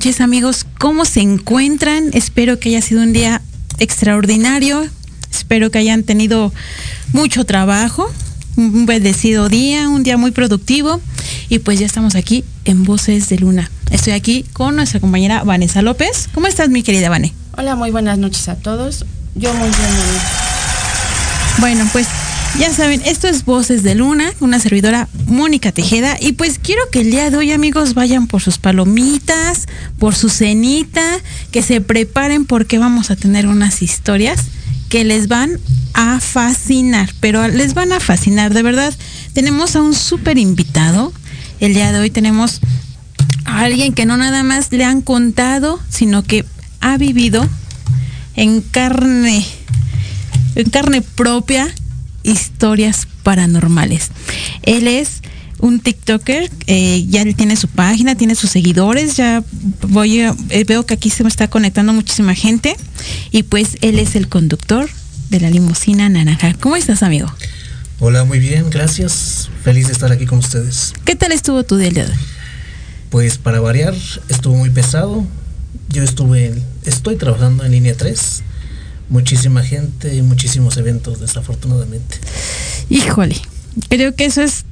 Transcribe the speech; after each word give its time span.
Noches 0.00 0.22
amigos, 0.22 0.64
¿cómo 0.78 1.04
se 1.04 1.20
encuentran? 1.20 2.08
Espero 2.14 2.58
que 2.58 2.70
haya 2.70 2.80
sido 2.80 3.02
un 3.02 3.12
día 3.12 3.42
extraordinario, 3.80 4.88
espero 5.30 5.70
que 5.70 5.76
hayan 5.76 6.04
tenido 6.04 6.54
mucho 7.12 7.44
trabajo, 7.44 8.10
un 8.56 8.86
bendecido 8.86 9.50
día, 9.50 9.90
un 9.90 10.02
día 10.02 10.16
muy 10.16 10.30
productivo 10.30 11.02
y 11.50 11.58
pues 11.58 11.80
ya 11.80 11.84
estamos 11.84 12.14
aquí 12.14 12.46
en 12.64 12.84
Voces 12.84 13.28
de 13.28 13.40
Luna. 13.40 13.70
Estoy 13.90 14.14
aquí 14.14 14.46
con 14.54 14.74
nuestra 14.74 15.00
compañera 15.00 15.44
Vanessa 15.44 15.82
López. 15.82 16.30
¿Cómo 16.32 16.46
estás 16.46 16.70
mi 16.70 16.82
querida 16.82 17.10
Vane? 17.10 17.34
Hola, 17.58 17.76
muy 17.76 17.90
buenas 17.90 18.16
noches 18.16 18.48
a 18.48 18.56
todos. 18.56 19.04
Yo 19.34 19.52
muy 19.52 19.68
bien. 19.68 19.90
Bueno, 21.58 21.86
pues 21.92 22.06
ya 22.58 22.72
saben, 22.72 23.02
esto 23.04 23.28
es 23.28 23.44
Voces 23.44 23.82
de 23.82 23.94
Luna, 23.94 24.32
una 24.40 24.58
servidora 24.58 25.08
Mónica 25.26 25.72
Tejeda. 25.72 26.16
Y 26.20 26.32
pues 26.32 26.58
quiero 26.58 26.82
que 26.90 27.00
el 27.00 27.10
día 27.10 27.30
de 27.30 27.36
hoy, 27.36 27.52
amigos, 27.52 27.94
vayan 27.94 28.26
por 28.26 28.42
sus 28.42 28.58
palomitas, 28.58 29.66
por 29.98 30.14
su 30.14 30.28
cenita, 30.28 31.02
que 31.52 31.62
se 31.62 31.80
preparen 31.80 32.44
porque 32.46 32.78
vamos 32.78 33.10
a 33.10 33.16
tener 33.16 33.46
unas 33.46 33.82
historias 33.82 34.46
que 34.88 35.04
les 35.04 35.28
van 35.28 35.58
a 35.94 36.18
fascinar, 36.20 37.10
pero 37.20 37.46
les 37.48 37.74
van 37.74 37.92
a 37.92 38.00
fascinar, 38.00 38.52
de 38.52 38.62
verdad. 38.62 38.92
Tenemos 39.32 39.76
a 39.76 39.82
un 39.82 39.94
súper 39.94 40.36
invitado. 40.36 41.12
El 41.60 41.74
día 41.74 41.92
de 41.92 42.00
hoy 42.00 42.10
tenemos 42.10 42.60
a 43.44 43.60
alguien 43.60 43.92
que 43.92 44.06
no 44.06 44.16
nada 44.16 44.42
más 44.42 44.72
le 44.72 44.84
han 44.84 45.02
contado, 45.02 45.80
sino 45.88 46.22
que 46.22 46.44
ha 46.80 46.96
vivido 46.96 47.48
en 48.34 48.60
carne, 48.60 49.46
en 50.56 50.70
carne 50.70 51.02
propia 51.02 51.72
historias 52.22 53.06
paranormales. 53.22 54.10
Él 54.62 54.88
es 54.88 55.22
un 55.60 55.80
TikToker, 55.80 56.50
eh, 56.66 57.04
ya 57.08 57.24
tiene 57.34 57.56
su 57.56 57.68
página, 57.68 58.14
tiene 58.14 58.34
sus 58.34 58.50
seguidores, 58.50 59.16
ya 59.16 59.44
voy 59.88 60.20
a, 60.22 60.34
eh, 60.48 60.64
veo 60.64 60.86
que 60.86 60.94
aquí 60.94 61.10
se 61.10 61.22
me 61.22 61.28
está 61.28 61.48
conectando 61.48 61.92
muchísima 61.92 62.34
gente 62.34 62.76
y 63.30 63.42
pues 63.42 63.76
él 63.82 63.98
es 63.98 64.16
el 64.16 64.28
conductor 64.28 64.88
de 65.28 65.40
la 65.40 65.50
limusina 65.50 66.08
naranja. 66.08 66.54
¿Cómo 66.60 66.76
estás, 66.76 67.02
amigo? 67.02 67.32
Hola, 67.98 68.24
muy 68.24 68.38
bien, 68.38 68.70
gracias. 68.70 69.50
Feliz 69.62 69.86
de 69.86 69.92
estar 69.92 70.10
aquí 70.10 70.24
con 70.24 70.38
ustedes. 70.38 70.94
¿Qué 71.04 71.14
tal 71.14 71.32
estuvo 71.32 71.62
tu 71.64 71.76
día 71.76 71.90
de 71.90 72.02
hoy? 72.02 72.18
Pues 73.10 73.36
para 73.36 73.60
variar, 73.60 73.94
estuvo 74.28 74.56
muy 74.56 74.70
pesado. 74.70 75.26
Yo 75.90 76.02
estuve, 76.02 76.62
estoy 76.84 77.16
trabajando 77.16 77.64
en 77.64 77.72
línea 77.72 77.94
3. 77.94 78.42
Muchísima 79.10 79.62
gente 79.62 80.14
y 80.14 80.22
muchísimos 80.22 80.76
eventos, 80.76 81.20
desafortunadamente. 81.20 82.18
Híjole, 82.88 83.36
creo 83.88 84.14
que 84.14 84.24
eso 84.24 84.40
es, 84.40 84.64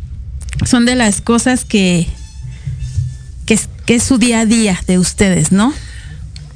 son 0.64 0.86
de 0.86 0.94
las 0.94 1.20
cosas 1.20 1.64
que, 1.64 2.06
que, 3.46 3.54
es, 3.54 3.68
que 3.84 3.96
es 3.96 4.02
su 4.02 4.18
día 4.18 4.40
a 4.40 4.46
día 4.46 4.80
de 4.86 4.98
ustedes, 4.98 5.52
¿no? 5.52 5.74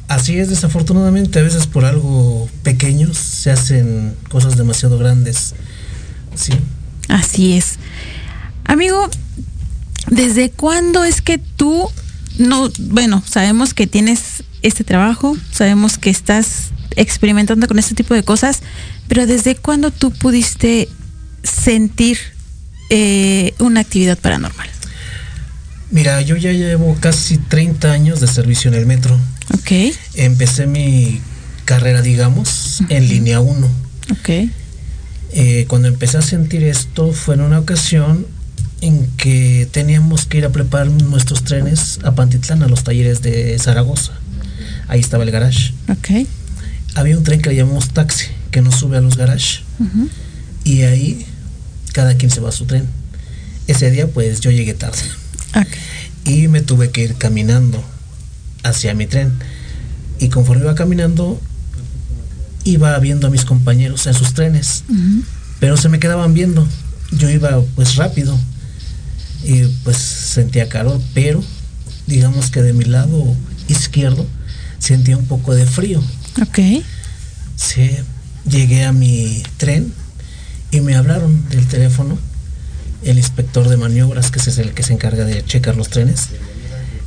Así 0.08 0.38
es, 0.38 0.48
desafortunadamente, 0.48 1.38
a 1.38 1.42
veces 1.42 1.66
por 1.66 1.84
algo 1.84 2.48
pequeños 2.62 3.16
se 3.16 3.50
hacen 3.50 4.14
cosas 4.28 4.56
demasiado 4.56 4.98
grandes. 4.98 5.54
Sí. 6.34 6.52
Así 7.08 7.54
es. 7.54 7.78
Amigo, 8.64 9.10
¿desde 10.08 10.50
cuándo 10.50 11.04
es 11.04 11.22
que 11.22 11.38
tú 11.38 11.88
no, 12.38 12.70
bueno, 12.78 13.22
sabemos 13.26 13.74
que 13.74 13.86
tienes 13.86 14.44
este 14.62 14.84
trabajo, 14.84 15.36
sabemos 15.50 15.98
que 15.98 16.10
estás 16.10 16.72
experimentando 16.96 17.66
con 17.68 17.78
este 17.78 17.94
tipo 17.94 18.14
de 18.14 18.22
cosas, 18.22 18.62
pero 19.08 19.26
¿desde 19.26 19.54
cuándo 19.56 19.90
tú 19.90 20.10
pudiste 20.10 20.88
sentir 21.42 22.18
eh, 22.90 23.54
una 23.58 23.80
actividad 23.80 24.18
paranormal? 24.18 24.68
Mira, 25.90 26.22
yo 26.22 26.36
ya 26.36 26.52
llevo 26.52 26.96
casi 27.00 27.36
30 27.36 27.92
años 27.92 28.20
de 28.20 28.26
servicio 28.26 28.70
en 28.70 28.78
el 28.78 28.86
metro. 28.86 29.18
Ok. 29.54 29.94
Empecé 30.14 30.66
mi 30.66 31.20
carrera, 31.64 32.00
digamos, 32.00 32.80
uh 32.80 32.84
-huh. 32.84 32.96
en 32.96 33.08
línea 33.08 33.40
1. 33.40 33.66
Ok. 34.10 34.50
Eh, 35.34 35.66
cuando 35.68 35.88
empecé 35.88 36.18
a 36.18 36.22
sentir 36.22 36.62
esto 36.62 37.12
fue 37.12 37.34
en 37.34 37.40
una 37.40 37.58
ocasión 37.58 38.26
en 38.82 39.06
que 39.16 39.68
teníamos 39.70 40.26
que 40.26 40.38
ir 40.38 40.44
a 40.44 40.50
preparar 40.50 40.88
nuestros 40.88 41.44
trenes 41.44 42.00
a 42.04 42.14
Pantitlán, 42.14 42.62
a 42.62 42.68
los 42.68 42.84
talleres 42.84 43.22
de 43.22 43.58
Zaragoza. 43.58 44.12
Ahí 44.88 45.00
estaba 45.00 45.24
el 45.24 45.30
garage. 45.30 45.72
Ok. 45.88 46.26
Había 46.94 47.16
un 47.16 47.24
tren 47.24 47.40
que 47.40 47.50
le 47.50 47.56
llamamos 47.56 47.90
taxi, 47.90 48.26
que 48.50 48.60
nos 48.60 48.76
sube 48.76 48.96
a 48.96 49.00
los 49.00 49.16
garages. 49.16 49.60
Uh 49.78 49.84
-huh. 49.84 50.08
Y 50.64 50.82
ahí 50.82 51.26
cada 51.92 52.16
quien 52.16 52.30
se 52.30 52.40
va 52.40 52.50
a 52.50 52.52
su 52.52 52.66
tren. 52.66 52.86
Ese 53.66 53.90
día 53.90 54.06
pues 54.06 54.40
yo 54.40 54.50
llegué 54.50 54.74
tarde. 54.74 55.02
Okay. 55.50 56.44
Y 56.44 56.48
me 56.48 56.60
tuve 56.60 56.90
que 56.90 57.02
ir 57.02 57.14
caminando 57.14 57.82
hacia 58.62 58.94
mi 58.94 59.06
tren. 59.06 59.32
Y 60.18 60.28
conforme 60.28 60.62
iba 60.62 60.74
caminando, 60.74 61.40
iba 62.64 62.98
viendo 62.98 63.26
a 63.26 63.30
mis 63.30 63.44
compañeros 63.44 64.06
en 64.06 64.14
sus 64.14 64.34
trenes. 64.34 64.84
Uh 64.88 64.94
-huh. 64.94 65.22
Pero 65.60 65.76
se 65.76 65.88
me 65.88 65.98
quedaban 65.98 66.34
viendo. 66.34 66.66
Yo 67.12 67.28
iba 67.30 67.62
pues 67.74 67.96
rápido. 67.96 68.38
Y 69.44 69.64
pues 69.84 69.96
sentía 69.96 70.68
calor, 70.68 71.00
pero 71.14 71.42
digamos 72.06 72.50
que 72.50 72.62
de 72.62 72.72
mi 72.72 72.84
lado 72.84 73.34
izquierdo 73.68 74.26
sentía 74.82 75.16
un 75.16 75.26
poco 75.26 75.54
de 75.54 75.66
frío. 75.66 76.02
Ok. 76.40 76.58
Sí, 77.56 77.90
llegué 78.48 78.84
a 78.84 78.92
mi 78.92 79.42
tren 79.56 79.92
y 80.70 80.80
me 80.80 80.96
hablaron 80.96 81.48
del 81.50 81.66
teléfono 81.66 82.18
el 83.04 83.18
inspector 83.18 83.68
de 83.68 83.76
maniobras, 83.76 84.30
que 84.30 84.38
es 84.38 84.58
el 84.58 84.74
que 84.74 84.82
se 84.82 84.92
encarga 84.92 85.24
de 85.24 85.44
checar 85.44 85.76
los 85.76 85.88
trenes, 85.88 86.28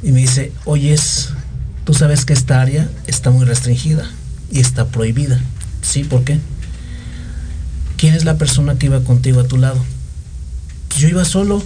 y 0.04 0.12
me 0.12 0.22
dice, 0.22 0.52
oyes, 0.66 1.30
tú 1.84 1.94
sabes 1.94 2.26
que 2.26 2.34
esta 2.34 2.62
área 2.62 2.90
está 3.08 3.32
muy 3.32 3.46
restringida 3.46 4.10
y 4.52 4.60
está 4.60 4.88
prohibida. 4.88 5.42
Sí, 5.82 6.04
¿por 6.04 6.24
qué? 6.24 6.40
¿Quién 7.98 8.14
es 8.14 8.26
la 8.26 8.38
persona 8.38 8.76
que 8.76 8.88
iba 8.88 9.04
contigo 9.04 9.40
a 9.40 9.48
tu 9.48 9.58
lado? 9.58 9.84
Yo 10.98 11.08
iba 11.08 11.26
solo. 11.26 11.64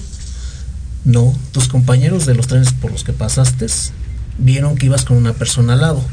No, 1.06 1.38
tus 1.51 1.67
compañeros 1.69 2.25
de 2.25 2.35
los 2.35 2.47
trenes 2.47 2.71
por 2.73 2.91
los 2.91 3.03
que 3.03 3.13
pasaste 3.13 3.67
vieron 4.39 4.75
que 4.75 4.88
ibas 4.88 5.06
con 5.06 5.18
una 5.18 5.33
persona 5.33 5.74
al 5.74 5.81
lado. 5.81 6.03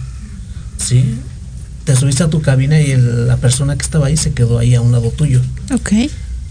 ¿Sí? 0.79 1.17
Te 1.85 1.97
subiste 1.97 2.25
a 2.25 2.31
tu 2.31 2.43
cabina 2.43 2.81
y 2.81 2.91
el, 2.91 3.27
la 3.27 3.37
persona 3.37 3.77
que 3.77 3.83
estaba 3.83 4.07
ahí 4.09 4.17
se 4.17 4.33
quedó 4.33 4.59
ahí 4.59 4.75
a 4.75 4.81
un 4.81 4.93
lado 4.93 5.11
tuyo. 5.11 5.41
Ok. 5.73 5.93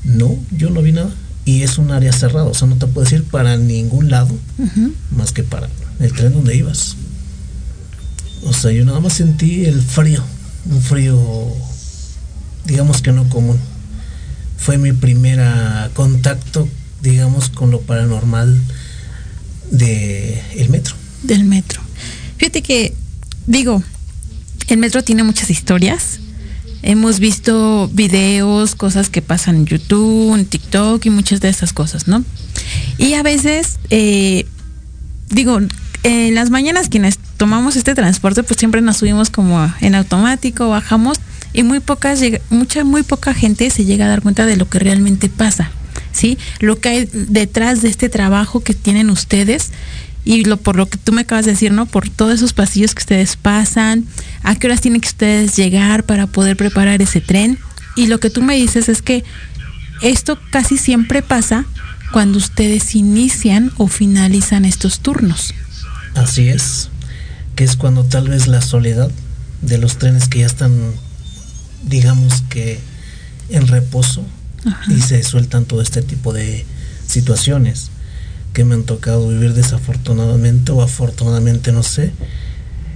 No, 0.04 0.38
yo 0.52 0.70
no 0.70 0.82
vi 0.82 0.92
nada. 0.92 1.10
Y 1.46 1.62
es 1.62 1.78
un 1.78 1.92
área 1.92 2.12
cerrada, 2.12 2.46
o 2.46 2.54
sea, 2.54 2.68
no 2.68 2.76
te 2.76 2.88
puedes 2.88 3.12
ir 3.12 3.24
para 3.24 3.56
ningún 3.56 4.10
lado 4.10 4.34
uh 4.58 4.64
-huh. 4.64 4.92
más 5.16 5.32
que 5.32 5.44
para 5.44 5.70
el 6.00 6.12
tren 6.12 6.34
donde 6.34 6.56
ibas. 6.56 6.96
O 8.44 8.54
sea, 8.54 8.72
yo 8.72 8.84
nada 8.84 9.00
más 9.00 9.14
sentí 9.14 9.66
el 9.66 9.80
frío, 9.82 10.24
un 10.66 10.82
frío, 10.82 11.20
digamos 12.66 13.02
que 13.02 13.12
no 13.12 13.30
común. 13.30 13.60
Fue 14.58 14.78
mi 14.78 14.92
primer 14.92 15.40
contacto, 15.94 16.68
digamos, 17.04 17.50
con 17.50 17.70
lo 17.70 17.82
paranormal 17.82 18.60
de 19.72 20.42
el 20.58 20.70
metro. 20.70 20.96
Del 21.26 21.44
metro. 21.44 21.82
Fíjate 22.38 22.62
que, 22.62 22.94
digo, 23.48 23.84
el 24.68 24.78
metro 24.78 25.04
tiene 25.04 25.24
muchas 25.24 25.50
historias. 25.50 26.20
Hemos 26.84 27.20
visto 27.20 27.90
videos, 27.94 28.76
cosas 28.76 29.10
que 29.10 29.22
pasan 29.22 29.56
en 29.56 29.66
YouTube, 29.66 30.36
en 30.36 30.46
TikTok 30.46 31.04
y 31.06 31.10
muchas 31.10 31.42
de 31.42 31.50
esas 31.50 31.74
cosas, 31.74 32.08
¿no? 32.08 32.24
Y 32.98 33.14
a 33.14 33.24
veces, 33.24 33.80
eh, 33.90 34.46
digo, 35.30 35.60
en 36.04 36.36
las 36.36 36.52
mañanas 36.52 36.90
quienes 36.90 37.18
tomamos 37.38 37.76
este 37.76 37.96
transporte, 37.96 38.44
pues 38.44 38.60
siempre 38.60 38.82
nos 38.82 38.98
subimos 38.98 39.32
como 39.32 39.74
en 39.82 39.96
automático, 39.96 40.70
bajamos 40.70 41.18
y 41.54 41.64
muy 41.64 41.80
pocas 41.80 42.20
mucha 42.50 42.84
muy 42.84 43.02
poca 43.02 43.34
gente 43.34 43.70
se 43.70 43.86
llega 43.86 44.06
a 44.06 44.10
dar 44.10 44.22
cuenta 44.22 44.46
de 44.46 44.58
lo 44.58 44.70
que 44.70 44.78
realmente 44.78 45.30
pasa, 45.30 45.72
¿sí? 46.12 46.38
Lo 46.60 46.80
que 46.80 46.90
hay 46.90 47.10
detrás 47.12 47.82
de 47.82 47.90
este 47.90 48.10
trabajo 48.10 48.62
que 48.62 48.76
tienen 48.76 49.10
ustedes 49.10 49.72
y 50.26 50.44
lo 50.44 50.58
por 50.58 50.76
lo 50.76 50.90
que 50.90 50.98
tú 50.98 51.14
me 51.14 51.22
acabas 51.22 51.46
de 51.46 51.52
decir, 51.52 51.72
¿no? 51.72 51.86
Por 51.86 52.10
todos 52.10 52.34
esos 52.34 52.52
pasillos 52.52 52.96
que 52.96 53.00
ustedes 53.00 53.38
pasan, 53.38 54.06
a 54.42 54.56
qué 54.56 54.68
horas 54.68 54.82
tienen 54.82 55.00
que 55.00 55.08
ustedes 55.08 55.56
llegar 55.56 56.04
para 56.04 56.26
poder 56.26 56.58
preparar 56.58 57.02
ese 57.02 57.22
tren. 57.22 57.60
Y 57.96 58.08
lo 58.08 58.20
que 58.20 58.32
tú 58.32 58.42
me 58.42 58.56
dices 58.56 58.90
es 58.90 59.04
que 59.04 59.24
esto 60.02 60.38
casi 60.52 60.78
siempre 60.78 61.22
pasa 61.22 61.66
cuando 62.12 62.40
ustedes 62.40 62.96
inician 62.96 63.72
o 63.78 63.88
finalizan 63.88 64.66
estos 64.66 65.00
turnos. 65.00 65.54
Así 66.16 66.50
es, 66.50 66.90
que 67.56 67.64
es 67.64 67.76
cuando 67.76 68.04
tal 68.04 68.28
vez 68.28 68.48
la 68.48 68.62
soledad 68.62 69.12
de 69.62 69.78
los 69.78 69.98
trenes 70.00 70.28
que 70.28 70.40
ya 70.40 70.48
están, 70.48 70.74
digamos 71.84 72.42
que 72.50 72.80
en 73.50 73.68
reposo 73.68 74.26
y 74.90 75.02
se 75.02 75.22
sueltan 75.22 75.66
todo 75.66 75.84
este 75.84 76.02
tipo 76.02 76.34
de 76.34 76.66
situaciones 77.08 77.92
que 78.56 78.64
me 78.64 78.74
han 78.74 78.84
tocado 78.84 79.28
vivir 79.28 79.54
desafortunadamente 79.54 80.72
o 80.72 80.82
afortunadamente, 80.82 81.74
no 81.74 81.84
sé, 81.84 82.14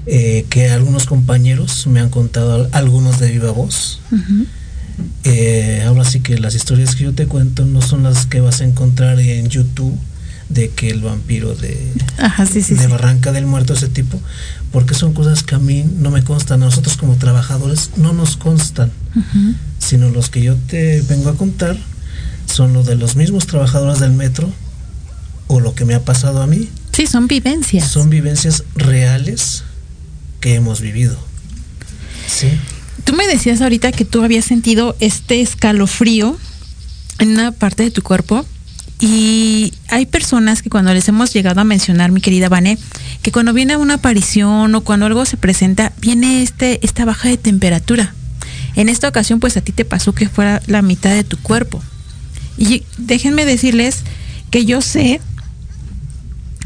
eh, 0.06 0.46
que 0.50 0.70
algunos 0.70 1.06
compañeros 1.06 1.86
me 1.86 2.00
han 2.00 2.10
contado, 2.10 2.70
algunos 2.72 3.20
de 3.20 3.30
viva 3.30 3.52
voz. 3.52 4.00
Eh, 5.26 5.84
ahora 5.86 6.06
sí 6.06 6.22
que 6.22 6.40
las 6.40 6.56
historias 6.56 6.96
que 6.96 7.04
yo 7.04 7.14
te 7.14 7.28
cuento 7.28 7.66
no 7.66 7.82
son 7.82 8.04
las 8.04 8.26
que 8.26 8.40
vas 8.40 8.62
a 8.62 8.64
encontrar 8.64 9.20
en 9.20 9.50
YouTube 9.50 9.98
de 10.48 10.70
que 10.70 10.90
el 10.90 11.02
vampiro 11.02 11.54
de, 11.56 11.94
de 12.78 12.88
Barranca 12.88 13.34
del 13.34 13.46
Muerto, 13.46 13.74
ese 13.74 13.90
tipo, 13.90 14.20
porque 14.72 14.94
son 14.94 15.14
cosas 15.14 15.44
que 15.44 15.56
a 15.56 15.60
mí 15.60 15.86
no 16.00 16.10
me 16.10 16.24
constan, 16.24 16.64
a 16.64 16.68
nosotros 16.68 16.96
como 16.96 17.16
trabajadores 17.16 17.92
no 17.98 18.14
nos 18.14 18.38
constan, 18.38 18.92
sino 19.78 20.10
los 20.10 20.30
que 20.30 20.42
yo 20.42 20.56
te 20.56 21.02
vengo 21.02 21.30
a 21.30 21.36
contar 21.36 21.76
son 22.46 22.72
los 22.72 22.86
de 22.86 22.96
los 22.96 23.18
mismos 23.18 23.46
trabajadores 23.46 24.00
del 24.00 24.14
metro 24.14 24.50
o 25.50 25.60
lo 25.60 25.74
que 25.74 25.84
me 25.84 25.96
ha 25.96 26.06
pasado 26.06 26.42
a 26.42 26.48
mí. 26.48 26.70
Sí, 26.94 27.08
son 27.08 27.28
vivencias. 27.28 27.92
Son 27.92 28.10
vivencias 28.10 28.64
reales 28.76 29.64
que 30.40 30.54
hemos 30.54 30.80
vivido. 30.80 31.18
Sí. 32.28 32.48
Tú 33.04 33.14
me 33.14 33.28
decías 33.28 33.62
ahorita 33.62 33.92
que 33.92 34.06
tú 34.06 34.24
habías 34.24 34.46
sentido 34.46 34.96
este 35.00 35.42
escalofrío 35.42 36.38
en 37.18 37.32
una 37.32 37.52
parte 37.52 37.84
de 37.84 37.90
tu 37.90 38.04
cuerpo 38.04 38.46
y 39.00 39.74
hay 39.88 40.06
personas 40.06 40.62
que 40.62 40.70
cuando 40.70 40.94
les 40.94 41.08
hemos 41.08 41.34
llegado 41.34 41.62
a 41.62 41.64
mencionar, 41.64 42.12
mi 42.12 42.22
querida 42.22 42.48
Vane, 42.48 42.78
que 43.24 43.32
cuando 43.32 43.52
viene 43.52 43.76
una 43.76 43.96
aparición 43.96 44.76
o 44.76 44.82
cuando 44.82 45.08
algo 45.08 45.26
se 45.26 45.38
presenta, 45.38 45.94
viene 46.00 46.44
este, 46.44 46.86
esta 46.86 47.06
baja 47.06 47.28
de 47.28 47.38
temperatura. 47.38 48.14
En 48.76 48.88
esta 48.88 49.08
ocasión, 49.08 49.40
pues 49.40 49.58
a 49.58 49.62
ti 49.62 49.72
te 49.72 49.84
pasó 49.84 50.14
que 50.14 50.30
fuera 50.30 50.62
la 50.68 50.84
mitad 50.84 51.10
de 51.10 51.24
tu 51.24 51.38
cuerpo. 51.38 51.82
Y 52.58 52.84
déjenme 52.98 53.46
decirles 53.46 54.04
que 54.52 54.66
yo 54.66 54.82
sé 54.82 55.22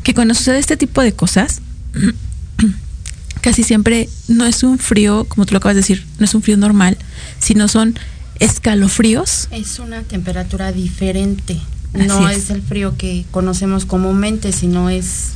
que 0.04 0.14
cuando 0.14 0.34
sucede 0.34 0.60
este 0.60 0.78
tipo 0.78 1.02
de 1.02 1.14
cosas, 1.14 1.62
casi 3.42 3.64
siempre 3.64 4.10
no 4.28 4.46
es 4.46 4.64
un 4.64 4.80
frío, 4.80 5.26
como 5.26 5.46
tú 5.46 5.54
lo 5.54 5.58
acabas 5.58 5.76
de 5.76 5.82
decir, 5.82 6.06
no 6.20 6.26
es 6.26 6.36
un 6.36 6.42
frío 6.42 6.58
normal, 6.58 6.98
sino 7.40 7.68
son 7.68 7.98
escalofríos. 8.40 9.48
Es 9.52 9.80
una 9.80 10.04
temperatura 10.04 10.72
diferente. 10.72 11.60
no 11.94 12.30
es. 12.30 12.50
el 12.50 12.62
frío 12.62 12.98
que 12.98 13.26
conocemos 13.32 13.86
comúnmente, 13.86 14.52
sino 14.52 14.90
es 14.90 15.32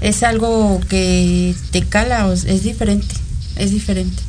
es 0.00 0.22
algo 0.22 0.80
que 0.88 1.54
te 1.70 1.82
cala, 1.82 2.30
es 2.32 2.62
diferente, 2.62 3.14
es 3.56 3.70
diferente. 3.70 4.22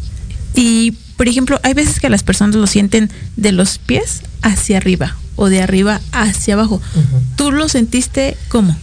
Y 0.56 0.92
por 1.18 1.28
ejemplo, 1.28 1.60
hay 1.64 1.74
veces 1.74 2.00
que 2.00 2.10
las 2.10 2.24
personas 2.24 2.56
lo 2.56 2.68
sienten 2.68 3.10
de 3.36 3.52
los 3.52 3.80
pies 3.80 4.22
hacia 4.42 4.78
arriba 4.78 5.18
o 5.36 5.50
de 5.50 5.62
arriba 5.62 6.00
hacia 6.12 6.54
abajo. 6.54 6.82
¿Tú 7.36 7.52
lo 7.52 7.68
sentiste 7.70 8.38
cómo? 8.48 8.78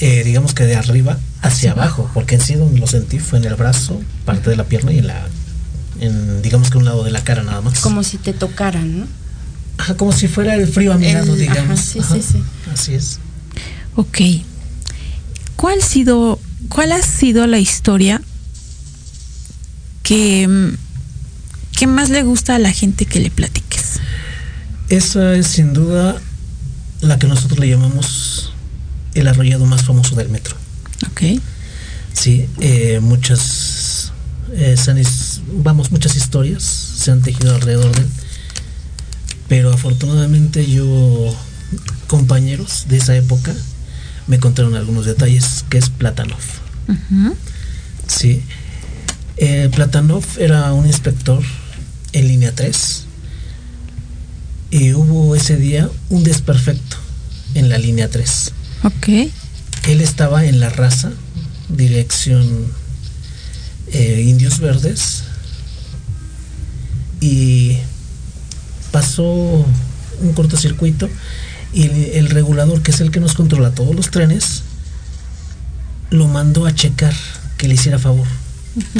Eh, 0.00 0.24
digamos 0.24 0.54
que 0.54 0.64
de 0.64 0.74
arriba 0.74 1.18
hacia 1.40 1.72
abajo, 1.72 2.10
porque 2.14 2.34
en 2.34 2.40
sí 2.40 2.54
donde 2.54 2.80
lo 2.80 2.86
sentí 2.86 3.18
fue 3.18 3.38
en 3.38 3.44
el 3.44 3.54
brazo, 3.54 4.00
parte 4.24 4.50
de 4.50 4.56
la 4.56 4.64
pierna 4.64 4.92
y 4.92 4.98
en 4.98 5.06
la, 5.06 5.26
en, 6.00 6.42
digamos 6.42 6.70
que 6.70 6.78
un 6.78 6.84
lado 6.84 7.04
de 7.04 7.10
la 7.10 7.22
cara 7.22 7.42
nada 7.42 7.60
más. 7.60 7.78
Como 7.80 8.02
si 8.02 8.18
te 8.18 8.32
tocaran, 8.32 9.00
¿no? 9.00 9.06
Ajá, 9.78 9.96
como 9.96 10.12
si 10.12 10.28
fuera 10.28 10.54
el 10.54 10.66
frío 10.66 10.92
a 10.92 10.98
mi 10.98 11.12
lado, 11.12 11.34
digamos. 11.36 11.80
sí, 11.80 12.00
sí, 12.00 12.22
sí. 12.22 12.42
Así 12.72 12.94
es. 12.94 13.18
Ok. 13.96 14.18
¿Cuál, 15.56 15.82
sido, 15.82 16.38
¿Cuál 16.68 16.92
ha 16.92 17.02
sido 17.02 17.46
la 17.46 17.58
historia 17.58 18.20
que, 20.02 20.76
que 21.76 21.86
más 21.86 22.10
le 22.10 22.22
gusta 22.22 22.56
a 22.56 22.58
la 22.58 22.72
gente 22.72 23.06
que 23.06 23.20
le 23.20 23.30
platiques? 23.30 24.00
Esa 24.88 25.34
es 25.34 25.46
sin 25.46 25.72
duda 25.72 26.20
la 27.00 27.18
que 27.18 27.26
nosotros 27.26 27.58
le 27.58 27.68
llamamos 27.68 28.53
el 29.14 29.28
arrollado 29.28 29.66
más 29.66 29.82
famoso 29.82 30.16
del 30.16 30.28
metro. 30.28 30.56
Ok. 31.10 31.40
Sí, 32.12 32.48
eh, 32.60 33.00
muchas, 33.00 34.12
eh, 34.52 34.76
vamos, 35.52 35.90
muchas 35.90 36.16
historias 36.16 36.62
se 36.62 37.10
han 37.10 37.22
tejido 37.22 37.54
alrededor 37.54 37.94
de 37.94 38.02
él. 38.02 38.08
Pero 39.48 39.72
afortunadamente 39.72 40.70
yo, 40.70 41.34
compañeros 42.06 42.86
de 42.88 42.96
esa 42.96 43.14
época, 43.16 43.54
me 44.26 44.38
contaron 44.38 44.74
algunos 44.74 45.04
detalles, 45.04 45.64
que 45.68 45.78
es 45.78 45.90
Platanov. 45.90 46.40
Sí. 48.06 48.42
Eh, 49.36 49.68
Platanov 49.74 50.24
era 50.38 50.72
un 50.72 50.86
inspector 50.86 51.42
en 52.12 52.28
línea 52.28 52.54
3 52.54 53.04
y 54.70 54.92
hubo 54.92 55.34
ese 55.34 55.56
día 55.56 55.90
un 56.08 56.24
desperfecto 56.24 56.96
en 57.54 57.68
la 57.68 57.78
línea 57.78 58.08
3. 58.08 58.52
Ok. 58.84 59.08
Él 59.08 60.00
estaba 60.00 60.44
en 60.44 60.60
la 60.60 60.68
raza, 60.68 61.10
dirección 61.70 62.46
eh, 63.92 64.24
Indios 64.26 64.60
Verdes, 64.60 65.24
y 67.20 67.78
pasó 68.92 69.24
un 69.24 70.32
cortocircuito 70.34 71.08
y 71.72 71.84
el, 72.12 72.28
regulador, 72.28 72.82
que 72.82 72.90
es 72.90 73.00
el 73.00 73.10
que 73.10 73.20
nos 73.20 73.34
controla 73.34 73.70
todos 73.70 73.94
los 73.94 74.10
trenes, 74.10 74.62
lo 76.10 76.28
mandó 76.28 76.66
a 76.66 76.74
checar 76.74 77.14
que 77.56 77.66
le 77.66 77.74
hiciera 77.74 77.98
favor. 77.98 78.26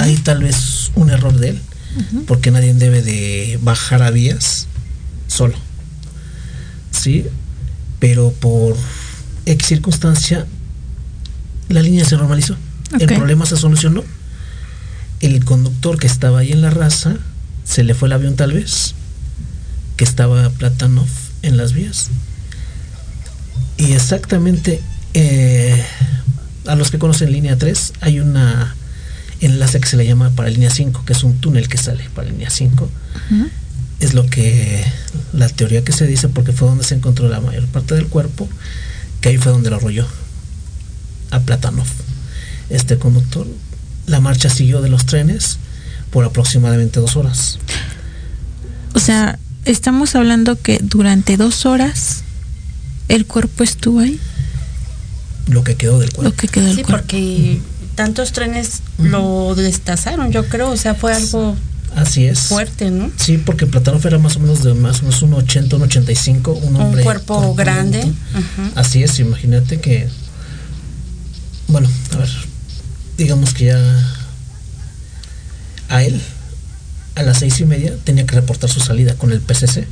Ahí 0.01 0.17
tal 0.17 0.43
vez 0.43 0.91
un 0.95 1.11
error 1.11 1.35
de 1.39 1.51
él, 1.51 1.61
porque 2.27 2.51
nadie 2.51 2.73
debe 2.73 3.03
de 3.03 3.59
bajar 3.63 4.03
a 4.03 4.11
vías 4.11 4.67
solo. 5.29 5.57
¿Sí? 6.91 7.27
Pero 8.01 8.33
por 8.33 8.77
X 9.47 9.67
circunstancia, 9.67 10.47
la 11.69 11.83
línea 11.83 12.05
se 12.05 12.17
normalizó. 12.17 12.57
El 12.99 13.07
problema 13.07 13.47
se 13.47 13.57
solucionó. 13.57 14.05
El 15.21 15.45
conductor 15.45 15.99
que 15.99 16.07
estaba 16.07 16.41
ahí 16.41 16.53
en 16.53 16.63
la 16.63 16.71
raza, 16.71 17.17
se 17.65 17.83
le 17.83 17.95
fue 17.95 18.09
el 18.09 18.13
avión 18.13 18.37
tal 18.37 18.53
vez, 18.53 18.95
que 19.97 20.05
estaba 20.05 20.51
Platanov 20.51 21.09
en 21.43 21.57
las 21.57 21.73
vías. 21.73 22.11
Y 23.77 23.93
exactamente, 23.93 24.81
eh, 25.15 25.83
a 26.67 26.75
los 26.75 26.91
que 26.91 26.99
conocen 26.99 27.33
línea 27.33 27.57
3, 27.57 27.95
hay 28.01 28.21
una 28.21 28.75
enlace 29.41 29.81
que 29.81 29.89
se 29.89 29.97
le 29.97 30.07
llama 30.07 30.31
para 30.31 30.51
línea 30.51 30.71
5, 30.71 31.05
que 31.05 31.13
es 31.13 31.25
un 31.25 31.39
túnel 31.39 31.69
que 31.69 31.79
sale 31.79 32.09
para 32.15 32.29
línea 32.29 32.51
5. 32.51 32.89
Es 34.01 34.15
lo 34.15 34.27
que, 34.27 34.85
la 35.33 35.49
teoría 35.49 35.83
que 35.85 35.93
se 35.93 36.07
dice, 36.07 36.29
porque 36.29 36.53
fue 36.53 36.69
donde 36.69 36.85
se 36.85 36.95
encontró 36.95 37.29
la 37.29 37.41
mayor 37.41 37.67
parte 37.67 37.95
del 37.95 38.07
cuerpo 38.07 38.49
que 39.25 39.31
ahí 39.31 39.39
fue 39.39 39.53
donde 39.53 39.71
lo 39.71 39.77
arrolló 39.77 40.07
a 41.31 41.41
Platanov. 41.41 41.87
Este 42.69 42.99
conductor, 42.99 43.47
la 44.07 44.21
marcha 44.21 44.51
siguió 44.51 44.83
de 44.83 44.91
los 44.91 45.07
trenes 45.07 45.57
por 46.11 46.27
aproximadamente 46.27 47.01
dos 47.01 47.17
horas. 47.17 47.59
O 48.93 48.99
sea, 48.99 49.39
estamos 49.65 50.15
hablando 50.15 50.61
que 50.61 50.79
durante 50.83 51.39
dos 51.39 51.65
horas 51.65 52.23
el 53.09 53.25
cuerpo 53.25 53.65
estuvo 53.65 54.01
ahí. 54.01 54.21
Lo 55.47 55.65
que 55.65 55.77
quedó 55.77 55.99
del 56.01 56.13
cuerpo. 56.13 56.29
Lo 56.29 56.37
que 56.37 56.49
quedó 56.49 56.67
del 56.67 56.77
sí, 56.77 56.85
porque 56.85 57.63
tantos 57.95 58.33
trenes 58.33 58.83
lo 58.99 59.55
destazaron, 59.55 60.33
yo 60.33 60.51
creo, 60.51 60.69
o 60.69 60.77
sea, 60.77 60.95
fue 60.95 61.15
algo 61.15 61.57
Así 61.97 62.27
es. 62.27 62.41
Fuerte, 62.41 62.91
¿no? 62.91 63.11
Sí, 63.17 63.39
porque 63.39 63.67
Platanov 63.67 64.05
era 64.07 64.19
más 64.19 64.37
o 64.37 64.41
menos 64.41 64.63
de 64.65 64.75
más 64.75 65.01
o 65.01 65.05
menos 65.05 65.23
un 65.23 65.35
80, 65.35 65.77
un 65.77 65.83
85, 65.83 66.53
un 66.53 66.77
hombre. 66.77 67.01
Un 67.01 67.05
cuerpo 67.05 67.55
grande. 67.55 68.13
Así 68.75 69.03
es, 69.03 69.19
imagínate 69.21 69.81
que. 69.81 70.09
Bueno, 71.69 71.89
a 72.13 72.19
ver. 72.19 72.29
Digamos 73.17 73.55
que 73.55 73.67
ya. 73.67 73.81
A 75.89 76.03
él, 76.03 76.21
a 77.15 77.23
las 77.23 77.39
seis 77.39 77.61
y 77.61 77.65
media, 77.65 77.95
tenía 78.03 78.27
que 78.27 78.35
reportar 78.35 78.69
su 78.69 78.81
salida 78.81 79.15
con 79.15 79.31
el 79.31 79.41
PCC. 79.41 79.87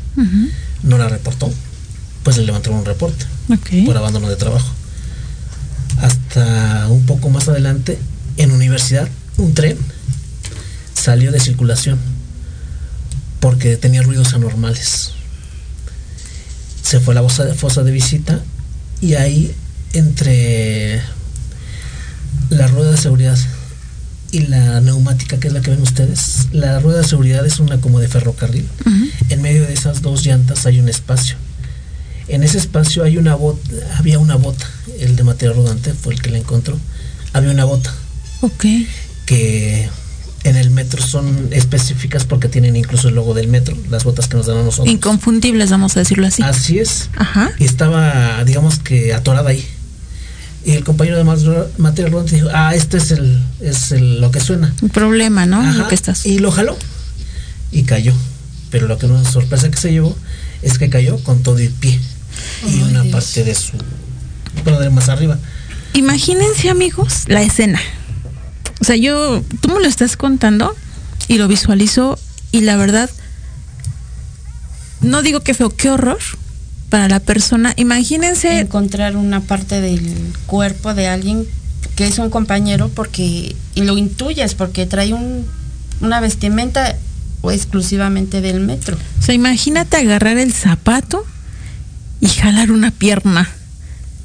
No 0.82 0.98
la 0.98 1.08
reportó. 1.08 1.52
Pues 2.24 2.36
le 2.36 2.44
levantaron 2.44 2.78
un 2.80 2.84
reporte 2.84 3.24
por 3.86 3.96
abandono 3.96 4.28
de 4.28 4.36
trabajo. 4.36 4.72
Hasta 6.00 6.88
un 6.88 7.04
poco 7.04 7.28
más 7.28 7.48
adelante 7.48 7.98
En 8.38 8.50
universidad, 8.50 9.08
un 9.36 9.52
tren 9.52 9.76
salió 11.02 11.32
de 11.32 11.40
circulación 11.40 11.98
porque 13.40 13.76
tenía 13.76 14.02
ruidos 14.02 14.34
anormales. 14.34 15.10
Se 16.82 17.00
fue 17.00 17.12
a 17.14 17.22
la 17.22 17.28
fosa 17.28 17.82
de, 17.82 17.90
visita 17.90 18.40
y 19.00 19.14
ahí 19.14 19.52
entre 19.94 21.02
la 22.50 22.68
rueda 22.68 22.92
de 22.92 22.96
seguridad 22.98 23.36
y 24.30 24.46
la 24.46 24.80
neumática, 24.80 25.40
que 25.40 25.48
es 25.48 25.54
la 25.54 25.60
que 25.60 25.72
ven 25.72 25.82
ustedes, 25.82 26.48
la 26.52 26.78
rueda 26.78 26.98
de 26.98 27.08
seguridad 27.08 27.44
es 27.44 27.58
una 27.58 27.80
como 27.80 27.98
de 27.98 28.06
ferrocarril. 28.06 28.68
En 29.28 29.42
medio 29.42 29.66
de 29.66 29.72
esas 29.72 30.02
dos 30.02 30.24
llantas 30.24 30.66
hay 30.66 30.78
un 30.78 30.88
espacio. 30.88 31.36
En 32.28 32.44
ese 32.44 32.58
espacio 32.58 33.02
hay 33.02 33.18
una 33.18 33.34
bota, 33.34 33.68
había 33.98 34.20
una 34.20 34.36
bota, 34.36 34.66
el 35.00 35.16
de 35.16 35.24
material 35.24 35.56
rodante 35.56 35.94
fue 35.94 36.14
el 36.14 36.22
que 36.22 36.30
la 36.30 36.38
encontró. 36.38 36.78
Había 37.32 37.50
una 37.50 37.64
bota. 37.64 37.92
Ok. 38.42 38.64
Que 39.26 39.90
en 40.44 40.56
el 40.56 40.70
metro 40.70 41.00
son 41.02 41.48
específicas 41.52 42.24
porque 42.24 42.48
tienen 42.48 42.74
incluso 42.76 43.08
el 43.08 43.14
logo 43.14 43.32
del 43.34 43.48
metro, 43.48 43.76
las 43.90 44.04
botas 44.04 44.26
que 44.28 44.36
nos 44.36 44.46
dan 44.46 44.58
a 44.58 44.62
nosotros. 44.62 44.92
Inconfundibles, 44.92 45.70
vamos 45.70 45.96
a 45.96 46.00
decirlo 46.00 46.26
así. 46.26 46.42
Así 46.42 46.78
es. 46.78 47.10
Ajá. 47.16 47.52
Y 47.58 47.64
estaba, 47.64 48.42
digamos 48.44 48.78
que 48.78 49.14
atorada 49.14 49.50
ahí. 49.50 49.64
Y 50.64 50.72
el 50.72 50.84
compañero 50.84 51.16
de 51.16 51.24
material 51.24 52.12
rodante 52.12 52.36
dijo, 52.36 52.48
ah, 52.52 52.74
este 52.74 52.96
es 52.98 53.10
el, 53.10 53.42
es 53.60 53.92
el, 53.92 54.20
lo 54.20 54.30
que 54.30 54.40
suena. 54.40 54.72
Un 54.80 54.90
problema, 54.90 55.44
¿no? 55.46 55.60
Ajá, 55.60 55.72
Lo 55.72 55.88
que 55.88 55.94
estás. 55.94 56.24
Y 56.26 56.38
lo 56.38 56.50
jaló. 56.52 56.76
Y 57.72 57.82
cayó. 57.82 58.12
Pero 58.70 58.86
lo 58.86 58.96
que 58.98 59.06
nos 59.08 59.26
sorpresa 59.28 59.70
que 59.70 59.76
se 59.76 59.90
llevó 59.92 60.16
es 60.62 60.78
que 60.78 60.88
cayó 60.88 61.18
con 61.24 61.42
todo 61.42 61.58
el 61.58 61.70
pie. 61.70 61.98
y 62.64 62.74
Ay, 62.74 62.82
una 62.90 63.02
Dios. 63.02 63.12
parte 63.12 63.44
de 63.44 63.54
su. 63.54 63.72
Bueno, 64.64 64.78
de 64.80 64.90
más 64.90 65.08
arriba. 65.08 65.36
Imagínense, 65.94 66.70
amigos, 66.70 67.24
la 67.26 67.42
escena. 67.42 67.80
O 68.82 68.84
sea, 68.84 68.96
yo, 68.96 69.44
tú 69.60 69.68
me 69.68 69.78
lo 69.78 69.86
estás 69.86 70.16
contando 70.16 70.74
y 71.28 71.38
lo 71.38 71.46
visualizo 71.46 72.18
y 72.50 72.62
la 72.62 72.76
verdad, 72.76 73.08
no 75.02 75.22
digo 75.22 75.38
que 75.38 75.54
feo, 75.54 75.70
qué 75.70 75.88
horror 75.88 76.18
para 76.88 77.06
la 77.06 77.20
persona. 77.20 77.74
Imagínense, 77.76 78.58
encontrar 78.58 79.16
una 79.16 79.40
parte 79.40 79.80
del 79.80 80.02
cuerpo 80.46 80.94
de 80.94 81.06
alguien 81.06 81.46
que 81.94 82.08
es 82.08 82.18
un 82.18 82.28
compañero 82.28 82.88
porque 82.88 83.54
y 83.76 83.82
lo 83.82 83.96
intuyes 83.96 84.56
porque 84.56 84.84
trae 84.84 85.14
un, 85.14 85.46
una 86.00 86.18
vestimenta 86.18 86.96
o 87.40 87.52
exclusivamente 87.52 88.40
del 88.40 88.58
metro. 88.58 88.96
o 88.96 89.22
sea, 89.22 89.32
imagínate 89.32 89.96
agarrar 89.96 90.38
el 90.38 90.52
zapato 90.52 91.24
y 92.20 92.26
jalar 92.26 92.72
una 92.72 92.90
pierna. 92.90 93.48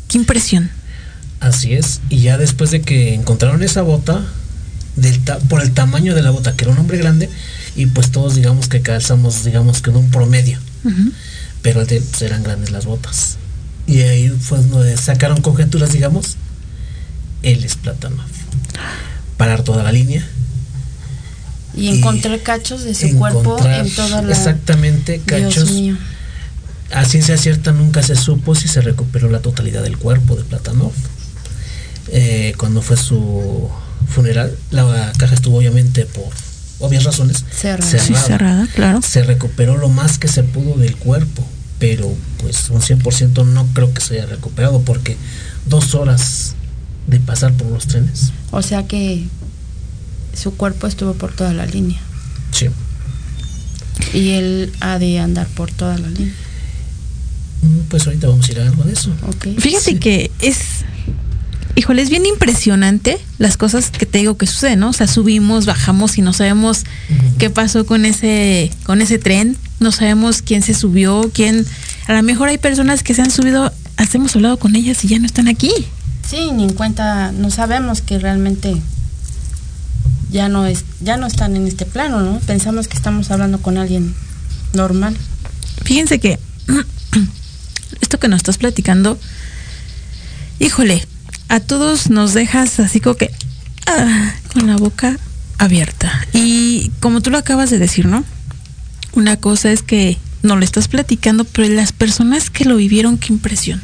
Qué 0.07 0.17
impresión. 0.17 0.71
Así 1.41 1.75
es. 1.75 2.01
Y 2.09 2.21
ya 2.21 2.39
después 2.39 2.71
de 2.71 2.81
que 2.81 3.13
encontraron 3.13 3.61
esa 3.61 3.83
bota, 3.83 4.25
del 4.97 5.23
ta- 5.23 5.39
por 5.39 5.61
el 5.61 5.71
tamaño 5.71 6.13
de 6.13 6.21
la 6.21 6.31
bota, 6.31 6.53
que 6.55 6.65
era 6.65 6.73
un 6.73 6.79
hombre 6.79 6.97
grande, 6.97 7.29
y 7.75 7.85
pues 7.85 8.11
todos 8.11 8.35
digamos 8.35 8.67
que 8.67 8.81
calzamos, 8.81 9.43
digamos 9.45 9.81
que 9.81 9.89
en 9.91 9.95
un 9.95 10.11
promedio. 10.11 10.59
Pero 11.61 11.85
de 11.85 12.01
pues, 12.01 12.21
eran 12.21 12.43
grandes 12.43 12.71
las 12.71 12.85
botas. 12.85 13.37
Y 13.87 14.01
ahí 14.01 14.29
fue 14.29 14.59
donde 14.61 14.97
sacaron 14.97 15.41
conjeturas, 15.41 15.93
digamos. 15.93 16.35
Él 17.41 17.63
es 17.63 17.75
Platanov. 17.75 18.25
Parar 19.37 19.63
toda 19.63 19.83
la 19.83 19.91
línea. 19.91 20.27
Y 21.73 21.89
Y 21.89 21.97
encontrar 21.99 22.41
cachos 22.41 22.83
de 22.83 22.93
su 22.95 23.15
cuerpo 23.17 23.57
en 23.63 23.93
toda 23.95 24.21
la 24.23 24.31
Exactamente, 24.31 25.21
Dios 25.25 25.53
cachos. 25.53 25.71
mío. 25.71 25.95
A 26.93 27.05
ciencia 27.05 27.37
cierta 27.37 27.71
nunca 27.71 28.01
se 28.01 28.15
supo 28.15 28.55
si 28.55 28.67
se 28.67 28.81
recuperó 28.81 29.29
la 29.29 29.39
totalidad 29.41 29.83
del 29.83 29.97
cuerpo 29.97 30.35
de 30.35 30.43
Platanov. 30.43 30.93
Eh, 32.09 32.53
cuando 32.57 32.81
fue 32.81 32.95
su 32.97 33.69
funeral, 34.09 34.55
la 34.71 35.11
caja 35.17 35.33
estuvo 35.35 35.57
obviamente 35.57 36.05
por 36.05 36.25
obvias 36.79 37.03
razones 37.03 37.43
Cerrada. 37.51 37.99
Sí, 37.99 38.13
cerrada, 38.13 38.67
claro. 38.75 39.01
Se 39.01 39.23
recuperó 39.23 39.77
lo 39.77 39.89
más 39.89 40.17
que 40.19 40.27
se 40.27 40.43
pudo 40.43 40.75
del 40.77 40.95
cuerpo, 40.95 41.43
pero 41.79 42.13
pues 42.39 42.69
un 42.69 42.81
100% 42.81 43.45
no 43.45 43.65
creo 43.73 43.93
que 43.93 44.01
se 44.01 44.15
haya 44.15 44.25
recuperado 44.27 44.81
porque 44.81 45.17
dos 45.65 45.95
horas 45.95 46.53
de 47.07 47.19
pasar 47.19 47.53
por 47.53 47.67
los 47.67 47.87
trenes. 47.87 48.31
O 48.51 48.61
sea 48.61 48.85
que 48.87 49.25
su 50.33 50.55
cuerpo 50.55 50.87
estuvo 50.87 51.13
por 51.13 51.31
toda 51.33 51.53
la 51.53 51.65
línea 51.65 51.99
Sí. 52.51 52.67
y 54.13 54.29
él 54.31 54.71
ha 54.79 54.99
de 54.99 55.19
andar 55.19 55.47
por 55.47 55.71
toda 55.71 55.97
la 55.97 56.07
línea. 56.09 56.33
Mm, 57.63 57.79
Pues 57.89 58.05
ahorita 58.05 58.27
vamos 58.27 58.47
a 58.47 58.51
ir 58.51 58.59
a 58.59 58.63
algo 58.63 58.83
de 58.83 58.93
eso. 58.93 59.11
¿ok? 59.27 59.59
Fíjate 59.59 59.83
Sí. 59.91 59.95
que 59.99 60.31
es, 60.41 60.57
híjole, 61.77 62.01
es 62.01 62.09
bien 62.09 62.25
impresionante 62.25 63.19
las 63.37 63.55
cosas 63.55 63.91
que 63.91 64.07
te 64.07 64.17
digo 64.17 64.35
que 64.35 64.47
suceden, 64.47 64.79
¿no? 64.79 64.89
O 64.89 64.93
sea, 64.93 65.05
subimos, 65.05 65.67
bajamos 65.67 66.17
y 66.17 66.23
no 66.23 66.33
sabemos 66.33 66.85
qué 67.37 67.51
pasó 67.51 67.85
con 67.85 68.03
ese, 68.03 68.71
con 68.83 68.99
ese 68.99 69.19
tren, 69.19 69.55
no 69.79 69.91
sabemos 69.91 70.41
quién 70.41 70.63
se 70.63 70.73
subió, 70.73 71.29
quién, 71.31 71.67
a 72.07 72.13
lo 72.13 72.23
mejor 72.23 72.49
hay 72.49 72.57
personas 72.57 73.03
que 73.03 73.13
se 73.13 73.21
han 73.21 73.29
subido, 73.29 73.71
hemos 74.11 74.35
hablado 74.35 74.57
con 74.57 74.75
ellas 74.75 75.05
y 75.05 75.09
ya 75.09 75.19
no 75.19 75.27
están 75.27 75.47
aquí. 75.47 75.71
Sí, 76.27 76.51
ni 76.51 76.63
en 76.63 76.73
cuenta, 76.73 77.31
no 77.31 77.51
sabemos 77.51 78.01
que 78.01 78.17
realmente 78.17 78.75
ya 80.31 80.49
no 80.49 80.65
es, 80.65 80.83
ya 80.99 81.15
no 81.17 81.27
están 81.27 81.55
en 81.55 81.67
este 81.67 81.85
plano, 81.85 82.21
¿no? 82.21 82.39
Pensamos 82.39 82.87
que 82.87 82.97
estamos 82.97 83.29
hablando 83.29 83.61
con 83.61 83.77
alguien 83.77 84.15
normal. 84.73 85.15
Fíjense 85.83 86.19
que 86.19 86.39
esto 88.01 88.19
que 88.19 88.27
nos 88.29 88.37
estás 88.37 88.57
platicando, 88.57 89.19
híjole, 90.57 91.05
a 91.49 91.59
todos 91.59 92.09
nos 92.09 92.33
dejas 92.33 92.79
así 92.79 92.99
como 92.99 93.15
que 93.15 93.31
ah, 93.85 94.33
con 94.53 94.67
la 94.67 94.77
boca 94.77 95.17
abierta. 95.57 96.27
Y 96.33 96.91
como 96.99 97.21
tú 97.21 97.29
lo 97.29 97.37
acabas 97.37 97.69
de 97.69 97.79
decir, 97.79 98.05
¿no? 98.05 98.23
Una 99.13 99.37
cosa 99.37 99.71
es 99.71 99.81
que 99.81 100.17
no 100.43 100.55
lo 100.55 100.63
estás 100.63 100.87
platicando, 100.87 101.43
pero 101.45 101.67
las 101.69 101.91
personas 101.91 102.49
que 102.49 102.65
lo 102.65 102.75
vivieron, 102.75 103.17
qué 103.17 103.33
impresión. 103.33 103.81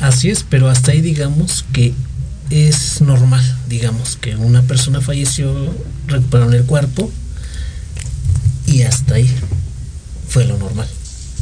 Así 0.00 0.30
es, 0.30 0.44
pero 0.48 0.68
hasta 0.68 0.92
ahí 0.92 1.00
digamos 1.00 1.64
que 1.72 1.92
es 2.50 3.00
normal, 3.02 3.44
digamos 3.68 4.16
que 4.16 4.36
una 4.36 4.62
persona 4.62 5.00
falleció, 5.00 5.74
recuperaron 6.06 6.54
el 6.54 6.64
cuerpo 6.64 7.12
y 8.66 8.82
hasta 8.82 9.16
ahí 9.16 9.30
fue 10.28 10.44
lo 10.44 10.56
normal. 10.58 10.88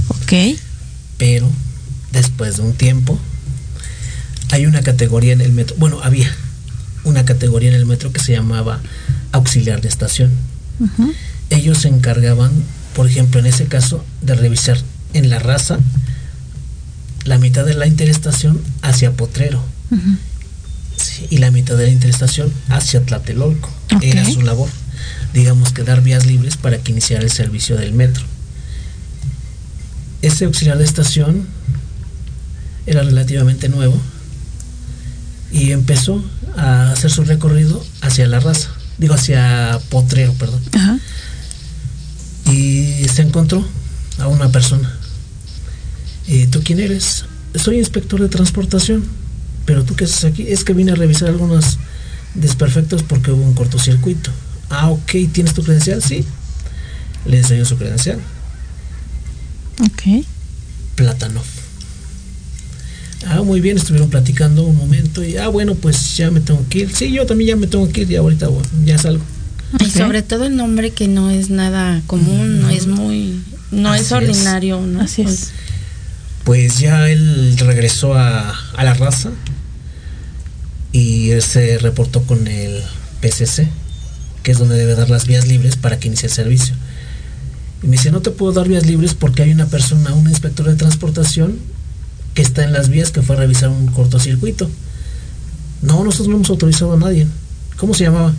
Ok. 0.08 0.58
Pero 1.18 1.48
después 2.12 2.56
de 2.56 2.62
un 2.62 2.72
tiempo 2.72 3.18
hay 4.50 4.66
una 4.66 4.82
categoría 4.82 5.32
en 5.32 5.40
el 5.40 5.52
metro, 5.52 5.76
bueno, 5.78 6.00
había 6.02 6.32
una 7.04 7.24
categoría 7.24 7.70
en 7.70 7.76
el 7.76 7.86
metro 7.86 8.12
que 8.12 8.20
se 8.20 8.32
llamaba 8.32 8.80
auxiliar 9.32 9.80
de 9.80 9.88
estación. 9.88 10.30
Ellos 11.50 11.78
se 11.78 11.88
encargaban, 11.88 12.50
por 12.94 13.06
ejemplo, 13.06 13.40
en 13.40 13.46
ese 13.46 13.66
caso, 13.66 14.04
de 14.22 14.34
revisar 14.34 14.78
en 15.14 15.30
la 15.30 15.38
raza 15.38 15.78
la 17.24 17.38
mitad 17.38 17.64
de 17.64 17.74
la 17.74 17.86
interestación 17.86 18.60
hacia 18.82 19.12
Potrero. 19.12 19.62
Sí, 20.96 21.26
y 21.30 21.38
la 21.38 21.50
mitad 21.50 21.76
de 21.76 21.84
la 21.84 21.92
interestación 21.92 22.52
hacia 22.68 23.02
Tlatelolco. 23.02 23.70
Era 24.00 24.24
su 24.24 24.42
labor. 24.42 24.68
Digamos 25.34 25.72
que 25.72 25.82
dar 25.82 26.02
vías 26.02 26.26
libres 26.26 26.56
para 26.56 26.78
que 26.78 26.92
iniciara 26.92 27.22
el 27.22 27.30
servicio 27.30 27.76
del 27.76 27.92
metro. 27.92 28.24
Ese 30.22 30.44
auxiliar 30.44 30.78
de 30.78 30.84
estación 30.84 31.46
era 32.86 33.02
relativamente 33.02 33.68
nuevo 33.68 34.00
y 35.50 35.72
empezó 35.72 36.22
a 36.56 36.92
hacer 36.92 37.10
su 37.10 37.24
recorrido 37.24 37.84
hacia 38.00 38.26
la 38.26 38.40
raza, 38.40 38.70
digo 38.98 39.14
hacia 39.14 39.78
Potrero, 39.90 40.32
perdón. 40.34 40.60
Ajá. 40.72 40.98
Y 42.50 43.06
se 43.12 43.22
encontró 43.22 43.66
a 44.18 44.28
una 44.28 44.50
persona. 44.50 44.92
¿Y 46.26 46.46
tú 46.46 46.62
quién 46.64 46.80
eres? 46.80 47.24
Soy 47.54 47.78
inspector 47.78 48.20
de 48.20 48.28
transportación. 48.28 49.04
¿Pero 49.64 49.84
tú 49.84 49.96
qué 49.96 50.04
haces 50.04 50.24
aquí? 50.24 50.46
Es 50.48 50.64
que 50.64 50.72
vine 50.72 50.92
a 50.92 50.94
revisar 50.94 51.28
algunos 51.28 51.78
desperfectos 52.34 53.02
porque 53.02 53.32
hubo 53.32 53.42
un 53.42 53.54
cortocircuito. 53.54 54.30
Ah, 54.70 54.90
ok, 54.90 55.12
¿tienes 55.32 55.54
tu 55.54 55.62
credencial? 55.62 56.02
Sí. 56.02 56.24
Le 57.24 57.38
enseñó 57.38 57.64
su 57.64 57.76
credencial. 57.76 58.20
Ok. 59.80 60.24
Platanov. 60.94 61.44
Ah, 63.28 63.42
muy 63.42 63.60
bien, 63.60 63.76
estuvieron 63.76 64.08
platicando 64.08 64.62
un 64.64 64.76
momento 64.76 65.24
y, 65.24 65.36
ah, 65.36 65.48
bueno, 65.48 65.74
pues 65.74 66.16
ya 66.16 66.30
me 66.30 66.40
tengo 66.40 66.64
que 66.68 66.80
ir. 66.80 66.94
Sí, 66.94 67.10
yo 67.12 67.26
también 67.26 67.48
ya 67.48 67.56
me 67.56 67.66
tengo 67.66 67.88
que 67.88 68.02
ir 68.02 68.10
y 68.10 68.16
ahorita 68.16 68.48
bueno, 68.48 68.68
ya 68.84 68.98
salgo. 68.98 69.24
Y 69.80 69.90
sobre 69.90 70.22
todo 70.22 70.44
el 70.44 70.56
nombre 70.56 70.90
que 70.90 71.08
no 71.08 71.30
es 71.30 71.50
nada 71.50 72.00
común, 72.06 72.62
no 72.62 72.70
es 72.70 72.86
muy, 72.86 73.40
no 73.72 73.90
Así 73.90 74.00
es 74.00 74.06
es. 74.06 74.12
ordinario, 74.12 74.80
¿no? 74.80 75.00
Así 75.00 75.22
es. 75.22 75.50
Pues 76.44 76.78
ya 76.78 77.08
él 77.10 77.56
regresó 77.58 78.14
a, 78.14 78.54
a 78.76 78.84
la 78.84 78.94
raza 78.94 79.30
y 80.92 81.30
él 81.30 81.42
se 81.42 81.78
reportó 81.78 82.22
con 82.22 82.46
el 82.46 82.80
PCC, 83.20 83.68
que 84.44 84.52
es 84.52 84.58
donde 84.58 84.76
debe 84.76 84.94
dar 84.94 85.10
las 85.10 85.26
vías 85.26 85.48
libres 85.48 85.74
para 85.76 85.98
que 85.98 86.06
inicie 86.08 86.28
el 86.28 86.32
servicio. 86.34 86.74
Y 87.82 87.86
me 87.88 87.96
dice, 87.96 88.12
no 88.12 88.22
te 88.22 88.30
puedo 88.30 88.52
dar 88.52 88.68
vías 88.68 88.86
libres 88.86 89.14
porque 89.14 89.42
hay 89.42 89.50
una 89.50 89.66
persona, 89.66 90.14
un 90.14 90.28
inspector 90.28 90.66
de 90.68 90.76
transportación, 90.76 91.58
que 92.36 92.42
está 92.42 92.62
en 92.62 92.74
las 92.74 92.90
vías 92.90 93.10
que 93.10 93.22
fue 93.22 93.34
a 93.34 93.38
revisar 93.38 93.70
un 93.70 93.86
cortocircuito. 93.86 94.70
No, 95.80 96.04
nosotros 96.04 96.28
no 96.28 96.36
hemos 96.36 96.50
autorizado 96.50 96.92
a 96.92 96.98
nadie. 96.98 97.26
¿Cómo 97.78 97.94
se 97.94 98.04
llamaba? 98.04 98.34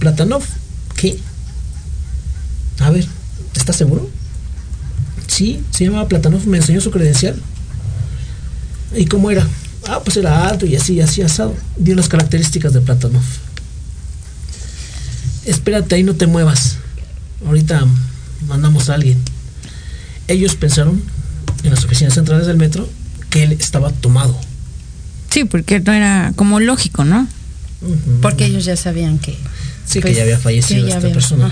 Platanov. 0.00 0.42
¿Qué? 0.96 1.16
A 2.80 2.90
ver, 2.90 3.06
¿estás 3.54 3.76
seguro? 3.76 4.10
Sí, 5.28 5.62
se 5.70 5.84
llamaba 5.84 6.08
Platanov, 6.08 6.44
me 6.48 6.56
enseñó 6.56 6.80
su 6.80 6.90
credencial. 6.90 7.36
¿Y 8.96 9.06
cómo 9.06 9.30
era? 9.30 9.46
Ah, 9.86 10.00
pues 10.04 10.16
era 10.16 10.48
alto 10.48 10.66
y 10.66 10.74
así, 10.74 11.00
así 11.00 11.22
asado. 11.22 11.54
Dio 11.76 11.94
las 11.94 12.08
características 12.08 12.72
de 12.72 12.80
Platanov. 12.80 13.22
Espérate 15.44 15.94
ahí, 15.94 16.02
no 16.02 16.16
te 16.16 16.26
muevas. 16.26 16.78
Ahorita 17.46 17.86
mandamos 18.48 18.90
a 18.90 18.94
alguien. 18.94 19.18
Ellos 20.26 20.56
pensaron 20.56 21.00
en 21.62 21.70
las 21.70 21.84
oficinas 21.84 22.14
centrales 22.14 22.46
del 22.46 22.56
metro 22.56 22.88
que 23.30 23.44
él 23.44 23.52
estaba 23.52 23.90
tomado. 23.90 24.38
Sí, 25.30 25.44
porque 25.44 25.80
no 25.80 25.92
era 25.92 26.32
como 26.36 26.60
lógico, 26.60 27.04
¿no? 27.04 27.26
Porque 28.20 28.46
ellos 28.46 28.64
ya 28.64 28.76
sabían 28.76 29.18
que... 29.18 29.36
Sí, 29.84 29.94
que 29.94 30.02
pues, 30.02 30.16
ya 30.16 30.22
había 30.22 30.38
fallecido 30.38 30.86
esta 30.86 31.08
persona. 31.08 31.50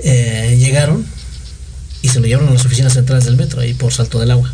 Eh, 0.00 0.56
llegaron 0.58 1.04
y 2.02 2.08
se 2.08 2.20
lo 2.20 2.26
llevaron 2.26 2.48
a 2.50 2.52
las 2.52 2.64
oficinas 2.64 2.92
centrales 2.92 3.24
del 3.24 3.36
metro, 3.36 3.60
ahí 3.60 3.74
por 3.74 3.92
Salto 3.92 4.20
del 4.20 4.30
Agua. 4.30 4.52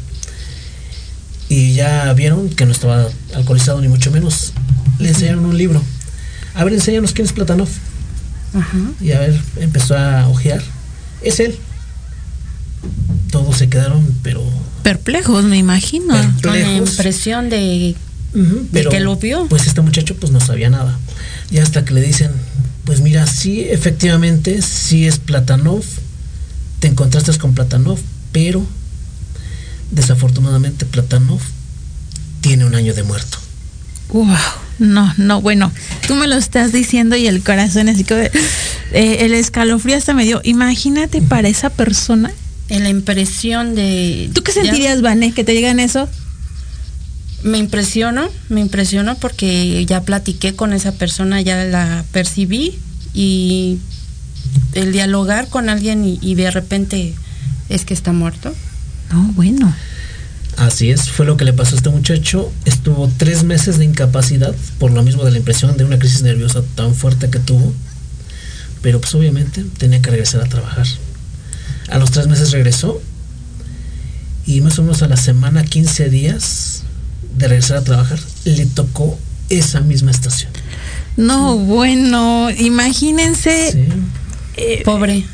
Y 1.48 1.74
ya 1.74 2.12
vieron 2.14 2.48
que 2.48 2.64
no 2.64 2.72
estaba 2.72 3.06
alcoholizado 3.34 3.80
ni 3.80 3.88
mucho 3.88 4.10
menos. 4.10 4.52
Le 4.98 5.08
enseñaron 5.08 5.44
un 5.44 5.58
libro. 5.58 5.82
A 6.54 6.64
ver, 6.64 6.72
enséñanos 6.72 7.12
quién 7.12 7.26
es 7.26 7.32
Platanov. 7.32 7.68
Y 9.00 9.10
a 9.12 9.18
ver, 9.18 9.38
empezó 9.56 9.98
a 9.98 10.28
ojear. 10.28 10.62
Es 11.20 11.40
él. 11.40 11.58
Todos 13.30 13.56
se 13.58 13.68
quedaron, 13.68 14.04
pero... 14.22 14.42
Perplejos, 14.82 15.44
me 15.44 15.56
imagino. 15.56 16.14
Con 16.42 16.60
la 16.60 16.72
impresión 16.72 17.48
de, 17.48 17.96
que 18.90 19.00
lo 19.00 19.16
vio. 19.16 19.46
Pues 19.48 19.66
este 19.66 19.80
muchacho 19.80 20.16
pues 20.16 20.32
no 20.32 20.40
sabía 20.40 20.70
nada. 20.70 20.98
Y 21.50 21.58
hasta 21.58 21.84
que 21.84 21.94
le 21.94 22.02
dicen, 22.02 22.30
pues 22.84 23.00
mira, 23.00 23.26
sí, 23.26 23.62
efectivamente, 23.62 24.60
sí 24.62 25.06
es 25.06 25.18
Platanov. 25.18 25.84
Te 26.80 26.88
encontraste 26.88 27.36
con 27.38 27.54
Platanov, 27.54 27.98
pero 28.32 28.64
desafortunadamente 29.90 30.84
Platanov 30.84 31.40
tiene 32.40 32.66
un 32.66 32.74
año 32.74 32.92
de 32.92 33.02
muerto. 33.04 33.38
Wow, 34.10 34.36
no, 34.78 35.14
no, 35.16 35.40
bueno, 35.40 35.72
tú 36.06 36.14
me 36.14 36.28
lo 36.28 36.36
estás 36.36 36.72
diciendo 36.72 37.16
y 37.16 37.26
el 37.26 37.42
corazón 37.42 37.88
así 37.88 38.04
que 38.04 38.30
eh, 38.92 39.16
el 39.20 39.32
escalofrío 39.32 39.96
hasta 39.96 40.12
me 40.12 40.24
dio. 40.24 40.40
Imagínate 40.44 41.22
para 41.22 41.48
esa 41.48 41.70
persona. 41.70 42.30
En 42.74 42.82
la 42.82 42.88
impresión 42.88 43.76
de. 43.76 44.30
¿Tú 44.34 44.42
qué 44.42 44.50
sentirías, 44.50 45.00
Vané, 45.00 45.32
que 45.32 45.44
te 45.44 45.52
digan 45.52 45.78
eso? 45.78 46.08
Me 47.44 47.58
impresionó, 47.58 48.28
me 48.48 48.60
impresionó 48.60 49.16
porque 49.16 49.86
ya 49.86 50.02
platiqué 50.02 50.56
con 50.56 50.72
esa 50.72 50.90
persona, 50.92 51.40
ya 51.40 51.64
la 51.64 52.04
percibí 52.10 52.76
y 53.14 53.78
el 54.72 54.92
dialogar 54.92 55.48
con 55.48 55.68
alguien 55.68 56.04
y, 56.04 56.18
y 56.20 56.34
de 56.34 56.50
repente 56.50 57.14
es 57.68 57.84
que 57.84 57.94
está 57.94 58.12
muerto. 58.12 58.52
No, 59.12 59.22
bueno. 59.34 59.72
Así 60.56 60.90
es, 60.90 61.10
fue 61.10 61.26
lo 61.26 61.36
que 61.36 61.44
le 61.44 61.52
pasó 61.52 61.74
a 61.74 61.76
este 61.76 61.90
muchacho. 61.90 62.52
Estuvo 62.64 63.08
tres 63.16 63.44
meses 63.44 63.78
de 63.78 63.84
incapacidad 63.84 64.54
por 64.78 64.90
lo 64.90 65.02
mismo 65.02 65.24
de 65.24 65.30
la 65.30 65.38
impresión 65.38 65.76
de 65.76 65.84
una 65.84 65.98
crisis 65.98 66.22
nerviosa 66.22 66.62
tan 66.74 66.94
fuerte 66.94 67.30
que 67.30 67.38
tuvo. 67.38 67.72
Pero 68.82 69.00
pues 69.00 69.14
obviamente 69.14 69.64
tenía 69.78 70.02
que 70.02 70.10
regresar 70.10 70.40
a 70.40 70.46
trabajar. 70.46 70.86
A 71.88 71.98
los 71.98 72.10
tres 72.10 72.26
meses 72.26 72.50
regresó 72.50 73.00
y 74.46 74.60
más 74.60 74.78
o 74.78 74.82
menos 74.82 75.02
a 75.02 75.08
la 75.08 75.16
semana, 75.16 75.64
15 75.64 76.10
días 76.10 76.82
de 77.36 77.48
regresar 77.48 77.78
a 77.78 77.84
trabajar, 77.84 78.18
le 78.44 78.66
tocó 78.66 79.18
esa 79.48 79.80
misma 79.80 80.10
estación. 80.10 80.50
No, 81.16 81.56
bueno, 81.56 82.50
imagínense. 82.50 83.88
Eh, 84.56 84.82
Pobre 84.84 85.24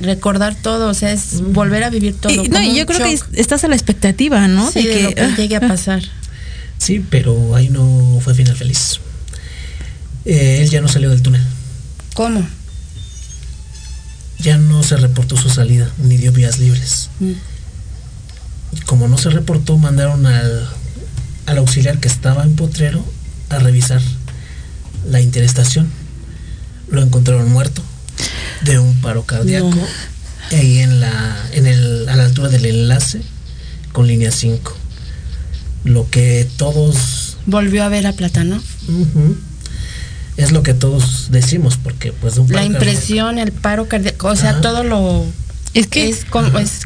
recordar 0.00 0.54
todo, 0.54 0.88
o 0.88 0.94
sea, 0.94 1.12
es 1.12 1.40
volver 1.40 1.82
a 1.84 1.90
vivir 1.90 2.14
todo. 2.14 2.32
Y, 2.32 2.48
no, 2.48 2.62
y 2.62 2.74
yo 2.74 2.86
creo 2.86 3.00
que 3.00 3.18
estás 3.40 3.64
a 3.64 3.68
la 3.68 3.74
expectativa, 3.74 4.46
¿no? 4.48 4.70
de, 4.70 4.82
que, 4.82 5.02
lo 5.02 5.14
que 5.14 5.20
ah, 5.20 5.34
llegue 5.36 5.56
a 5.56 5.60
pasar. 5.68 6.02
Sí, 6.78 7.04
pero 7.08 7.54
ahí 7.54 7.68
no 7.68 8.20
fue 8.22 8.34
final 8.34 8.56
feliz. 8.56 9.00
Eh, 10.24 10.60
él 10.62 10.70
ya 10.70 10.80
no 10.80 10.88
salió 10.88 11.10
del 11.10 11.22
túnel. 11.22 11.42
¿Cómo? 12.14 12.46
Ya 14.38 14.58
no 14.58 14.82
se 14.82 14.96
reportó 14.96 15.36
su 15.36 15.48
salida, 15.48 15.90
ni 15.98 16.16
dio 16.16 16.32
vías 16.32 16.58
libres. 16.58 17.10
Mm. 17.20 17.32
Como 18.86 19.08
no 19.08 19.18
se 19.18 19.30
reportó, 19.30 19.78
mandaron 19.78 20.26
al, 20.26 20.68
al 21.46 21.58
auxiliar 21.58 21.98
que 21.98 22.08
estaba 22.08 22.42
en 22.42 22.56
Potrero 22.56 23.04
a 23.48 23.58
revisar 23.58 24.00
la 25.08 25.20
interestación. 25.20 25.90
Lo 26.88 27.02
encontraron 27.02 27.50
muerto 27.50 27.82
de 28.62 28.78
un 28.78 29.00
paro 29.00 29.24
cardíaco 29.24 29.78
ahí 30.52 30.78
en 30.78 31.00
la, 31.00 31.48
en 31.52 31.66
el, 31.66 32.08
a 32.08 32.16
la 32.16 32.24
altura 32.24 32.48
del 32.48 32.66
enlace 32.66 33.22
con 33.92 34.06
línea 34.06 34.30
5. 34.30 34.76
Lo 35.84 36.08
que 36.10 36.48
todos... 36.56 37.36
Volvió 37.46 37.84
a 37.84 37.88
ver 37.88 38.06
a 38.06 38.12
Platano. 38.12 38.60
Es 40.36 40.52
lo 40.52 40.62
que 40.62 40.74
todos 40.74 41.28
decimos, 41.30 41.78
porque 41.82 42.12
pues... 42.12 42.36
la 42.50 42.64
impresión, 42.64 43.38
el 43.38 43.52
paro 43.52 43.86
cardíaco, 43.88 44.28
o 44.28 44.36
sea, 44.36 44.60
todo 44.60 44.82
lo... 44.82 45.24
Es 45.74 45.88
que 45.88 46.08
es, 46.08 46.24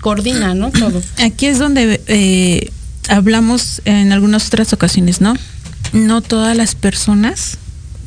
coordina, 0.00 0.54
¿no? 0.54 0.70
Todo. 0.70 1.02
Aquí 1.18 1.46
es 1.46 1.58
donde 1.58 2.00
eh, 2.06 2.70
hablamos 3.08 3.82
en 3.84 4.12
algunas 4.12 4.46
otras 4.46 4.72
ocasiones, 4.72 5.20
¿no? 5.20 5.34
No 5.92 6.20
todas 6.22 6.56
las 6.56 6.74
personas 6.74 7.58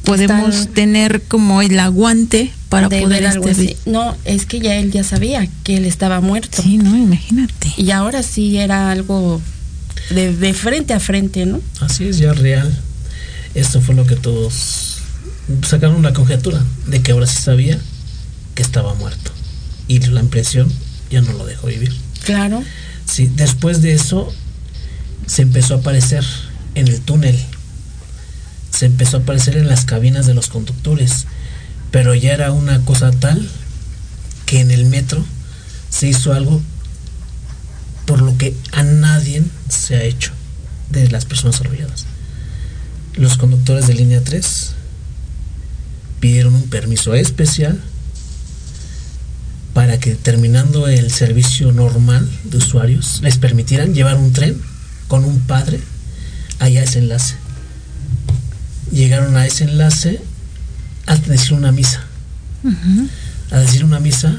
podemos 0.04 0.70
tener 0.74 1.22
como 1.24 1.62
el 1.62 1.80
aguante 1.80 2.52
para 2.70 2.90
poder 2.90 3.28
algo 3.28 3.48
este 3.48 3.78
No, 3.86 4.16
es 4.26 4.46
que 4.46 4.60
ya 4.60 4.76
él 4.76 4.92
ya 4.92 5.04
sabía 5.04 5.48
que 5.64 5.78
él 5.78 5.86
estaba 5.86 6.22
muerto. 6.22 6.62
Sí, 6.62 6.78
no, 6.78 6.96
imagínate. 6.98 7.74
Y 7.78 7.92
ahora 7.92 8.24
sí 8.24 8.58
era 8.58 8.92
algo 8.92 9.42
de, 10.10 10.54
frente 10.54 10.94
a 10.94 11.00
frente, 11.00 11.46
¿no? 11.46 11.62
Así 11.80 12.08
es, 12.08 12.18
ya 12.18 12.34
real. 12.34 12.72
Esto 13.54 13.82
fue 13.82 13.96
lo 13.96 14.06
que 14.06 14.16
todos 14.16 14.91
sacaron 15.68 15.96
una 15.96 16.14
conjetura 16.14 16.64
de 16.88 17.02
que 17.02 17.12
ahora 17.12 17.28
sí 17.28 17.42
sabía 17.42 17.80
que 18.56 18.62
estaba 18.62 18.94
muerto. 18.96 19.32
Y 19.88 20.00
la 20.00 20.22
impresión 20.22 20.72
ya 21.10 21.22
no 21.22 21.34
lo 21.34 21.46
dejó 21.46 21.68
vivir. 21.68 21.94
Claro. 22.24 22.64
Sí, 23.06 23.32
después 23.36 23.82
de 23.82 23.94
eso 23.94 24.34
se 25.26 25.42
empezó 25.42 25.76
a 25.76 25.78
aparecer 25.78 26.24
en 26.76 26.88
el 26.88 27.02
túnel 27.02 27.38
se 28.72 28.86
empezó 28.86 29.18
a 29.18 29.20
aparecer 29.20 29.58
en 29.58 29.68
las 29.68 29.86
cabinas 29.86 30.26
de 30.26 30.34
los 30.34 30.48
conductores, 30.48 31.26
pero 31.92 32.16
ya 32.16 32.34
era 32.34 32.52
una 32.52 32.84
cosa 32.84 33.12
tal 33.12 33.48
que 34.46 34.62
en 34.62 34.72
el 34.72 34.86
metro 34.86 35.24
se 35.90 36.08
hizo 36.08 36.34
algo 36.34 36.62
por 38.06 38.22
lo 38.22 38.38
que 38.38 38.56
a 38.72 38.84
nadie 38.84 39.44
se 39.70 39.98
ha 39.98 40.04
hecho 40.04 40.32
de 40.90 41.10
las 41.10 41.26
personas 41.26 41.62
arrolladas. 41.62 42.06
Los 43.16 43.38
conductores 43.38 43.88
de 43.88 43.94
línea 43.94 44.24
3 44.24 44.72
pidieron 46.22 46.56
un 46.56 46.70
permiso 46.70 47.14
especial 47.14 47.78
para 49.74 50.00
que 50.00 50.16
terminando 50.16 50.88
el 50.88 51.12
servicio 51.12 51.74
normal 51.74 52.30
de 52.46 52.58
usuarios 52.58 53.20
les 53.22 53.38
permitieran 53.38 53.94
llevar 53.94 54.16
un 54.16 54.32
tren 54.32 54.62
con 55.10 55.26
un 55.26 55.42
padre 55.42 55.82
allá 56.60 56.84
ese 56.84 57.00
enlace 57.00 57.36
llegaron 58.92 59.36
a 59.38 59.46
ese 59.46 59.64
enlace 59.64 60.22
a 61.08 61.16
decir 61.16 61.54
una 61.54 61.72
misa. 61.72 62.04
A 63.50 63.58
decir 63.58 63.84
una 63.84 64.00
misa 64.00 64.38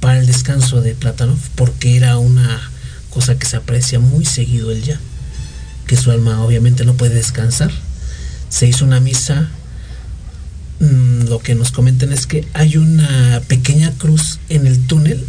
para 0.00 0.18
el 0.18 0.26
descanso 0.26 0.80
de 0.80 0.94
Platanov, 0.94 1.38
porque 1.54 1.96
era 1.96 2.18
una 2.18 2.60
cosa 3.10 3.38
que 3.38 3.46
se 3.46 3.56
aprecia 3.56 3.98
muy 3.98 4.24
seguido 4.24 4.70
él 4.70 4.82
ya, 4.82 4.98
que 5.86 5.96
su 5.96 6.10
alma 6.10 6.42
obviamente 6.42 6.84
no 6.84 6.94
puede 6.94 7.14
descansar. 7.14 7.70
Se 8.48 8.66
hizo 8.66 8.84
una 8.84 9.00
misa, 9.00 9.48
mm, 10.82 11.28
lo 11.28 11.38
que 11.38 11.54
nos 11.54 11.72
comentan 11.72 12.12
es 12.12 12.26
que 12.26 12.46
hay 12.52 12.76
una 12.76 13.40
pequeña 13.48 13.92
cruz 13.92 14.38
en 14.48 14.66
el 14.66 14.86
túnel, 14.86 15.24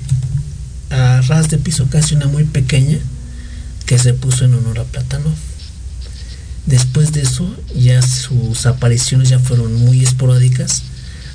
a 0.89 1.21
ras 1.21 1.49
de 1.49 1.57
piso, 1.57 1.87
casi 1.89 2.15
una 2.15 2.27
muy 2.27 2.43
pequeña, 2.43 2.99
que 3.85 3.97
se 3.97 4.13
puso 4.13 4.45
en 4.45 4.53
honor 4.53 4.79
a 4.79 4.83
Platanov. 4.83 5.33
Después 6.65 7.11
de 7.11 7.21
eso, 7.21 7.47
ya 7.75 8.01
sus 8.01 8.65
apariciones 8.65 9.29
ya 9.29 9.39
fueron 9.39 9.73
muy 9.73 10.03
esporádicas. 10.03 10.83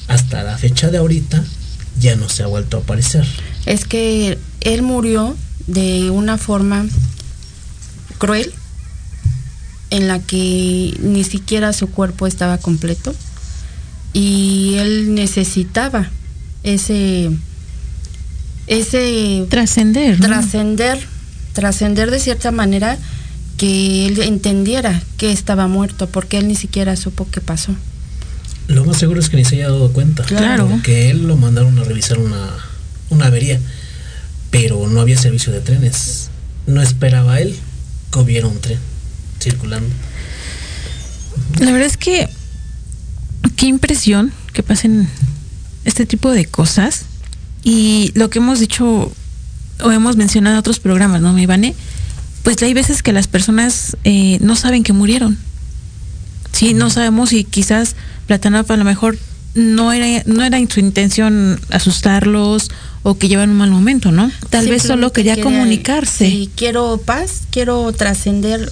Hasta 0.06 0.42
la 0.42 0.56
fecha 0.56 0.90
de 0.90 0.98
ahorita, 0.98 1.44
ya 2.00 2.16
no 2.16 2.28
se 2.28 2.42
ha 2.42 2.46
vuelto 2.46 2.78
a 2.78 2.80
aparecer. 2.80 3.26
Es 3.66 3.84
que 3.84 4.38
él 4.60 4.82
murió 4.82 5.36
de 5.66 6.10
una 6.10 6.38
forma 6.38 6.86
cruel, 8.18 8.52
en 9.90 10.08
la 10.08 10.18
que 10.18 10.94
ni 11.00 11.24
siquiera 11.24 11.72
su 11.72 11.88
cuerpo 11.88 12.26
estaba 12.26 12.58
completo 12.58 13.14
y 14.18 14.74
él 14.78 15.14
necesitaba 15.14 16.10
ese 16.64 17.30
ese 18.66 19.46
trascender 19.48 20.18
trascender 20.18 20.98
trascender 21.52 22.10
de 22.10 22.18
cierta 22.18 22.50
manera 22.50 22.98
que 23.58 24.06
él 24.06 24.20
entendiera 24.22 25.02
que 25.16 25.32
estaba 25.32 25.66
muerto, 25.66 26.08
porque 26.08 26.38
él 26.38 26.46
ni 26.46 26.54
siquiera 26.54 26.94
supo 26.94 27.26
qué 27.30 27.40
pasó. 27.40 27.74
Lo 28.68 28.84
más 28.84 28.98
seguro 28.98 29.18
es 29.18 29.28
que 29.28 29.36
ni 29.36 29.44
se 29.44 29.56
haya 29.56 29.68
dado 29.68 29.92
cuenta. 29.92 30.22
Claro. 30.22 30.68
Porque 30.68 31.10
él 31.10 31.26
lo 31.26 31.36
mandaron 31.36 31.76
a 31.78 31.82
revisar 31.82 32.18
una, 32.18 32.50
una 33.10 33.26
avería, 33.26 33.58
pero 34.50 34.86
no 34.86 35.00
había 35.00 35.18
servicio 35.18 35.52
de 35.52 35.60
trenes. 35.60 36.30
No 36.68 36.80
esperaba 36.80 37.40
él 37.40 37.56
que 38.12 38.18
hubiera 38.20 38.46
un 38.46 38.60
tren 38.60 38.78
circulando. 39.40 39.88
La 41.58 41.72
verdad 41.72 41.88
es 41.88 41.96
que 41.96 42.28
qué 43.58 43.66
impresión 43.66 44.32
que 44.52 44.62
pasen 44.62 45.08
este 45.84 46.06
tipo 46.06 46.30
de 46.30 46.46
cosas 46.46 47.04
y 47.64 48.12
lo 48.14 48.30
que 48.30 48.38
hemos 48.38 48.60
dicho 48.60 49.12
o 49.80 49.90
hemos 49.90 50.16
mencionado 50.16 50.54
en 50.54 50.60
otros 50.60 50.78
programas, 50.78 51.20
¿no, 51.20 51.32
mi 51.32 51.42
Ivane? 51.42 51.74
Pues 52.44 52.62
hay 52.62 52.72
veces 52.72 53.02
que 53.02 53.12
las 53.12 53.26
personas 53.26 53.96
eh, 54.04 54.38
no 54.40 54.54
saben 54.54 54.84
que 54.84 54.92
murieron. 54.92 55.36
Sí, 56.52 56.72
no 56.72 56.88
sabemos 56.88 57.30
si 57.30 57.44
quizás 57.44 57.96
Platanov 58.26 58.70
a 58.70 58.76
lo 58.76 58.84
mejor 58.84 59.18
no 59.54 59.92
era, 59.92 60.22
no 60.24 60.44
era 60.44 60.58
en 60.58 60.70
su 60.70 60.78
intención 60.78 61.60
asustarlos 61.70 62.70
o 63.02 63.18
que 63.18 63.28
llevan 63.28 63.50
un 63.50 63.56
mal 63.56 63.70
momento, 63.70 64.12
¿no? 64.12 64.30
Tal 64.50 64.68
vez 64.68 64.84
solo 64.84 65.12
quería 65.12 65.40
comunicarse. 65.40 66.30
Sí, 66.30 66.50
quiero 66.54 67.00
paz, 67.04 67.42
quiero 67.50 67.92
trascender. 67.92 68.70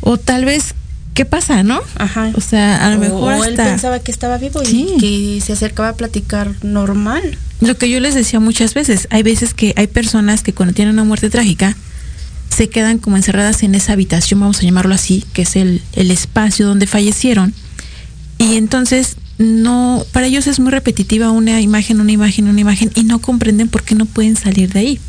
O 0.00 0.16
tal 0.16 0.46
vez, 0.46 0.74
¿qué 1.14 1.24
pasa, 1.24 1.62
no? 1.62 1.80
Ajá. 1.96 2.32
O 2.34 2.40
sea, 2.40 2.86
a 2.86 2.90
lo 2.90 2.98
mejor 2.98 3.32
o 3.32 3.44
él 3.44 3.50
hasta... 3.50 3.64
pensaba 3.64 3.98
que 4.00 4.10
estaba 4.10 4.36
vivo 4.38 4.62
y 4.62 4.66
Sí. 4.66 4.94
que 5.00 5.40
se 5.40 5.52
acercaba 5.52 5.90
a 5.90 5.94
platicar 5.96 6.52
normal. 6.62 7.38
Lo 7.60 7.76
que 7.78 7.88
yo 7.88 8.00
les 8.00 8.14
decía 8.14 8.40
muchas 8.40 8.74
veces, 8.74 9.06
hay 9.10 9.22
veces 9.22 9.54
que 9.54 9.72
hay 9.76 9.86
personas 9.86 10.42
que 10.42 10.52
cuando 10.52 10.74
tienen 10.74 10.94
una 10.94 11.04
muerte 11.04 11.30
trágica 11.30 11.76
se 12.50 12.68
quedan 12.68 12.98
como 12.98 13.16
encerradas 13.16 13.62
en 13.62 13.74
esa 13.74 13.94
habitación, 13.94 14.40
vamos 14.40 14.58
a 14.58 14.62
llamarlo 14.62 14.94
así, 14.94 15.24
que 15.32 15.42
es 15.42 15.56
el, 15.56 15.82
el 15.94 16.10
espacio 16.10 16.66
donde 16.66 16.86
fallecieron. 16.86 17.54
Y 18.38 18.56
entonces 18.56 19.16
no, 19.38 20.04
para 20.12 20.26
ellos 20.26 20.46
es 20.46 20.60
muy 20.60 20.70
repetitiva 20.70 21.30
una 21.30 21.60
imagen, 21.60 22.00
una 22.00 22.12
imagen, 22.12 22.48
una 22.48 22.60
imagen, 22.60 22.90
y 22.94 23.04
no 23.04 23.18
comprenden 23.20 23.68
por 23.68 23.82
qué 23.82 23.94
no 23.94 24.06
pueden 24.06 24.36
salir 24.36 24.72
de 24.72 24.80
ahí. 24.80 25.00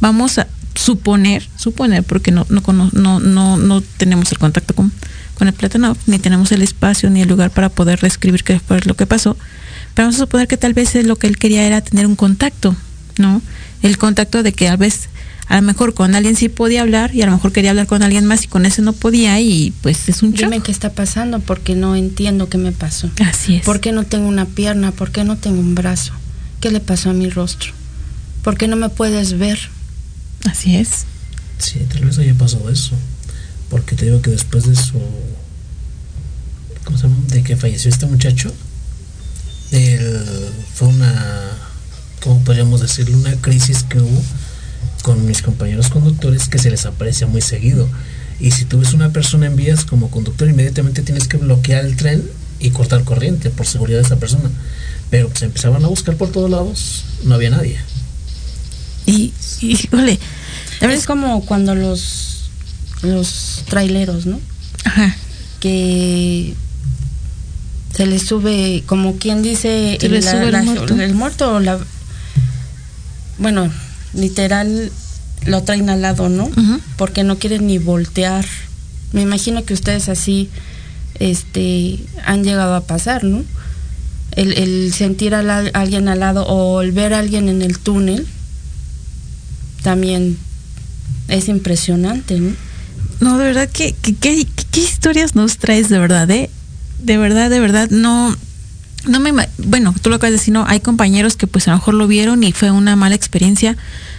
Vamos 0.00 0.38
a 0.38 0.48
suponer, 0.74 1.48
suponer, 1.56 2.02
porque 2.02 2.32
no, 2.32 2.46
no, 2.48 2.62
no, 2.92 3.20
no, 3.20 3.56
no 3.56 3.80
tenemos 3.96 4.32
el 4.32 4.38
contacto 4.38 4.74
con, 4.74 4.90
con 5.40 5.48
el 5.48 5.54
Platonov, 5.54 5.96
ni 6.04 6.18
tenemos 6.18 6.52
el 6.52 6.60
espacio 6.60 7.08
ni 7.08 7.22
el 7.22 7.28
lugar 7.30 7.50
para 7.50 7.70
poder 7.70 7.98
describir 7.98 8.44
qué 8.44 8.60
fue 8.60 8.78
lo 8.82 8.94
que 8.94 9.06
pasó. 9.06 9.38
Pero 9.94 10.08
vamos 10.08 10.16
a 10.16 10.18
suponer 10.18 10.46
que 10.46 10.58
tal 10.58 10.74
vez 10.74 10.94
lo 10.96 11.16
que 11.16 11.28
él 11.28 11.38
quería 11.38 11.66
era 11.66 11.80
tener 11.80 12.06
un 12.06 12.14
contacto, 12.14 12.76
¿no? 13.16 13.40
El 13.80 13.96
contacto 13.96 14.42
de 14.42 14.52
que 14.52 14.68
a 14.68 14.76
veces, 14.76 15.08
a 15.46 15.56
lo 15.56 15.62
mejor 15.62 15.94
con 15.94 16.14
alguien 16.14 16.36
sí 16.36 16.50
podía 16.50 16.82
hablar 16.82 17.14
y 17.14 17.22
a 17.22 17.26
lo 17.26 17.32
mejor 17.32 17.52
quería 17.52 17.70
hablar 17.70 17.86
con 17.86 18.02
alguien 18.02 18.26
más 18.26 18.44
y 18.44 18.48
con 18.48 18.66
ese 18.66 18.82
no 18.82 18.92
podía 18.92 19.40
y 19.40 19.72
pues 19.80 20.10
es 20.10 20.22
un 20.22 20.32
shock. 20.32 20.50
Dime 20.50 20.60
qué 20.60 20.72
está 20.72 20.92
pasando 20.92 21.40
porque 21.40 21.74
no 21.74 21.96
entiendo 21.96 22.50
qué 22.50 22.58
me 22.58 22.72
pasó. 22.72 23.10
Así 23.24 23.56
es. 23.56 23.64
¿Por 23.64 23.80
qué 23.80 23.92
no 23.92 24.04
tengo 24.04 24.28
una 24.28 24.44
pierna? 24.44 24.92
¿Por 24.92 25.10
qué 25.10 25.24
no 25.24 25.38
tengo 25.38 25.58
un 25.58 25.74
brazo? 25.74 26.12
¿Qué 26.60 26.70
le 26.70 26.80
pasó 26.80 27.08
a 27.08 27.12
mi 27.14 27.30
rostro? 27.30 27.72
¿Por 28.42 28.58
qué 28.58 28.68
no 28.68 28.76
me 28.76 28.90
puedes 28.90 29.38
ver? 29.38 29.58
Así 30.44 30.76
es. 30.76 31.06
Sí, 31.56 31.78
tal 31.90 32.04
vez 32.04 32.18
haya 32.18 32.34
pasado 32.34 32.68
eso. 32.68 32.94
Porque 33.70 33.96
te 33.96 34.04
digo 34.06 34.20
que 34.20 34.30
después 34.30 34.66
de 34.66 34.74
su. 34.76 34.98
¿Cómo 36.84 36.98
se 36.98 37.04
llama? 37.04 37.16
De 37.28 37.42
que 37.42 37.56
falleció 37.56 37.90
este 37.90 38.06
muchacho, 38.06 38.52
él- 39.70 40.50
fue 40.74 40.88
una. 40.88 41.50
¿Cómo 42.22 42.42
podríamos 42.44 42.80
decirlo? 42.80 43.16
Una 43.16 43.34
crisis 43.36 43.82
que 43.84 43.98
hubo 44.00 44.22
con 45.02 45.24
mis 45.26 45.40
compañeros 45.42 45.88
conductores 45.88 46.48
que 46.48 46.58
se 46.58 46.70
les 46.70 46.84
aprecia 46.84 47.26
muy 47.26 47.40
seguido. 47.40 47.88
Y 48.40 48.50
si 48.50 48.64
tú 48.64 48.78
ves 48.80 48.92
una 48.92 49.10
persona 49.12 49.46
en 49.46 49.56
vías 49.56 49.84
como 49.84 50.10
conductor, 50.10 50.48
inmediatamente 50.48 51.02
tienes 51.02 51.28
que 51.28 51.36
bloquear 51.36 51.84
el 51.84 51.96
tren 51.96 52.22
y 52.58 52.70
cortar 52.70 53.04
corriente 53.04 53.50
por 53.50 53.66
seguridad 53.66 53.98
de 54.00 54.04
esa 54.04 54.16
persona. 54.16 54.50
Pero 55.10 55.28
pues 55.28 55.42
empezaban 55.42 55.84
a 55.84 55.88
buscar 55.88 56.16
por 56.16 56.30
todos 56.30 56.50
lados, 56.50 57.04
no 57.24 57.34
había 57.34 57.50
nadie. 57.50 57.78
Y, 59.06 59.32
híjole, 59.60 60.18
Es 60.80 61.04
como 61.06 61.44
cuando 61.44 61.74
los, 61.74 62.29
los 63.02 63.64
traileros, 63.68 64.26
¿no? 64.26 64.40
Ajá. 64.84 65.14
que 65.60 66.54
se 67.94 68.06
les 68.06 68.22
sube, 68.26 68.82
como 68.86 69.16
quien 69.16 69.42
dice, 69.42 69.98
Se 70.00 70.08
les 70.08 70.24
sube 70.24 70.48
el 70.48 70.62
muerto. 70.64 70.94
el 71.00 71.14
muerto 71.14 71.54
o 71.56 71.60
la, 71.60 71.78
bueno, 73.38 73.70
literal 74.14 74.90
lo 75.46 75.62
traen 75.62 75.90
al 75.90 76.02
lado, 76.02 76.28
¿no? 76.28 76.48
Porque 76.96 77.24
no 77.24 77.38
quieren 77.38 77.66
ni 77.66 77.78
voltear. 77.78 78.46
Me 79.12 79.22
imagino 79.22 79.64
que 79.64 79.74
ustedes 79.74 80.08
así, 80.08 80.48
este, 81.18 81.98
han 82.24 82.44
llegado 82.44 82.74
a 82.74 82.82
pasar, 82.86 83.24
¿no? 83.24 83.42
El, 84.32 84.52
el 84.54 84.92
sentir 84.94 85.34
a, 85.34 85.42
la- 85.42 85.70
a 85.74 85.80
alguien 85.80 86.08
al 86.08 86.20
lado 86.20 86.46
o 86.46 86.80
el 86.82 86.92
ver 86.92 87.12
a 87.12 87.18
alguien 87.18 87.48
en 87.48 87.60
el 87.62 87.78
túnel 87.78 88.26
también 89.82 90.38
es 91.28 91.48
impresionante, 91.48 92.38
¿no? 92.38 92.52
No, 93.20 93.38
de 93.38 93.44
verdad, 93.44 93.68
que- 93.68 93.92
que- 93.94 94.14
que- 94.14 94.46
qué 94.70 94.80
historias 94.80 95.34
nos 95.34 95.58
traes 95.58 95.88
de 95.88 95.98
verdad, 95.98 96.30
eh? 96.30 96.50
De 96.98 97.18
verdad, 97.18 97.50
de 97.50 97.60
verdad, 97.60 97.90
no, 97.90 98.36
no 99.06 99.20
me, 99.20 99.32
bueno, 99.58 99.94
tú 100.00 100.10
lo 100.10 100.16
acabas 100.16 100.32
de 100.32 100.38
decir, 100.38 100.54
no, 100.54 100.64
hay 100.66 100.80
compañeros 100.80 101.36
que 101.36 101.46
pues 101.46 101.68
a 101.68 101.72
lo 101.72 101.76
mejor 101.78 101.94
lo 101.94 102.06
vieron 102.06 102.42
y 102.44 102.52
fue 102.52 102.70
una 102.70 102.96
mala 102.96 103.14
experiencia, 103.14 103.76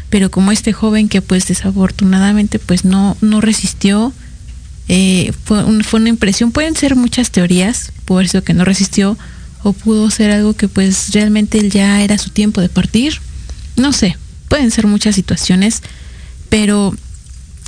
pero 0.10 0.30
como 0.32 0.52
este 0.52 0.74
joven 0.74 1.10
que 1.10 1.22
pues 1.22 1.48
desafortunadamente 1.48 2.60
pues 2.60 2.86
no, 2.86 3.18
no 3.22 3.42
resistió, 3.42 4.14
eh, 4.88 5.32
fue, 5.46 5.64
un- 5.64 5.84
fue 5.84 6.00
una 6.00 6.10
impresión, 6.10 6.52
pueden 6.52 6.76
ser 6.76 6.96
muchas 6.96 7.32
teorías, 7.32 7.92
haber 8.10 8.28
sido 8.28 8.44
que 8.44 8.54
no 8.54 8.66
resistió, 8.66 9.18
o 9.64 9.74
pudo 9.74 10.10
ser 10.12 10.32
algo 10.32 10.54
que 10.54 10.68
pues 10.68 11.12
realmente 11.14 11.70
ya 11.70 12.02
era 12.02 12.18
su 12.18 12.30
tiempo 12.30 12.60
de 12.62 12.68
partir, 12.70 13.20
no 13.78 13.94
sé, 13.94 14.18
pueden 14.50 14.70
ser 14.70 14.86
muchas 14.88 15.16
situaciones, 15.16 15.82
pero 16.50 16.94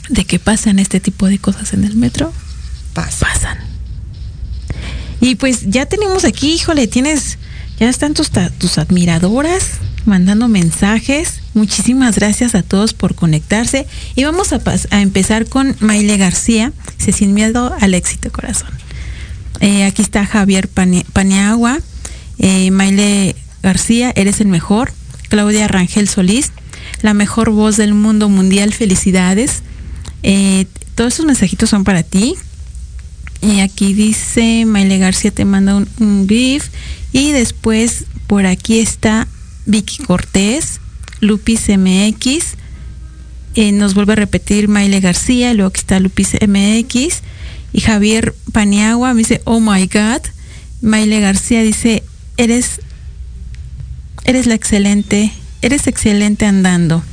de 0.09 0.25
que 0.25 0.39
pasan 0.39 0.79
este 0.79 0.99
tipo 0.99 1.27
de 1.27 1.39
cosas 1.39 1.73
en 1.73 1.83
el 1.83 1.95
metro, 1.95 2.33
Pasa. 2.93 3.25
pasan. 3.27 3.57
Y 5.21 5.35
pues 5.35 5.61
ya 5.69 5.85
tenemos 5.85 6.25
aquí, 6.25 6.53
híjole, 6.53 6.87
tienes, 6.87 7.37
ya 7.79 7.89
están 7.89 8.13
tus, 8.13 8.29
tus 8.57 8.77
admiradoras 8.77 9.79
mandando 10.05 10.47
mensajes. 10.49 11.39
Muchísimas 11.53 12.15
gracias 12.17 12.55
a 12.55 12.61
todos 12.61 12.93
por 12.93 13.15
conectarse. 13.15 13.87
Y 14.15 14.23
vamos 14.25 14.49
a, 14.51 14.61
empezar 14.99 15.47
con 15.47 15.75
Maile 15.79 16.17
García, 16.17 16.73
se 16.97 17.11
sin 17.13 17.33
miedo 17.33 17.73
al 17.79 17.93
éxito, 17.93 18.31
corazón. 18.31 18.69
Eh, 19.59 19.85
aquí 19.85 20.01
está 20.01 20.25
Javier 20.25 20.67
Pane- 20.67 21.05
Paniagua, 21.13 21.79
eh, 22.39 22.69
Maile 22.71 23.35
García, 23.61 24.11
eres 24.15 24.41
el 24.41 24.47
mejor. 24.47 24.91
Claudia 25.29 25.67
Rangel 25.67 26.07
Solís, 26.09 26.51
la 27.01 27.13
mejor 27.13 27.49
voz 27.49 27.77
del 27.77 27.93
mundo 27.93 28.29
mundial, 28.29 28.73
felicidades. 28.73 29.63
Eh, 30.23 30.65
todos 30.95 31.13
esos 31.13 31.25
mensajitos 31.25 31.69
son 31.69 31.83
para 31.83 32.03
ti. 32.03 32.35
Y 33.41 33.59
aquí 33.59 33.93
dice 33.93 34.65
Maile 34.65 34.97
García 34.97 35.31
te 35.31 35.45
manda 35.45 35.75
un, 35.75 35.87
un 35.99 36.27
GIF. 36.27 36.69
Y 37.11 37.31
después 37.31 38.05
por 38.27 38.45
aquí 38.45 38.79
está 38.79 39.27
Vicky 39.65 40.03
Cortés, 40.03 40.79
Lupis 41.19 41.69
MX. 41.69 42.55
Eh, 43.55 43.71
nos 43.71 43.93
vuelve 43.93 44.13
a 44.13 44.15
repetir 44.15 44.67
Maile 44.67 44.99
García, 44.99 45.53
luego 45.53 45.69
aquí 45.69 45.81
está 45.81 45.99
Lupis 45.99 46.33
MX. 46.41 47.21
Y 47.71 47.81
Javier 47.81 48.33
Paniagua 48.51 49.13
me 49.13 49.19
dice, 49.19 49.41
oh 49.45 49.59
my 49.59 49.85
God. 49.87 50.21
Maile 50.81 51.19
García 51.19 51.61
dice, 51.61 52.03
eres, 52.37 52.81
eres 54.25 54.47
la 54.47 54.55
excelente, 54.55 55.31
eres 55.61 55.87
excelente 55.87 56.45
andando. 56.45 57.03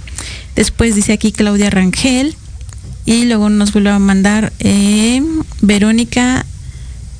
Después 0.57 0.95
dice 0.95 1.13
aquí 1.13 1.33
Claudia 1.33 1.71
Rangel. 1.71 2.35
Y 3.11 3.25
luego 3.25 3.49
nos 3.49 3.73
vuelve 3.73 3.91
a 3.91 3.99
mandar 3.99 4.53
eh, 4.61 5.21
Verónica 5.63 6.47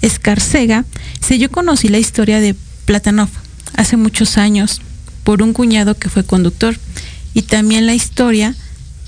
Escarcega. 0.03 0.85
Sí, 1.21 1.41
yo 1.41 1.51
conocí 1.51 1.89
la 1.89 1.99
historia 1.99 2.39
de 2.39 2.55
Platanov 2.85 3.29
hace 3.75 3.97
muchos 3.97 4.39
años 4.39 4.81
por 5.25 5.43
un 5.43 5.53
cuñado 5.53 5.97
que 5.97 6.09
fue 6.09 6.23
conductor 6.23 6.77
y 7.35 7.43
también 7.43 7.87
la 7.87 7.95
historia 7.95 8.55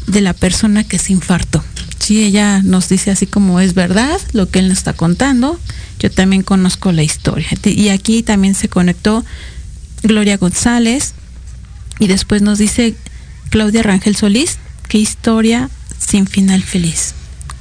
de 0.09 0.23
la 0.23 0.33
persona 0.33 0.83
que 0.83 0.99
se 0.99 1.13
infartó. 1.13 1.63
Sí, 2.01 2.25
ella 2.25 2.63
nos 2.65 2.89
dice 2.89 3.13
así 3.13 3.29
como 3.29 3.61
es 3.61 3.75
verdad 3.75 4.21
lo 4.33 4.51
que 4.51 4.59
él 4.59 4.69
nos 4.69 4.79
está 4.79 4.93
contando. 4.93 5.61
Yo 6.01 6.11
también 6.11 6.43
conozco 6.43 6.91
la 6.91 7.05
historia. 7.05 7.47
Y 7.63 7.91
aquí 7.91 8.25
también 8.25 8.57
se 8.57 8.69
conectó 8.69 9.25
Gloria 10.03 10.37
González 10.37 11.15
y 12.01 12.09
después 12.09 12.43
nos 12.43 12.59
dice 12.59 12.97
Claudia 13.51 13.85
Rangel 13.85 14.17
Solís, 14.17 14.59
qué 14.89 14.99
historia 14.99 15.71
sin 16.07 16.27
final 16.27 16.63
feliz. 16.63 17.15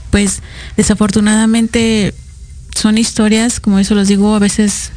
Pues 0.10 0.42
desafortunadamente 0.78 2.14
son 2.76 2.98
historias, 2.98 3.60
como 3.60 3.80
eso 3.80 3.96
los 3.96 4.08
digo, 4.08 4.36
a 4.36 4.40
veces 4.40 4.92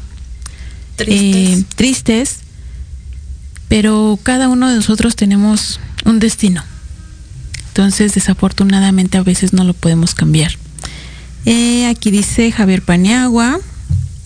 Tristes. 0.97 1.59
eh, 1.59 1.65
tristes, 1.75 2.37
pero 3.69 4.19
cada 4.23 4.49
uno 4.49 4.69
de 4.69 4.77
nosotros 4.77 5.17
tenemos 5.17 5.81
un 6.05 6.19
destino. 6.19 6.63
Entonces, 7.69 8.15
desafortunadamente 8.15 9.19
a 9.19 9.23
veces 9.23 9.53
no 9.53 9.65
lo 9.65 9.75
podemos 9.75 10.15
cambiar. 10.15 10.53
Eh, 11.45 11.87
aquí 11.87 12.11
dice 12.11 12.53
Javier 12.53 12.83
Paniagua, 12.83 13.59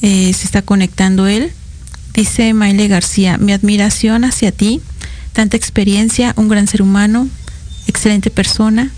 eh, 0.03 0.33
se 0.35 0.45
está 0.45 0.63
conectando 0.63 1.27
él. 1.27 1.51
Dice 2.15 2.53
Maile 2.53 2.89
García, 2.89 3.39
mi 3.39 3.53
admiración 3.53 4.25
hacia 4.25 4.53
ti, 4.53 4.81
tanta 5.33 5.57
experiencia, 5.57 6.35
un 6.37 6.49
gran 6.49 6.67
ser 6.67 6.83
humano, 6.83 7.29
excelente 7.87 8.31
persona 8.31 8.91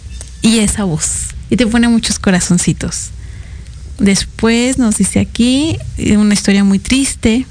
y 0.42 0.59
esa 0.59 0.85
voz. 0.85 1.29
Y 1.48 1.57
te 1.57 1.66
pone 1.66 1.88
muchos 1.88 2.18
corazoncitos. 2.18 3.11
Después 3.98 4.79
nos 4.79 4.96
dice 4.96 5.20
aquí 5.20 5.76
eh, 5.98 6.16
una 6.16 6.35
historia 6.35 6.64
muy 6.64 6.79
triste. 6.79 7.46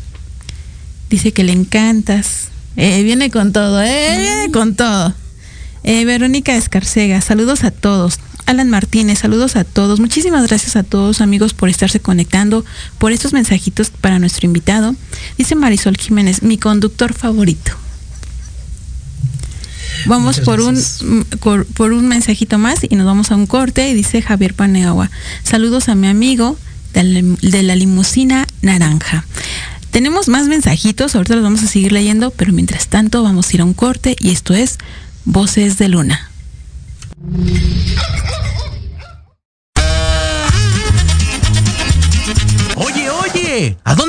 Dice 1.10 1.32
que 1.32 1.44
le 1.44 1.52
encantas. 1.52 2.50
Eh, 2.76 3.04
viene 3.04 3.30
con 3.30 3.52
todo, 3.52 3.82
eh, 3.82 4.18
viene 4.18 4.52
con 4.52 4.76
todo. 4.76 5.14
Eh, 5.84 6.06
Verónica 6.06 6.56
Escarcega, 6.56 7.22
saludos 7.22 7.64
a 7.64 7.72
todos. 7.72 8.20
Alan 8.46 8.70
Martínez, 8.70 9.20
saludos 9.20 9.56
a 9.56 9.64
todos. 9.64 10.00
Muchísimas 10.00 10.48
gracias 10.48 10.76
a 10.76 10.84
todos 10.84 11.22
amigos 11.22 11.54
por 11.54 11.70
estarse 11.70 12.00
conectando, 12.00 12.66
por 12.98 13.12
estos 13.12 13.34
mensajitos 13.34 13.90
para 13.92 14.18
nuestro 14.18 14.46
invitado. 14.46 14.96
Dice 15.38 15.56
Marisol 15.56 15.98
Jiménez, 15.98 16.42
mi 16.42 16.58
conductor 16.58 17.14
favorito. 17.14 17.74
Vamos 20.06 20.40
por 20.40 20.62
un, 20.62 20.78
por, 21.40 21.66
por 21.66 21.94
un 21.94 22.08
mensajito 22.08 22.58
más 22.58 22.80
y 22.88 22.96
nos 22.96 23.06
vamos 23.06 23.32
a 23.32 23.36
un 23.36 23.46
corte 23.48 23.90
y 23.90 23.94
dice 23.94 24.22
Javier 24.22 24.54
Paneagua. 24.54 25.10
Saludos 25.44 25.90
a 25.90 25.96
mi 25.96 26.08
amigo 26.08 26.58
de 26.94 27.04
la, 27.04 27.22
de 27.42 27.64
la 27.64 27.76
limusina 27.76 28.48
naranja. 28.62 29.26
Tenemos 29.92 30.28
más 30.28 30.48
mensajitos, 30.48 31.16
ahorita 31.16 31.36
los 31.36 31.44
vamos 31.44 31.64
a 31.64 31.68
seguir 31.68 31.92
leyendo, 31.92 32.30
pero 32.32 32.54
mientras 32.54 32.88
tanto 32.88 33.24
vamos 33.24 33.50
a 33.50 33.54
ir 33.56 33.62
a 33.62 33.66
un 33.66 33.74
corte 33.74 34.16
y 34.20 34.32
esto 34.32 34.54
es 34.54 34.78
Voces 35.26 35.78
de 35.78 35.90
Luna. 35.90 36.30
Oye, 42.76 43.10
oye, 43.10 43.78
¿a 43.84 43.96
dónde. 43.96 44.09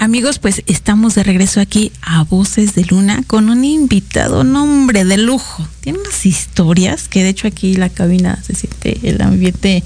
Amigos, 0.00 0.38
pues 0.38 0.62
estamos 0.66 1.14
de 1.14 1.22
regreso 1.22 1.60
aquí 1.60 1.92
a 2.00 2.24
Voces 2.24 2.74
de 2.74 2.86
Luna 2.86 3.22
con 3.26 3.50
un 3.50 3.66
invitado, 3.66 4.44
nombre 4.44 5.04
de 5.04 5.18
lujo. 5.18 5.68
Tiene 5.82 5.98
unas 5.98 6.24
historias 6.24 7.06
que 7.06 7.22
de 7.22 7.28
hecho 7.28 7.46
aquí 7.46 7.74
la 7.74 7.90
cabina 7.90 8.42
se 8.42 8.54
siente 8.54 8.98
el 9.02 9.20
ambiente, 9.20 9.84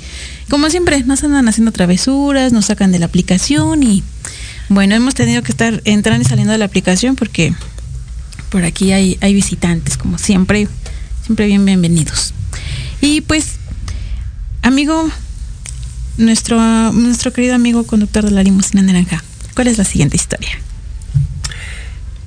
como 0.49 0.71
siempre, 0.71 1.03
nos 1.03 1.25
andan 1.25 1.49
haciendo 1.49 1.73
travesuras, 1.73 2.53
nos 2.53 2.67
sacan 2.67 2.93
de 2.93 3.01
la 3.01 3.07
aplicación 3.07 3.83
y 3.83 4.05
bueno, 4.69 4.95
hemos 4.95 5.17
tenido 5.17 5.43
que 5.43 5.51
estar 5.51 5.83
entrando 5.85 6.23
y 6.23 6.29
saliendo 6.29 6.53
de 6.53 6.59
la 6.59 6.67
aplicación 6.67 7.17
porque 7.17 7.53
por 8.51 8.63
aquí 8.63 8.93
hay, 8.93 9.19
hay 9.21 9.35
visitantes, 9.35 9.97
como 9.97 10.19
siempre, 10.19 10.69
siempre 11.25 11.49
bien 11.49 11.65
bienvenidos. 11.65 12.35
Y 13.01 13.23
pues, 13.23 13.55
amigo, 14.63 15.11
nuestro, 16.19 16.93
nuestro 16.93 17.33
querido 17.33 17.57
amigo 17.57 17.83
conductor 17.83 18.25
de 18.25 18.31
la 18.31 18.45
limusina 18.45 18.81
naranja, 18.81 19.25
¿cuál 19.55 19.69
es 19.69 19.79
la 19.79 19.85
siguiente 19.85 20.17
historia? 20.17 20.51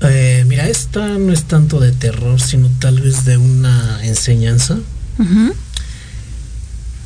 Eh, 0.01 0.43
mira, 0.47 0.67
esta 0.67 1.07
no 1.17 1.33
es 1.33 1.43
tanto 1.45 1.79
de 1.79 1.91
terror, 1.91 2.39
sino 2.39 2.69
tal 2.79 3.01
vez 3.01 3.25
de 3.25 3.37
una 3.37 3.99
enseñanza. 4.05 4.77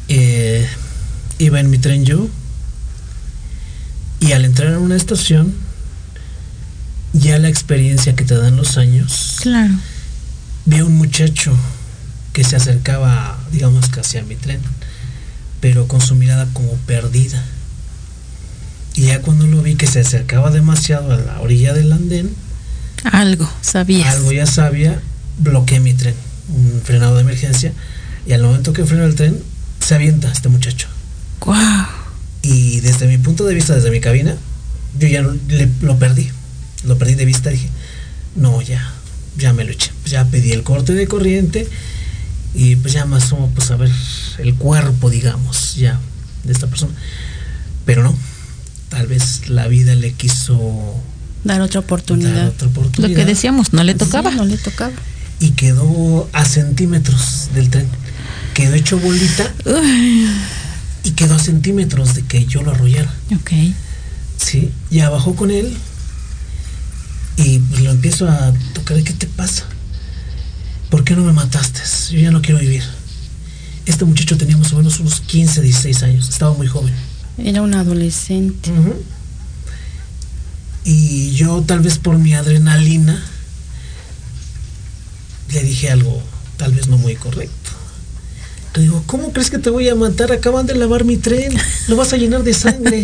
Eh, 0.07 0.67
iba 1.39 1.59
en 1.59 1.69
mi 1.69 1.77
tren 1.77 2.03
yo 2.05 2.27
y 4.19 4.33
al 4.33 4.43
entrar 4.45 4.73
en 4.73 4.79
una 4.79 4.95
estación, 4.97 5.53
ya 7.13 7.39
la 7.39 7.47
experiencia 7.49 8.15
que 8.15 8.23
te 8.25 8.35
dan 8.35 8.55
los 8.57 8.77
años, 8.77 9.37
Claro. 9.41 9.73
vi 10.65 10.79
a 10.79 10.85
un 10.85 10.95
muchacho 10.95 11.53
que 12.33 12.43
se 12.43 12.55
acercaba, 12.55 13.39
digamos, 13.51 13.89
casi 13.89 14.17
a 14.17 14.23
mi 14.23 14.35
tren, 14.35 14.59
pero 15.59 15.87
con 15.87 16.01
su 16.01 16.15
mirada 16.15 16.47
como 16.53 16.73
perdida. 16.85 17.43
Y 18.95 19.03
ya 19.07 19.21
cuando 19.21 19.47
lo 19.47 19.61
vi 19.61 19.75
que 19.75 19.87
se 19.87 20.01
acercaba 20.01 20.51
demasiado 20.51 21.11
a 21.13 21.17
la 21.17 21.39
orilla 21.41 21.73
del 21.73 21.91
andén, 21.91 22.29
Algo, 23.11 23.49
sabías. 23.61 24.07
algo 24.15 24.31
ya 24.31 24.45
sabía, 24.45 25.01
bloqueé 25.39 25.79
mi 25.79 25.93
tren, 25.93 26.13
un 26.49 26.81
frenado 26.83 27.15
de 27.15 27.21
emergencia, 27.21 27.73
y 28.27 28.33
al 28.33 28.43
momento 28.43 28.73
que 28.73 28.85
freno 28.85 29.05
el 29.05 29.15
tren, 29.15 29.39
se 29.79 29.95
avienta 29.95 30.31
este 30.31 30.49
muchacho. 30.49 30.87
Guau. 31.39 31.87
Y 32.43 32.79
desde 32.81 33.07
mi 33.07 33.17
punto 33.17 33.45
de 33.45 33.55
vista, 33.55 33.73
desde 33.75 33.91
mi 33.91 33.99
cabina, 34.01 34.35
yo 34.99 35.07
ya 35.07 35.21
lo, 35.21 35.33
le- 35.47 35.69
lo 35.81 35.97
perdí. 35.97 36.29
Lo 36.83 36.97
perdí 36.97 37.15
de 37.15 37.25
vista. 37.25 37.49
Dije, 37.49 37.69
no, 38.35 38.61
ya, 38.61 38.91
ya 39.37 39.53
me 39.53 39.63
lo 39.63 39.71
eché. 39.71 39.91
Pues 40.01 40.11
ya 40.11 40.25
pedí 40.25 40.51
el 40.51 40.63
corte 40.63 40.93
de 40.93 41.07
corriente 41.07 41.67
y 42.53 42.75
pues 42.75 42.93
ya 42.93 43.05
más 43.05 43.31
o 43.31 43.47
pues 43.55 43.71
a 43.71 43.75
ver 43.77 43.91
el 44.39 44.55
cuerpo, 44.55 45.09
digamos, 45.09 45.75
ya, 45.75 45.99
de 46.43 46.51
esta 46.53 46.67
persona. 46.67 46.93
Pero 47.85 48.03
no, 48.03 48.15
tal 48.91 49.07
vez 49.07 49.49
la 49.49 49.67
vida 49.67 49.95
le 49.95 50.13
quiso 50.13 50.95
Dar 51.43 51.61
otra 51.61 51.79
dar 51.81 51.85
oportunidad. 51.85 52.47
otra 52.49 52.67
oportunidad. 52.67 53.09
Lo 53.09 53.15
que 53.15 53.25
decíamos, 53.25 53.73
no 53.73 53.83
le 53.83 53.95
tocaba. 53.95 54.29
Sí, 54.29 54.37
no 54.37 54.45
le 54.45 54.57
tocaba. 54.57 54.91
Y 55.39 55.51
quedó 55.51 56.29
a 56.33 56.45
centímetros 56.45 57.49
del 57.55 57.71
tren. 57.71 57.87
Quedó 58.53 58.75
hecho 58.75 58.99
bolita 58.99 59.51
Uy, 59.65 60.27
y 61.03 61.11
quedó 61.11 61.33
a 61.35 61.39
centímetros 61.39 62.13
de 62.13 62.21
que 62.23 62.45
yo 62.45 62.61
lo 62.61 62.71
arrollara. 62.71 63.11
ok. 63.33 63.51
Sí, 64.37 64.69
ya 64.91 65.09
bajó 65.09 65.35
con 65.35 65.49
él 65.51 65.73
y 67.37 67.59
pues 67.59 67.81
lo 67.81 67.91
empiezo 67.91 68.27
a 68.29 68.53
tocar. 68.73 69.01
¿Qué 69.03 69.13
te 69.13 69.25
pasa? 69.27 69.63
¿Por 70.89 71.03
qué 71.03 71.15
no 71.15 71.23
me 71.23 71.31
mataste? 71.33 71.79
Yo 72.11 72.19
ya 72.19 72.31
no 72.31 72.41
quiero 72.41 72.59
vivir. 72.59 72.83
Este 73.85 74.03
muchacho 74.05 74.37
tenía 74.37 74.57
más 74.57 74.73
o 74.73 74.77
menos 74.77 74.99
unos 74.99 75.21
15, 75.21 75.61
16 75.61 76.03
años. 76.03 76.29
Estaba 76.29 76.53
muy 76.53 76.67
joven. 76.67 76.93
Era 77.37 77.61
un 77.61 77.73
adolescente. 77.73 78.71
Y 80.83 81.31
yo 81.31 81.61
tal 81.65 81.79
vez 81.81 81.97
por 81.99 82.17
mi 82.17 82.33
adrenalina 82.33 83.23
le 85.53 85.63
dije 85.63 85.89
algo 85.91 86.21
tal 86.57 86.73
vez 86.73 86.87
no 86.87 86.97
muy 86.97 87.15
correcto. 87.15 87.71
Le 88.75 88.83
digo, 88.83 89.03
¿cómo 89.05 89.33
crees 89.33 89.49
que 89.49 89.57
te 89.57 89.69
voy 89.69 89.89
a 89.89 89.95
matar? 89.95 90.31
Acaban 90.31 90.65
de 90.65 90.75
lavar 90.75 91.03
mi 91.03 91.17
tren. 91.17 91.53
Lo 91.87 91.95
vas 91.97 92.13
a 92.13 92.17
llenar 92.17 92.43
de 92.43 92.53
sangre. 92.53 93.03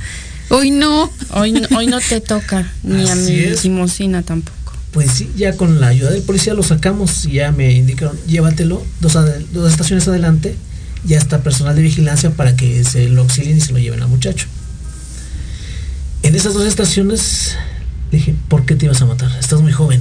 Hoy 0.50 0.70
no. 0.70 1.10
Hoy, 1.32 1.52
no- 1.52 1.68
hoy 1.76 1.86
no 1.86 2.00
te 2.00 2.20
toca, 2.20 2.70
ni 2.82 3.08
a 3.08 3.14
mi 3.14 3.46
limosina 3.62 4.22
tampoco. 4.22 4.72
Pues 4.92 5.10
sí, 5.10 5.30
ya 5.36 5.56
con 5.56 5.80
la 5.80 5.88
ayuda 5.88 6.10
del 6.10 6.22
policía 6.22 6.54
lo 6.54 6.62
sacamos 6.62 7.24
y 7.24 7.32
ya 7.34 7.50
me 7.52 7.72
indicaron, 7.72 8.16
llévatelo 8.28 8.84
dos, 9.00 9.14
dos 9.52 9.70
estaciones 9.70 10.06
adelante, 10.06 10.54
ya 11.04 11.18
está 11.18 11.42
personal 11.42 11.76
de 11.76 11.82
vigilancia 11.82 12.30
para 12.30 12.56
que 12.56 12.82
se 12.84 13.08
lo 13.08 13.22
auxilien 13.22 13.58
y 13.58 13.60
se 13.60 13.72
lo 13.72 13.78
lleven 13.78 14.02
al 14.02 14.08
muchacho. 14.08 14.46
En 16.22 16.34
esas 16.34 16.54
dos 16.54 16.66
estaciones 16.66 17.56
dije, 18.10 18.34
¿por 18.48 18.64
qué 18.64 18.74
te 18.74 18.86
ibas 18.86 19.02
a 19.02 19.06
matar? 19.06 19.30
Estás 19.38 19.60
muy 19.60 19.72
joven. 19.72 20.00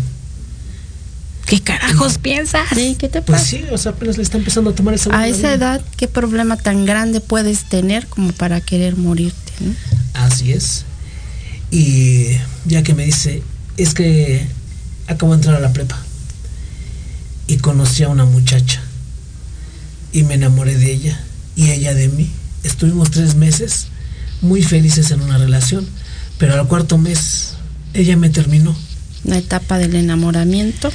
¿Qué 1.46 1.60
carajos 1.62 2.18
piensas? 2.18 2.68
Sí, 2.74 2.96
¿qué 2.98 3.10
te 3.10 3.22
Pues 3.22 3.42
pasa? 3.42 3.50
sí, 3.52 3.66
o 3.72 3.78
sea, 3.78 3.92
apenas 3.92 4.18
le 4.18 4.24
está 4.24 4.38
empezando 4.38 4.70
a 4.70 4.76
tomar 4.76 4.94
esa 4.94 5.16
A 5.18 5.28
esa 5.28 5.54
edad, 5.54 5.82
¿qué 5.98 6.08
problema 6.08 6.56
tan 6.56 6.86
grande 6.86 7.20
puedes 7.20 7.66
tener 7.66 8.08
como 8.08 8.32
para 8.32 8.62
querer 8.62 8.96
morirte? 8.96 9.52
no? 9.60 9.74
Así 10.14 10.54
es. 10.54 10.86
Y 11.70 12.38
ya 12.66 12.84
que 12.84 12.94
me 12.94 13.04
dice, 13.04 13.44
es 13.78 13.94
que 13.94 14.48
acabo 15.08 15.34
de 15.34 15.40
entrar 15.40 15.56
a 15.56 15.60
la 15.60 15.74
prepa 15.74 16.00
y 17.48 17.58
conocí 17.58 18.04
a 18.04 18.10
una 18.10 18.26
muchacha 18.26 18.82
y 20.14 20.24
me 20.24 20.36
enamoré 20.36 20.78
de 20.78 20.94
ella 20.94 21.20
y 21.56 21.72
ella 21.72 21.94
de 21.94 22.08
mí. 22.08 22.32
Estuvimos 22.64 23.12
tres 23.12 23.36
meses 23.36 23.88
muy 24.42 24.62
felices 24.62 25.12
en 25.12 25.22
una 25.22 25.38
relación, 25.38 25.86
pero 26.38 26.54
al 26.54 26.68
cuarto 26.68 26.98
mes 26.98 27.56
ella 27.94 28.16
me 28.16 28.30
terminó. 28.30 28.76
La 29.26 29.38
etapa 29.38 29.78
del 29.78 29.96
enamoramiento. 29.96 30.92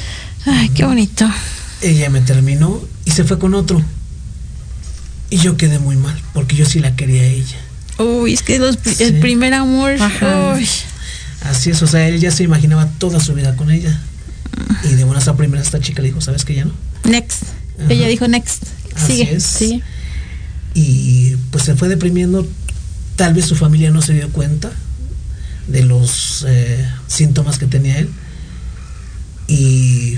Ay, 0.47 0.71
qué 0.71 0.85
bonito. 0.85 1.29
Ella 1.83 2.09
me 2.11 2.21
terminó 2.21 2.81
y 3.05 3.11
se 3.11 3.25
fue 3.25 3.39
con 3.39 3.55
otro. 3.55 3.83
Y 5.31 5.39
yo 5.39 5.57
quedé 5.57 5.79
muy 5.79 5.97
mal, 5.97 6.19
porque 6.33 6.57
yo 6.57 6.65
sí 6.65 6.79
la 6.79 6.97
quería 6.97 7.23
a 7.23 7.27
ella. 7.27 7.57
Uy, 7.99 8.33
es 8.33 8.43
que 8.43 8.59
los 8.59 8.79
el 9.01 9.19
primer 9.19 9.53
amor. 9.53 10.01
Ajá. 10.01 10.55
uy. 10.55 10.67
Así 11.43 11.71
es, 11.71 11.83
o 11.83 11.87
sea, 11.87 12.09
él 12.09 12.21
ya 12.21 12.31
se 12.31 12.45
imaginaba 12.45 12.87
toda 12.99 13.21
su 13.21 13.35
vida 13.35 13.57
con 13.57 13.71
ella. 13.71 14.01
Y 14.85 14.95
de 14.95 15.05
buenas 15.05 15.29
a 15.29 15.37
primeras 15.37 15.67
esta 15.67 15.81
chica 15.81 16.03
le 16.03 16.09
dijo, 16.09 16.21
¿sabes 16.21 16.45
que 16.45 16.55
ya 16.55 16.65
no? 16.65 16.73
Next. 17.05 17.43
Ajá. 17.79 17.93
Ella 17.93 18.09
dijo 18.09 18.27
next. 18.27 18.65
Así 19.05 19.23
es. 19.23 19.43
Sí. 19.45 19.83
Y 20.75 21.37
pues 21.51 21.65
se 21.65 21.75
fue 21.75 21.89
deprimiendo. 21.89 22.47
Tal 23.17 23.35
vez 23.35 23.47
su 23.47 23.57
familia 23.57 23.91
no 23.91 24.01
se 24.03 24.13
dio 24.15 24.29
cuenta 24.31 24.71
de 25.67 25.85
los 25.85 26.45
eh, 26.49 26.87
síntomas 27.09 27.59
que 27.59 27.67
tenía 27.67 27.99
él. 27.99 28.09
Y 29.47 30.17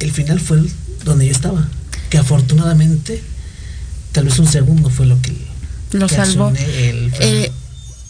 el 0.00 0.10
final 0.12 0.40
fue 0.40 0.58
el- 0.58 0.70
donde 1.04 1.26
yo 1.26 1.32
estaba. 1.32 1.68
Que 2.08 2.18
afortunadamente, 2.18 3.22
tal 4.12 4.24
vez 4.24 4.38
un 4.38 4.48
segundo 4.48 4.90
fue 4.90 5.06
lo 5.06 5.20
que, 5.22 5.32
Lo 5.92 6.06
que 6.08 6.14
salvó. 6.16 6.46
accioné 6.48 6.88
el. 6.90 7.12
Eh, 7.20 7.52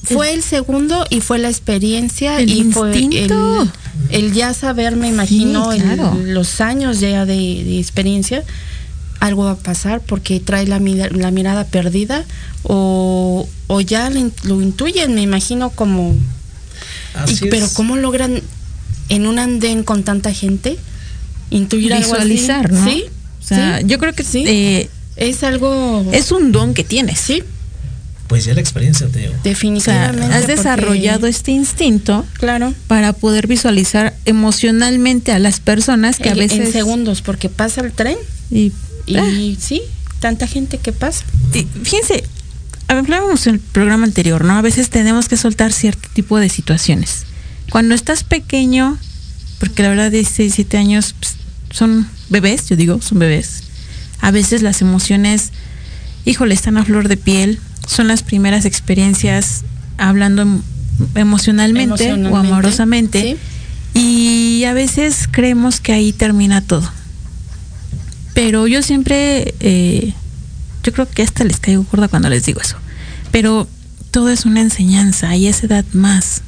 fue 0.02 0.32
el 0.32 0.42
segundo 0.42 1.04
y 1.10 1.20
fue 1.20 1.38
la 1.38 1.50
experiencia 1.50 2.40
El 2.40 2.48
y 2.50 2.64
fue 2.72 2.98
instinto. 2.98 3.68
el, 4.10 4.24
el 4.24 4.32
ya 4.32 4.54
saber, 4.54 4.96
me 4.96 5.08
imagino, 5.08 5.68
claro. 5.68 6.18
los 6.24 6.62
años 6.62 7.00
ya 7.00 7.26
de, 7.26 7.34
de 7.34 7.78
experiencia, 7.78 8.42
algo 9.20 9.44
va 9.44 9.52
a 9.52 9.56
pasar 9.56 10.00
porque 10.00 10.40
trae 10.40 10.66
la, 10.66 10.78
la 10.80 11.30
mirada 11.30 11.64
perdida 11.64 12.24
o, 12.62 13.46
o 13.66 13.80
ya 13.80 14.10
lo, 14.10 14.18
in- 14.18 14.32
lo 14.44 14.60
intuyen, 14.62 15.14
me 15.14 15.22
imagino 15.22 15.70
como... 15.70 16.14
y- 17.28 17.48
pero. 17.48 17.68
¿cómo 17.74 17.96
logran 17.96 18.40
en 19.08 19.26
un 19.26 19.38
andén 19.38 19.82
con 19.82 20.02
tanta 20.04 20.32
gente 20.32 20.76
intuir 21.50 21.92
algo 21.92 22.14
así? 22.14 22.28
Visualizar, 22.30 22.72
¿no? 22.72 22.84
Sí, 22.84 23.04
O 23.42 23.46
sea, 23.46 23.78
sí, 23.78 23.84
yo 23.86 23.98
creo 23.98 24.12
que 24.14 24.24
sí. 24.24 24.44
eh, 24.46 24.88
es 25.16 25.42
algo... 25.44 26.04
es 26.12 26.32
un 26.32 26.50
don 26.52 26.72
que 26.74 26.84
tienes. 26.84 27.18
sí, 27.18 27.42
Pues 28.28 28.44
ya 28.44 28.54
la 28.54 28.60
experiencia 28.60 29.06
te 29.08 29.18
digo. 29.18 29.32
O 29.32 29.34
sea, 29.34 29.42
definitivamente. 29.42 30.24
has 30.34 30.40
porque- 30.42 30.56
desarrollado 30.56 31.26
este 31.26 31.50
instinto 31.50 32.24
Claro. 32.38 32.72
para 32.86 33.12
poder 33.12 33.46
visualizar 33.48 34.14
emocionalmente 34.24 35.32
a 35.32 35.38
las 35.38 35.60
personas 35.60 36.18
que 36.18 36.30
a 36.30 36.34
veces 36.34 36.60
en 36.68 36.72
segundos, 36.72 37.20
porque 37.22 37.48
pasa 37.50 37.80
el 37.82 37.92
tren 37.92 38.16
y, 38.50 38.72
y 39.06 39.16
ah, 39.16 39.56
sí, 39.58 39.82
tanta 40.20 40.46
gente 40.46 40.78
que 40.78 40.92
pasa. 40.92 41.24
y 41.54 41.64
fíjense, 41.82 42.24
hablábamos 42.88 43.46
en 43.46 43.54
el 43.54 43.60
programa 43.60 44.04
anterior, 44.04 44.44
¿no? 44.44 44.54
A 44.54 44.62
veces 44.62 44.90
tenemos 44.90 45.28
que 45.28 45.36
soltar 45.36 45.72
cierto 45.72 46.08
tipo 46.12 46.38
de 46.38 46.48
situaciones. 46.48 47.24
Cuando 47.70 47.94
estás 47.94 48.24
pequeño, 48.24 48.98
porque 49.58 49.82
la 49.82 49.90
verdad 49.90 50.10
16, 50.10 50.56
17 50.56 50.78
años 50.78 51.14
pues, 51.18 51.36
son 51.70 52.08
bebés, 52.28 52.68
yo 52.68 52.76
digo, 52.76 53.00
son 53.00 53.18
bebés. 53.18 53.64
A 54.20 54.30
veces 54.30 54.62
las 54.62 54.82
emociones, 54.82 55.52
híjole, 56.24 56.54
están 56.54 56.76
a 56.78 56.84
flor 56.84 57.08
de 57.08 57.16
piel, 57.16 57.60
son 57.86 58.08
las 58.08 58.22
primeras 58.22 58.64
experiencias 58.64 59.62
hablando 59.98 60.42
em- 60.42 60.62
emocionalmente, 61.14 62.12
o 62.12 62.36
amorosamente. 62.36 63.36
Y 63.94 64.64
a 64.64 64.72
veces 64.72 65.28
creemos 65.30 65.80
que 65.80 65.92
ahí 65.92 66.12
termina 66.12 66.60
todo. 66.60 66.90
Pero 68.42 68.66
yo 68.66 68.80
siempre, 68.80 69.52
eh, 69.60 70.14
yo 70.82 70.92
creo 70.94 71.06
que 71.06 71.22
hasta 71.22 71.44
les 71.44 71.60
caigo 71.60 71.84
gorda 71.92 72.08
cuando 72.08 72.30
les 72.30 72.46
digo 72.46 72.58
eso. 72.62 72.78
Pero 73.32 73.68
todo 74.10 74.30
es 74.30 74.46
una 74.46 74.62
enseñanza 74.62 75.36
y 75.36 75.46
esa 75.46 75.66
edad 75.66 75.84
más. 75.92 76.40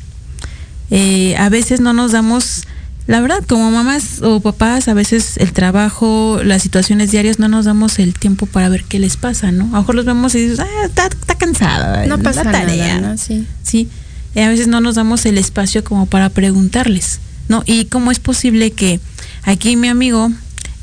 eh, 0.90 1.36
a 1.36 1.51
veces 1.51 1.80
no 1.80 1.93
nos 1.93 2.12
damos, 2.12 2.62
la 3.07 3.20
verdad, 3.20 3.45
como 3.47 3.70
mamás 3.70 4.22
o 4.22 4.40
papás, 4.40 4.88
a 4.88 4.95
veces 4.95 5.36
el 5.36 5.53
trabajo, 5.53 6.40
las 6.43 6.62
situaciones 6.62 7.11
diarias, 7.11 7.38
no 7.38 7.49
nos 7.49 7.66
damos 7.66 7.99
el 7.99 8.14
tiempo 8.14 8.47
para 8.47 8.70
ver 8.70 8.84
qué 8.84 8.99
les 8.99 9.18
pasa, 9.18 9.53
¿no? 9.53 9.64
A 9.64 9.72
lo 9.72 9.78
mejor 9.80 9.95
los 9.97 10.07
vemos 10.07 10.34
y 10.34 10.40
dices, 10.40 10.61
ah, 10.61 10.86
está, 10.86 11.09
está 11.09 11.34
cansada. 11.34 12.07
No 12.07 12.16
la 12.16 12.22
pasa 12.22 12.43
tarea. 12.51 13.01
nada, 13.01 13.12
¿no? 13.12 13.18
Sí. 13.18 13.47
Sí, 13.62 13.90
y 14.34 14.40
a 14.40 14.49
veces 14.49 14.66
no 14.66 14.80
nos 14.80 14.95
damos 14.95 15.26
el 15.26 15.36
espacio 15.36 15.84
como 15.84 16.07
para 16.07 16.30
preguntarles, 16.30 17.20
¿no? 17.51 17.62
Y 17.66 17.84
cómo 17.84 18.11
es 18.11 18.18
posible 18.18 18.70
que 18.70 18.99
aquí 19.43 19.76
mi 19.76 19.88
amigo 19.88 20.30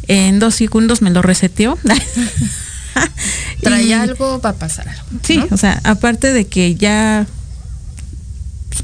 en 0.09 0.39
dos 0.39 0.55
segundos 0.55 1.01
me 1.01 1.09
lo 1.11 1.21
reseteó. 1.21 1.77
Trae 3.61 3.83
Y- 3.83 3.93
algo, 3.93 4.41
va 4.41 4.49
a 4.51 4.55
pasar 4.55 4.89
algo. 4.89 5.03
Sí, 5.23 5.37
¿no? 5.37 5.47
o 5.51 5.57
sea, 5.57 5.79
aparte 5.83 6.33
de 6.33 6.47
que 6.47 6.75
ya, 6.75 7.27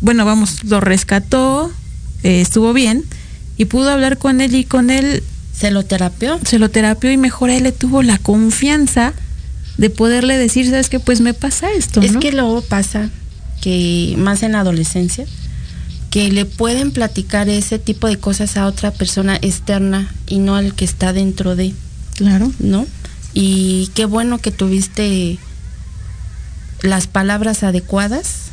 bueno, 0.02 0.26
vamos, 0.26 0.64
lo 0.64 0.80
rescató, 0.82 1.72
eh, 2.24 2.42
estuvo 2.42 2.72
bien 2.74 3.04
y 3.58 3.66
pudo 3.66 3.90
hablar 3.90 4.18
con 4.18 4.42
él 4.42 4.54
y 4.56 4.64
con 4.66 4.90
él 4.90 5.24
Se 5.58 5.72
lo 5.72 5.84
terapió. 5.86 6.40
se 6.46 6.60
lo 6.60 6.70
terapió 6.70 7.12
y 7.12 7.18
mejor 7.18 7.50
él 7.50 7.64
le 7.64 7.72
tuvo 7.72 8.04
la 8.04 8.18
confianza 8.18 9.14
de 9.78 9.90
poderle 9.90 10.38
decir, 10.38 10.70
sabes 10.70 10.90
que 10.90 11.00
pues 11.00 11.22
me 11.22 11.34
pasa 11.34 11.72
esto, 11.72 12.02
Es 12.02 12.14
¿no? 12.14 12.20
que 12.20 12.32
luego 12.32 12.62
pasa 12.62 13.10
que 13.62 14.16
más 14.18 14.44
en 14.44 14.52
la 14.54 14.60
adolescencia, 14.60 15.26
que 16.16 16.32
le 16.32 16.46
pueden 16.46 16.92
platicar 16.92 17.50
ese 17.50 17.78
tipo 17.78 18.08
de 18.08 18.18
cosas 18.18 18.56
a 18.56 18.68
otra 18.68 18.92
persona 18.92 19.36
externa 19.42 20.16
y 20.28 20.40
no 20.40 20.56
al 20.56 20.74
que 20.74 20.86
está 20.86 21.12
dentro 21.12 21.58
de, 21.58 21.74
claro. 22.14 22.54
¿no? 22.60 22.88
Y 23.34 23.92
qué 23.96 24.06
bueno 24.06 24.38
que 24.38 24.50
tuviste 24.50 25.38
las 26.82 27.08
palabras 27.08 27.64
adecuadas 27.64 28.44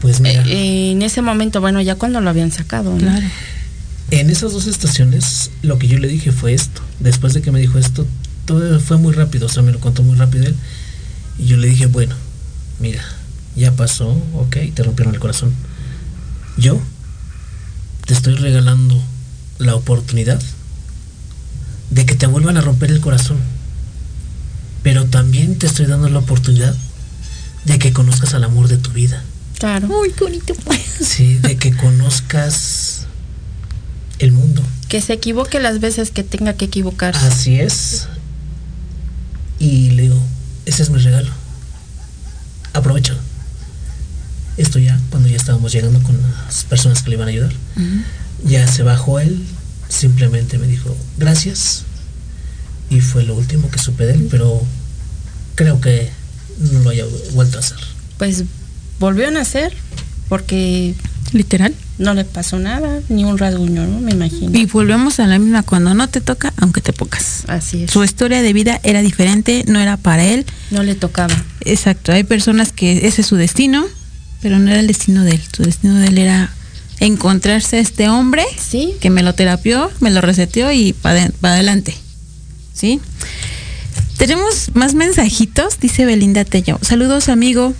Pues 0.00 0.18
mira, 0.18 0.42
eh, 0.48 0.90
en 0.90 1.02
ese 1.02 1.22
momento, 1.22 1.60
bueno, 1.60 1.80
ya 1.80 1.94
cuando 1.94 2.20
lo 2.20 2.30
habían 2.30 2.50
sacado, 2.50 2.90
¿no? 2.90 2.98
Claro. 2.98 3.26
en 4.10 4.28
esas 4.28 4.50
dos 4.50 4.66
estaciones 4.66 5.52
lo 5.62 5.78
que 5.78 5.86
yo 5.86 6.00
le 6.00 6.08
dije 6.08 6.32
fue 6.32 6.52
esto. 6.52 6.82
Después 6.98 7.32
de 7.34 7.42
que 7.42 7.52
me 7.52 7.60
dijo 7.60 7.78
esto, 7.78 8.08
todo 8.44 8.80
fue 8.80 8.96
muy 8.96 9.12
rápido, 9.12 9.46
o 9.46 9.48
sea, 9.48 9.62
me 9.62 9.70
lo 9.70 9.78
contó 9.78 10.02
muy 10.02 10.16
rápido 10.16 10.46
él. 10.46 10.56
Y 11.38 11.46
yo 11.46 11.58
le 11.58 11.68
dije, 11.68 11.86
bueno, 11.86 12.16
mira, 12.80 13.04
ya 13.54 13.70
pasó, 13.70 14.20
ok, 14.34 14.56
te 14.74 14.82
rompieron 14.82 15.14
el 15.14 15.20
corazón. 15.20 15.54
Yo 16.56 16.80
te 18.06 18.14
estoy 18.14 18.34
regalando 18.36 19.00
la 19.58 19.74
oportunidad 19.74 20.40
de 21.90 22.06
que 22.06 22.14
te 22.14 22.26
vuelvan 22.26 22.56
a 22.56 22.60
romper 22.60 22.90
el 22.90 23.00
corazón. 23.00 23.38
Pero 24.82 25.06
también 25.06 25.58
te 25.58 25.66
estoy 25.66 25.86
dando 25.86 26.08
la 26.08 26.18
oportunidad 26.18 26.74
de 27.64 27.78
que 27.78 27.92
conozcas 27.92 28.34
al 28.34 28.44
amor 28.44 28.68
de 28.68 28.76
tu 28.76 28.90
vida. 28.90 29.22
Claro. 29.58 29.88
Uy, 29.88 30.12
qué 30.12 30.24
bonito. 30.24 30.54
Sí, 31.00 31.38
de 31.38 31.56
que 31.56 31.74
conozcas 31.74 33.06
el 34.18 34.32
mundo. 34.32 34.62
Que 34.88 35.00
se 35.00 35.14
equivoque 35.14 35.60
las 35.60 35.80
veces 35.80 36.10
que 36.10 36.22
tenga 36.22 36.54
que 36.54 36.66
equivocarse. 36.66 37.26
Así 37.26 37.58
es. 37.58 38.08
Y 39.58 39.90
le 39.92 40.02
digo, 40.02 40.20
ese 40.66 40.82
es 40.82 40.90
mi 40.90 40.98
regalo. 40.98 41.30
Aprovechalo. 42.72 43.20
Esto 44.56 44.78
ya, 44.78 44.98
cuando 45.10 45.28
ya 45.28 45.36
estábamos 45.36 45.72
llegando 45.72 46.00
con 46.02 46.16
las 46.46 46.64
personas 46.64 47.02
que 47.02 47.10
le 47.10 47.16
iban 47.16 47.28
a 47.28 47.30
ayudar, 47.30 47.52
ya 48.44 48.66
se 48.66 48.82
bajó 48.82 49.18
él, 49.18 49.42
simplemente 49.88 50.58
me 50.58 50.66
dijo, 50.66 50.96
gracias. 51.18 51.84
Y 52.90 53.00
fue 53.00 53.24
lo 53.24 53.34
último 53.34 53.70
que 53.70 53.78
supe 53.78 54.06
de 54.06 54.14
él, 54.14 54.28
pero 54.30 54.62
creo 55.54 55.80
que 55.80 56.10
no 56.58 56.80
lo 56.80 56.90
haya 56.90 57.04
vuelto 57.32 57.56
a 57.56 57.60
hacer. 57.60 57.78
Pues 58.18 58.44
volvió 59.00 59.28
a 59.28 59.30
nacer 59.30 59.72
porque 60.28 60.94
Literal. 61.32 61.74
no 61.98 62.14
le 62.14 62.24
pasó 62.24 62.58
nada, 62.58 63.00
ni 63.08 63.24
un 63.24 63.38
rasguño, 63.38 63.86
¿no? 63.86 64.00
Me 64.00 64.12
imagino. 64.12 64.56
Y 64.56 64.66
volvemos 64.66 65.18
a 65.18 65.26
la 65.26 65.38
misma 65.38 65.62
cuando 65.62 65.94
no 65.94 66.08
te 66.08 66.20
toca, 66.20 66.52
aunque 66.58 66.80
te 66.80 66.92
pocas. 66.92 67.42
Así 67.48 67.84
es. 67.84 67.90
Su 67.90 68.04
historia 68.04 68.40
de 68.40 68.52
vida 68.52 68.80
era 68.84 69.02
diferente, 69.02 69.64
no 69.66 69.80
era 69.80 69.96
para 69.96 70.24
él. 70.24 70.46
No 70.70 70.82
le 70.82 70.94
tocaba. 70.94 71.34
Exacto, 71.64 72.12
hay 72.12 72.22
personas 72.24 72.70
que 72.72 73.06
ese 73.08 73.22
es 73.22 73.26
su 73.26 73.36
destino, 73.36 73.84
pero 74.44 74.58
no 74.58 74.70
era 74.70 74.80
el 74.80 74.86
destino 74.86 75.24
de 75.24 75.30
él. 75.30 75.40
Su 75.56 75.62
destino 75.62 75.94
de 75.94 76.08
él 76.08 76.18
era 76.18 76.52
encontrarse 77.00 77.78
a 77.78 77.80
este 77.80 78.10
hombre 78.10 78.44
Sí. 78.58 78.92
que 79.00 79.08
me 79.08 79.22
lo 79.22 79.34
terapió, 79.34 79.90
me 80.00 80.10
lo 80.10 80.20
reseteó 80.20 80.70
y 80.70 80.92
para 80.92 81.30
adelante. 81.42 81.94
¿Sí? 82.74 83.00
Tenemos 84.18 84.70
más 84.74 84.92
mensajitos, 84.92 85.80
dice 85.80 86.04
Belinda 86.04 86.44
Tello. 86.44 86.78
Saludos, 86.82 87.30
amigo. 87.30 87.72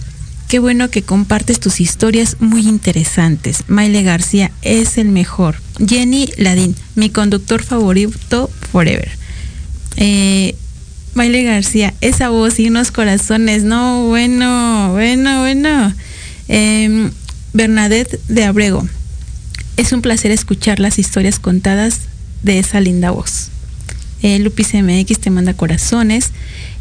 Qué 0.49 0.59
bueno 0.59 0.89
que 0.89 1.03
compartes 1.03 1.61
tus 1.61 1.83
historias 1.83 2.39
muy 2.41 2.63
interesantes. 2.67 3.65
Maile 3.67 4.03
García 4.03 4.51
es 4.63 4.97
el 4.97 5.09
mejor. 5.09 5.57
Jenny 5.87 6.31
Ladín, 6.39 6.75
mi 6.95 7.11
conductor 7.11 7.63
favorito 7.63 8.51
forever. 8.73 9.11
Eh, 9.99 10.55
Maile 11.13 11.43
García, 11.43 11.93
esa 12.01 12.31
voz 12.31 12.59
y 12.59 12.69
unos 12.69 12.91
corazones. 12.91 13.65
No, 13.65 14.07
bueno, 14.07 14.93
bueno, 14.93 15.41
bueno. 15.41 15.93
Em, 16.49 17.11
Bernadette 17.53 18.21
de 18.29 18.45
Abrego. 18.45 18.87
Es 19.77 19.93
un 19.93 20.03
placer 20.03 20.31
escuchar 20.31 20.79
las 20.81 20.99
historias 20.99 21.39
contadas 21.39 22.01
de 22.43 22.59
esa 22.59 22.81
linda 22.81 23.11
voz. 23.11 23.49
Eh, 24.23 24.39
Lupis 24.39 24.75
MX 24.75 25.19
te 25.19 25.31
manda 25.31 25.55
corazones. 25.55 26.31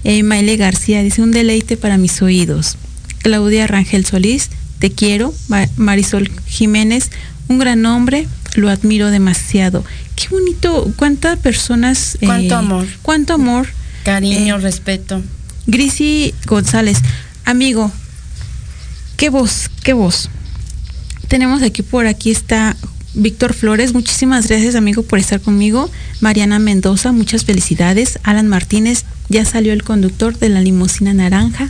Eh, 0.03 0.23
Maile 0.23 0.57
García 0.57 1.01
dice 1.03 1.21
un 1.21 1.31
deleite 1.31 1.77
para 1.77 1.97
mis 1.97 2.21
oídos. 2.21 2.77
Claudia 3.19 3.67
Rangel 3.67 4.05
Solís, 4.05 4.49
te 4.79 4.91
quiero. 4.91 5.33
Ma- 5.47 5.67
Marisol 5.77 6.29
Jiménez, 6.47 7.09
un 7.47 7.57
gran 7.59 7.85
hombre, 7.85 8.27
lo 8.55 8.69
admiro 8.69 9.09
demasiado. 9.11 9.83
Qué 10.15 10.27
bonito, 10.29 10.91
cuántas 10.95 11.39
personas. 11.39 12.15
eh, 12.21 12.25
Cuánto 12.25 12.55
amor. 12.55 12.87
Cuánto 13.01 13.33
amor. 13.33 13.67
Cariño, 14.03 14.57
Eh, 14.57 14.59
respeto. 14.59 15.21
Grisi 15.67 16.33
González, 16.45 16.97
amigo, 17.45 17.91
qué 19.17 19.29
voz, 19.29 19.69
qué 19.83 19.93
voz. 19.93 20.29
Tenemos 21.27 21.61
aquí 21.61 21.81
por 21.81 22.05
aquí 22.05 22.31
está 22.31 22.75
Víctor 23.15 23.53
Flores, 23.53 23.93
muchísimas 23.93 24.47
gracias 24.47 24.75
amigo 24.75 25.03
por 25.03 25.19
estar 25.19 25.39
conmigo. 25.39 25.89
Mariana 26.19 26.59
Mendoza, 26.59 27.11
muchas 27.11 27.45
felicidades. 27.45 28.19
Alan 28.23 28.47
Martínez, 28.47 29.05
ya 29.29 29.45
salió 29.45 29.73
el 29.73 29.83
conductor 29.83 30.37
de 30.37 30.49
la 30.49 30.61
limusina 30.61 31.13
naranja. 31.13 31.69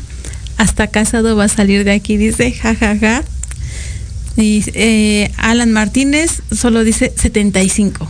Hasta 0.57 0.87
casado 0.87 1.35
va 1.35 1.45
a 1.45 1.49
salir 1.49 1.83
de 1.83 1.91
aquí, 1.91 2.17
dice, 2.17 2.51
jajaja. 2.51 3.23
Y 4.37 4.63
eh, 4.73 5.31
Alan 5.37 5.71
Martínez 5.71 6.41
solo 6.51 6.83
dice 6.83 7.13
75. 7.15 8.09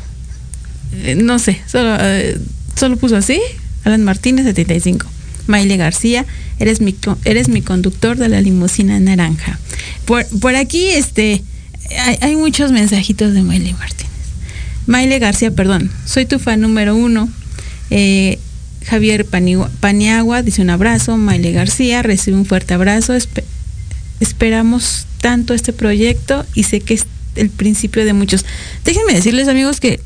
Eh, 0.93 1.15
no 1.15 1.39
sé, 1.39 1.59
solo, 1.67 1.97
eh, 1.99 2.39
solo 2.75 2.97
puso 2.97 3.17
así, 3.17 3.41
Alan 3.83 4.03
Martínez 4.03 4.45
75. 4.45 5.07
Maile 5.47 5.77
García, 5.77 6.25
eres 6.59 6.81
mi, 6.81 6.95
eres 7.25 7.49
mi 7.49 7.61
conductor 7.61 8.17
de 8.17 8.29
la 8.29 8.41
limusina 8.41 8.99
naranja. 8.99 9.59
Por, 10.05 10.25
por 10.39 10.55
aquí, 10.55 10.87
este, 10.89 11.43
hay, 11.99 12.17
hay 12.21 12.35
muchos 12.35 12.71
mensajitos 12.71 13.33
de 13.33 13.41
Maile 13.41 13.73
Martínez. 13.73 14.11
Maile 14.85 15.19
García, 15.19 15.51
perdón, 15.51 15.89
soy 16.05 16.25
tu 16.25 16.39
fan 16.39 16.61
número 16.61 16.95
uno. 16.95 17.29
Eh, 17.89 18.39
Javier 18.85 19.25
Paniagua, 19.25 20.41
dice 20.41 20.61
un 20.61 20.69
abrazo. 20.69 21.15
Maile 21.17 21.51
García 21.53 22.01
recibe 22.03 22.35
un 22.37 22.45
fuerte 22.45 22.73
abrazo. 22.73 23.13
Espe- 23.15 23.43
esperamos 24.19 25.05
tanto 25.21 25.53
este 25.53 25.73
proyecto 25.73 26.45
y 26.53 26.63
sé 26.63 26.79
que 26.81 26.93
es 26.95 27.05
el 27.35 27.49
principio 27.49 28.03
de 28.05 28.13
muchos. 28.13 28.45
Déjenme 28.83 29.13
decirles, 29.13 29.47
amigos, 29.47 29.79
que 29.79 29.99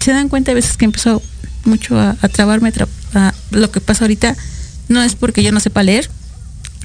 se 0.00 0.12
dan 0.12 0.28
cuenta 0.28 0.52
a 0.52 0.54
veces 0.54 0.76
que 0.76 0.84
empezó 0.84 1.22
mucho 1.64 1.98
a, 1.98 2.14
trabarme 2.28 2.68
a 2.68 2.72
tra- 2.72 2.88
a- 3.14 3.34
lo 3.50 3.70
que 3.70 3.80
pasa 3.80 4.04
ahorita. 4.04 4.36
No 4.92 5.02
es 5.02 5.14
porque 5.14 5.42
yo 5.42 5.52
no 5.52 5.60
sepa 5.60 5.82
leer, 5.82 6.10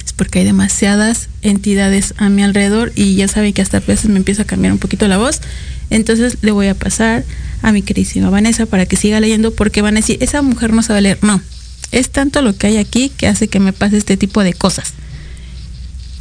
es 0.02 0.14
porque 0.14 0.38
hay 0.38 0.46
demasiadas 0.46 1.28
entidades 1.42 2.14
a 2.16 2.30
mi 2.30 2.42
alrededor 2.42 2.90
y 2.94 3.16
ya 3.16 3.28
saben 3.28 3.52
que 3.52 3.60
hasta 3.60 3.76
a 3.76 3.80
veces 3.80 4.08
me 4.08 4.16
empieza 4.16 4.42
a 4.42 4.46
cambiar 4.46 4.72
un 4.72 4.78
poquito 4.78 5.06
la 5.08 5.18
voz. 5.18 5.42
Entonces 5.90 6.38
le 6.40 6.50
voy 6.50 6.68
a 6.68 6.74
pasar 6.74 7.24
a 7.60 7.70
mi 7.70 7.82
queridísima 7.82 8.30
Vanessa 8.30 8.64
para 8.64 8.86
que 8.86 8.96
siga 8.96 9.20
leyendo 9.20 9.52
porque 9.52 9.82
van 9.82 9.98
a 9.98 10.00
decir, 10.00 10.16
esa 10.22 10.40
mujer 10.40 10.72
no 10.72 10.82
sabe 10.82 11.02
leer. 11.02 11.18
No, 11.20 11.42
es 11.92 12.08
tanto 12.08 12.40
lo 12.40 12.56
que 12.56 12.68
hay 12.68 12.78
aquí 12.78 13.10
que 13.10 13.26
hace 13.26 13.48
que 13.48 13.60
me 13.60 13.74
pase 13.74 13.98
este 13.98 14.16
tipo 14.16 14.42
de 14.42 14.54
cosas. 14.54 14.94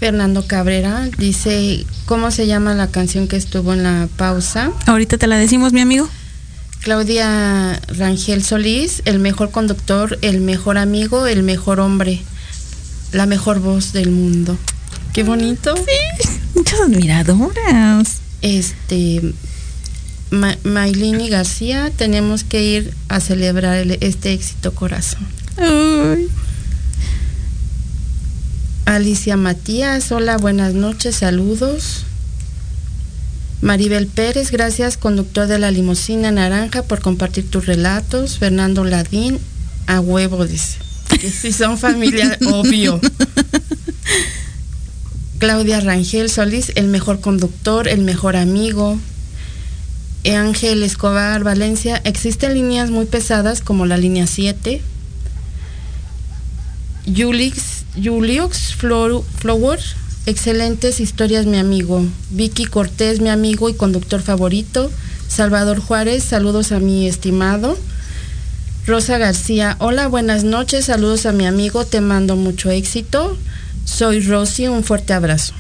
Fernando 0.01 0.45
Cabrera 0.45 1.07
dice, 1.17 1.85
¿cómo 2.05 2.31
se 2.31 2.47
llama 2.47 2.75
la 2.75 2.88
canción 2.88 3.29
que 3.29 3.38
estuvo 3.38 3.71
en 3.71 3.83
la 3.83 4.09
pausa? 4.17 4.73
Ahorita 4.88 5.17
te 5.17 5.27
la 5.27 5.38
decimos, 5.38 5.71
mi 5.71 5.79
amigo. 5.79 6.09
Claudia 6.97 7.81
Rangel 7.97 8.41
Solís, 8.45 9.01
el 9.03 9.19
mejor 9.19 9.51
conductor, 9.51 10.17
el 10.21 10.39
mejor 10.39 10.77
amigo, 10.77 11.27
el 11.27 11.43
mejor 11.43 11.81
hombre, 11.81 12.21
la 13.11 13.25
mejor 13.25 13.59
voz 13.59 13.91
del 13.91 14.09
mundo. 14.09 14.57
Qué 15.11 15.23
bonito. 15.23 15.75
Muchas 16.55 16.79
admiradoras. 16.79 18.19
Este, 18.41 19.33
Ma 20.31 20.55
Maylini 20.63 21.27
García, 21.27 21.91
tenemos 21.93 22.45
que 22.45 22.63
ir 22.63 22.93
a 23.09 23.19
celebrar 23.19 23.75
el- 23.79 23.97
este 23.99 24.31
éxito 24.31 24.73
corazón. 24.73 25.27
Ay. 25.57 26.29
Alicia 28.85 29.35
Matías, 29.35 30.09
hola, 30.13 30.38
buenas 30.38 30.73
noches, 30.73 31.17
saludos. 31.17 32.05
Maribel 33.62 34.08
Pérez, 34.08 34.51
gracias, 34.51 34.97
conductor 34.97 35.47
de 35.47 35.58
la 35.58 35.72
limusina 35.72 36.32
naranja, 36.32 36.84
por 36.84 37.01
compartir 37.01 37.49
tus 37.49 37.66
relatos. 37.66 38.38
Fernando 38.38 38.84
Ladín, 38.84 39.39
a 39.88 39.99
huevo, 39.99 40.45
dice. 40.45 40.78
Que 41.20 41.32
si 41.32 41.51
son 41.51 41.78
familia, 41.78 42.38
obvio. 42.51 43.01
Claudia 45.39 45.80
Rangel 45.80 46.30
Solís, 46.30 46.72
el 46.76 46.88
mejor 46.88 47.20
conductor, 47.20 47.88
el 47.88 48.01
mejor 48.01 48.36
amigo. 48.36 48.99
Ángel 50.26 50.84
Escobar 50.84 51.43
Valencia, 51.43 52.01
existen 52.03 52.53
líneas 52.53 52.89
muy 52.89 53.05
pesadas 53.05 53.62
como 53.62 53.86
la 53.86 53.97
línea 53.97 54.28
7. 54.28 54.82
Julix, 57.16 57.86
Juliux 57.95 58.76
Flor, 58.76 59.24
Flower, 59.39 59.80
excelentes 60.28 60.99
historias 60.99 61.45
mi 61.45 61.57
amigo. 61.57 62.05
Vicky 62.30 62.65
Cortés, 62.65 63.21
mi 63.21 63.30
amigo 63.30 63.69
y 63.69 63.73
conductor 63.73 64.21
favorito. 64.21 64.91
Salvador 65.28 65.80
Juárez, 65.80 66.23
saludos 66.23 66.73
a 66.73 66.80
mi 66.80 67.07
estimado. 67.07 67.78
Rosa 68.86 69.17
García, 69.17 69.78
hola, 69.80 70.07
buenas 70.07 70.43
noches, 70.43 70.86
saludos 70.86 71.25
a 71.25 71.32
mi 71.32 71.45
amigo, 71.45 71.86
te 71.86 72.01
mando 72.01 72.36
mucho 72.36 72.69
éxito. 72.69 73.38
Soy 73.86 74.19
Rosy, 74.19 74.67
un 74.67 74.84
fuerte 74.84 75.13
abrazo. 75.13 75.53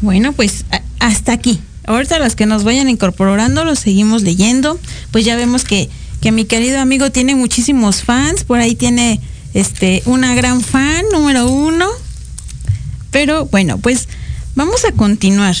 Bueno, 0.00 0.32
pues 0.32 0.64
hasta 0.98 1.32
aquí. 1.32 1.60
Ahorita 1.84 2.18
los 2.18 2.34
que 2.34 2.46
nos 2.46 2.64
vayan 2.64 2.88
incorporando 2.88 3.64
los 3.64 3.78
seguimos 3.78 4.22
leyendo. 4.22 4.80
Pues 5.10 5.26
ya 5.26 5.36
vemos 5.36 5.64
que, 5.64 5.90
que 6.22 6.32
mi 6.32 6.46
querido 6.46 6.80
amigo 6.80 7.12
tiene 7.12 7.34
muchísimos 7.34 8.02
fans. 8.02 8.44
Por 8.44 8.58
ahí 8.58 8.74
tiene 8.74 9.20
este 9.52 10.02
una 10.06 10.34
gran 10.34 10.62
fan, 10.62 11.04
número 11.12 11.46
uno. 11.50 11.86
Pero 13.16 13.46
bueno, 13.46 13.78
pues 13.78 14.08
vamos 14.56 14.84
a 14.84 14.92
continuar. 14.92 15.56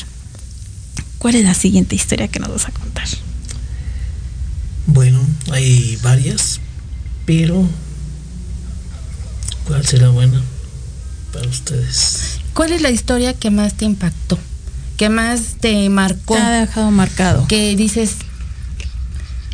¿Cuál 1.16 1.36
es 1.36 1.44
la 1.46 1.54
siguiente 1.54 1.94
historia 1.94 2.28
que 2.28 2.38
nos 2.38 2.50
vas 2.50 2.68
a 2.68 2.70
contar? 2.70 3.08
Bueno, 4.86 5.26
hay 5.50 5.98
varias, 6.02 6.60
pero 7.24 7.66
¿cuál 9.66 9.86
será 9.86 10.10
buena 10.10 10.42
para 11.32 11.48
ustedes? 11.48 12.40
¿Cuál 12.52 12.72
es 12.72 12.82
la 12.82 12.90
historia 12.90 13.32
que 13.32 13.50
más 13.50 13.72
te 13.72 13.86
impactó? 13.86 14.38
¿Que 14.98 15.08
más 15.08 15.56
te 15.58 15.88
marcó? 15.88 16.34
Te 16.34 16.40
ha 16.42 16.60
dejado 16.60 16.90
marcado. 16.90 17.48
Que 17.48 17.74
dices, 17.74 18.16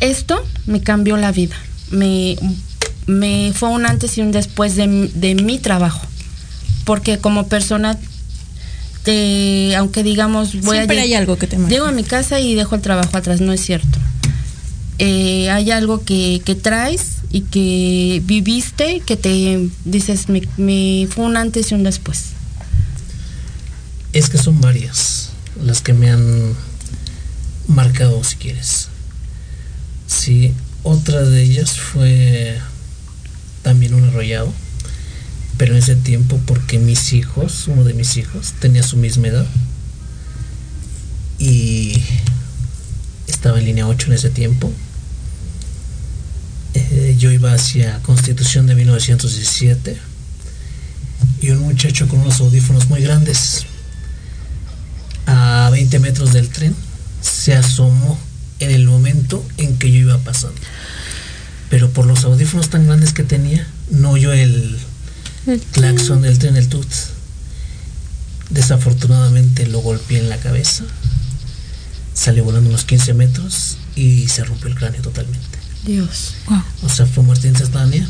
esto 0.01 0.45
me 0.65 0.81
cambió 0.81 1.15
la 1.15 1.31
vida. 1.31 1.55
Me, 1.89 2.35
me 3.05 3.53
fue 3.55 3.69
un 3.69 3.85
antes 3.85 4.17
y 4.17 4.21
un 4.21 4.33
después 4.33 4.75
de, 4.75 5.09
de 5.15 5.35
mi 5.35 5.57
trabajo. 5.57 6.05
Porque 6.85 7.17
como 7.17 7.47
persona, 7.47 7.97
te, 9.03 9.75
aunque 9.75 10.03
digamos, 10.03 10.59
voy 10.61 10.77
Siempre 10.77 10.99
a 10.99 11.03
hay 11.03 11.13
algo 11.13 11.37
que 11.37 11.47
te 11.47 11.57
marca. 11.57 11.73
Llego 11.73 11.85
a 11.85 11.91
mi 11.91 12.03
casa 12.03 12.39
y 12.39 12.55
dejo 12.55 12.75
el 12.75 12.81
trabajo 12.81 13.17
atrás, 13.17 13.41
no 13.41 13.53
es 13.53 13.61
cierto. 13.61 13.99
Eh, 14.99 15.49
hay 15.49 15.71
algo 15.71 16.03
que, 16.03 16.41
que 16.45 16.55
traes 16.55 17.17
y 17.31 17.41
que 17.41 18.21
viviste 18.25 19.01
que 19.05 19.17
te 19.17 19.69
dices, 19.85 20.29
me, 20.29 20.47
me 20.57 21.07
fue 21.09 21.25
un 21.25 21.35
antes 21.35 21.71
y 21.71 21.75
un 21.75 21.83
después. 21.83 22.27
Es 24.13 24.29
que 24.29 24.37
son 24.37 24.61
varias 24.61 25.31
las 25.61 25.81
que 25.81 25.93
me 25.93 26.09
han 26.09 26.53
marcado, 27.67 28.23
si 28.23 28.35
quieres. 28.35 28.89
Sí, 30.07 30.53
otra 30.83 31.21
de 31.21 31.41
ellas 31.41 31.79
fue 31.79 32.59
también 33.61 33.93
un 33.93 34.09
arrollado, 34.09 34.53
pero 35.57 35.73
en 35.73 35.79
ese 35.79 35.95
tiempo 35.95 36.39
porque 36.45 36.79
mis 36.79 37.13
hijos, 37.13 37.67
uno 37.67 37.83
de 37.83 37.93
mis 37.93 38.17
hijos, 38.17 38.53
tenía 38.59 38.83
su 38.83 38.97
misma 38.97 39.27
edad 39.27 39.45
y 41.37 42.01
estaba 43.27 43.59
en 43.59 43.65
línea 43.65 43.87
8 43.87 44.07
en 44.07 44.13
ese 44.13 44.29
tiempo. 44.29 44.71
Eh, 46.73 47.15
yo 47.19 47.31
iba 47.31 47.53
hacia 47.53 47.99
Constitución 48.01 48.65
de 48.67 48.75
1917 48.75 49.97
y 51.41 51.49
un 51.51 51.59
muchacho 51.59 52.07
con 52.07 52.19
unos 52.19 52.39
audífonos 52.39 52.87
muy 52.89 53.01
grandes 53.01 53.65
a 55.25 55.69
20 55.71 55.99
metros 55.99 56.33
del 56.33 56.49
tren 56.49 56.75
se 57.21 57.53
asomó 57.53 58.19
en 58.59 58.71
el 58.71 58.87
momento 58.87 59.45
en 59.57 59.77
que 59.77 59.91
yo 59.91 59.99
iba 59.99 60.17
pasando. 60.19 60.59
Pero 61.69 61.89
por 61.89 62.05
los 62.05 62.23
audífonos 62.23 62.69
tan 62.69 62.85
grandes 62.85 63.13
que 63.13 63.23
tenía, 63.23 63.67
no 63.89 64.11
oyó 64.11 64.33
el 64.33 64.77
claxon 65.71 66.21
del 66.21 66.37
tren, 66.39 66.55
el 66.55 66.67
tut. 66.67 66.87
Desafortunadamente 68.49 69.65
lo 69.67 69.79
golpeé 69.79 70.19
en 70.19 70.29
la 70.29 70.37
cabeza. 70.37 70.83
Salió 72.13 72.43
volando 72.43 72.69
unos 72.69 72.85
15 72.85 73.13
metros 73.13 73.77
y 73.95 74.27
se 74.27 74.43
rompió 74.43 74.67
el 74.69 74.75
cráneo 74.75 75.01
totalmente. 75.01 75.57
Dios. 75.85 76.35
Wow. 76.47 76.61
O 76.83 76.89
sea, 76.89 77.05
fue 77.05 77.23
muerte 77.23 77.47
instantánea. 77.47 78.07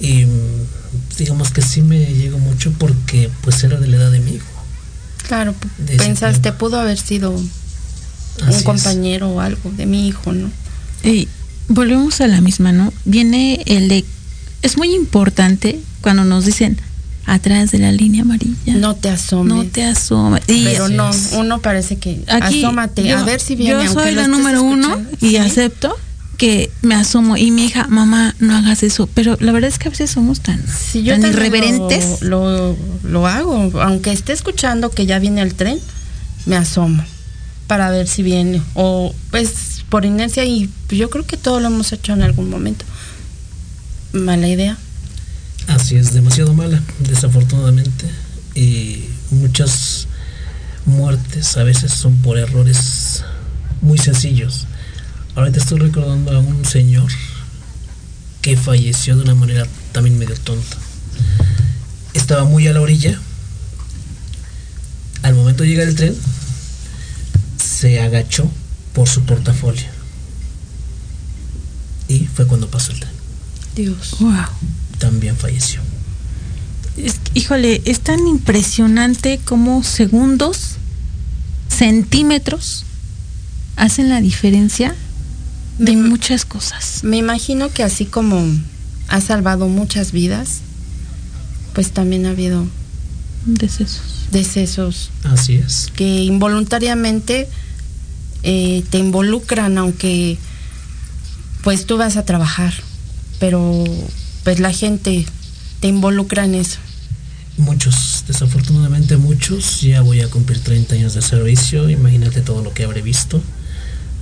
Y 0.00 0.24
mm, 0.26 0.66
digamos 1.18 1.50
que 1.50 1.62
sí 1.62 1.82
me 1.82 1.98
llegó 2.14 2.38
mucho 2.38 2.72
porque 2.78 3.30
pues 3.42 3.62
era 3.64 3.78
de 3.78 3.86
la 3.86 3.96
edad 3.96 4.10
de 4.10 4.20
mi 4.20 4.32
hijo. 4.34 4.46
Claro, 5.26 5.54
De 5.78 5.96
pensaste, 5.96 6.52
pudo 6.52 6.80
haber 6.80 6.98
sido 6.98 7.30
un 7.30 7.50
Así 8.42 8.58
es. 8.58 8.62
compañero 8.62 9.28
o 9.28 9.40
algo 9.40 9.70
de 9.76 9.86
mi 9.86 10.08
hijo, 10.08 10.32
¿no? 10.32 10.50
Y 11.04 11.28
volvemos 11.68 12.20
a 12.20 12.26
la 12.28 12.40
misma, 12.40 12.72
¿no? 12.72 12.92
Viene 13.04 13.62
el 13.66 13.88
de... 13.88 14.04
Es 14.62 14.76
muy 14.76 14.94
importante 14.94 15.80
cuando 16.00 16.24
nos 16.24 16.44
dicen 16.46 16.78
atrás 17.26 17.70
de 17.70 17.78
la 17.78 17.92
línea 17.92 18.22
amarilla. 18.22 18.74
No 18.74 18.94
te 18.96 19.10
asomes. 19.10 19.54
No 19.54 19.64
te 19.64 19.84
asomes. 19.84 20.42
Y 20.48 20.64
Pero 20.64 20.88
no, 20.88 21.10
uno 21.34 21.60
parece 21.60 21.96
que 21.98 22.22
aquí 22.28 22.64
asómate, 22.64 23.06
yo- 23.06 23.18
a 23.18 23.22
ver 23.24 23.40
si 23.40 23.54
viene. 23.54 23.84
Yo 23.84 23.92
soy 23.92 24.12
la 24.14 24.26
número 24.28 24.62
uno 24.62 24.98
y 25.20 25.30
Sí. 25.30 25.36
acepto 25.36 25.94
que 26.38 26.70
me 26.82 26.94
asomo. 26.94 27.36
Y 27.36 27.50
mi 27.50 27.66
hija, 27.66 27.86
mamá, 27.88 28.34
no 28.38 28.56
hagas 28.56 28.82
eso. 28.82 29.08
Pero 29.12 29.36
la 29.40 29.52
verdad 29.52 29.68
es 29.68 29.78
que 29.78 29.88
a 29.88 29.90
veces 29.90 30.10
somos 30.10 30.40
tan, 30.40 30.62
Si 30.66 31.02
yo 31.02 31.18
tan 31.20 31.30
irreverentes. 31.30 32.22
Lo, 32.22 32.50
lo, 32.72 32.76
lo 33.04 33.26
hago, 33.26 33.70
aunque 33.82 34.12
esté 34.12 34.32
escuchando 34.32 34.90
que 34.90 35.04
ya 35.06 35.18
viene 35.18 35.42
el 35.42 35.54
tren, 35.54 35.78
me 36.46 36.56
asomo 36.56 37.04
para 37.66 37.90
ver 37.90 38.08
si 38.08 38.22
viene. 38.22 38.62
O 38.74 39.14
pues 39.30 39.50
por 39.90 40.04
inercia 40.04 40.44
y 40.44 40.70
yo 40.90 41.10
creo 41.10 41.26
que 41.26 41.36
todo 41.36 41.60
lo 41.60 41.66
hemos 41.68 41.92
hecho 41.92 42.12
en 42.14 42.22
algún 42.22 42.48
momento. 42.50 42.84
Mala 44.12 44.48
idea. 44.48 44.76
Así 45.66 45.96
es, 45.96 46.14
demasiado 46.14 46.54
mala, 46.54 46.82
desafortunadamente. 47.00 48.06
Y 48.54 49.04
muchas 49.30 50.06
muertes 50.86 51.56
a 51.56 51.64
veces 51.64 51.92
son 51.92 52.16
por 52.18 52.38
errores 52.38 53.24
muy 53.82 53.98
sencillos. 53.98 54.66
Ahorita 55.34 55.58
estoy 55.58 55.78
recordando 55.78 56.32
a 56.32 56.38
un 56.38 56.64
señor 56.64 57.10
que 58.40 58.56
falleció 58.56 59.14
de 59.16 59.22
una 59.22 59.34
manera 59.34 59.66
también 59.92 60.18
medio 60.18 60.36
tonta. 60.36 60.78
Estaba 62.14 62.44
muy 62.44 62.66
a 62.66 62.72
la 62.72 62.80
orilla. 62.80 63.20
Al 65.22 65.34
momento 65.34 65.62
de 65.62 65.68
llegar 65.68 65.86
el 65.86 65.96
tren, 65.96 66.16
se 67.62 68.00
agachó 68.00 68.50
por 68.94 69.08
su 69.08 69.22
portafolio. 69.24 69.86
Y 72.08 72.26
fue 72.26 72.46
cuando 72.46 72.70
pasó 72.70 72.92
el 72.92 73.00
tren. 73.00 73.17
Dios. 73.78 74.16
Wow. 74.20 74.32
También 74.98 75.36
falleció. 75.36 75.80
Es- 76.96 77.20
híjole, 77.34 77.80
es 77.86 78.00
tan 78.00 78.26
impresionante 78.26 79.38
como 79.44 79.82
segundos, 79.84 80.74
centímetros, 81.68 82.84
hacen 83.76 84.08
la 84.08 84.20
diferencia 84.20 84.94
de 85.78 85.94
Me- 85.96 86.08
muchas 86.08 86.44
cosas. 86.44 87.04
Me 87.04 87.16
imagino 87.16 87.70
que 87.72 87.82
así 87.84 88.04
como 88.04 88.44
ha 89.08 89.20
salvado 89.20 89.68
muchas 89.68 90.10
vidas, 90.12 90.58
pues 91.74 91.92
también 91.92 92.26
ha 92.26 92.30
habido 92.30 92.66
Decesos. 93.46 94.26
decesos 94.32 95.10
Así 95.22 95.54
es. 95.54 95.92
que 95.94 96.22
involuntariamente 96.24 97.48
eh, 98.42 98.84
te 98.90 98.98
involucran, 98.98 99.78
aunque 99.78 100.38
pues 101.62 101.86
tú 101.86 101.96
vas 101.96 102.16
a 102.16 102.24
trabajar, 102.24 102.72
pero 103.38 103.84
pues 104.44 104.60
la 104.60 104.72
gente 104.72 105.26
te 105.80 105.88
involucra 105.88 106.44
en 106.44 106.54
eso. 106.54 106.78
Muchos, 107.56 108.24
desafortunadamente 108.26 109.16
muchos. 109.16 109.80
Ya 109.80 110.00
voy 110.00 110.20
a 110.20 110.30
cumplir 110.30 110.60
30 110.60 110.94
años 110.94 111.14
de 111.14 111.22
servicio. 111.22 111.90
Imagínate 111.90 112.40
todo 112.40 112.62
lo 112.62 112.72
que 112.72 112.84
habré 112.84 113.02
visto, 113.02 113.42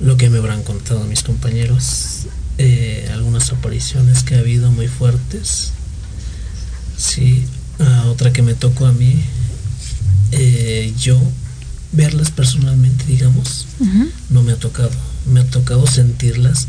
lo 0.01 0.17
que 0.17 0.31
me 0.31 0.39
habrán 0.39 0.63
contado 0.63 1.05
mis 1.05 1.23
compañeros, 1.23 2.27
eh, 2.59 3.09
algunas 3.13 3.51
apariciones 3.53 4.23
que 4.23 4.37
ha 4.37 4.39
habido 4.39 4.71
muy 4.71 4.89
fuertes. 4.89 5.73
Sí, 6.97 7.45
ah, 7.79 8.07
otra 8.09 8.33
que 8.33 8.41
me 8.41 8.55
tocó 8.55 8.87
a 8.87 8.93
mí, 8.93 9.17
eh, 10.33 10.95
yo 10.99 11.21
verlas 11.93 12.31
personalmente, 12.31 13.05
digamos, 13.05 13.67
no 14.31 14.43
me 14.43 14.53
ha 14.53 14.57
tocado. 14.57 14.91
Me 15.31 15.41
ha 15.41 15.47
tocado 15.47 15.87
sentirlas. 15.87 16.69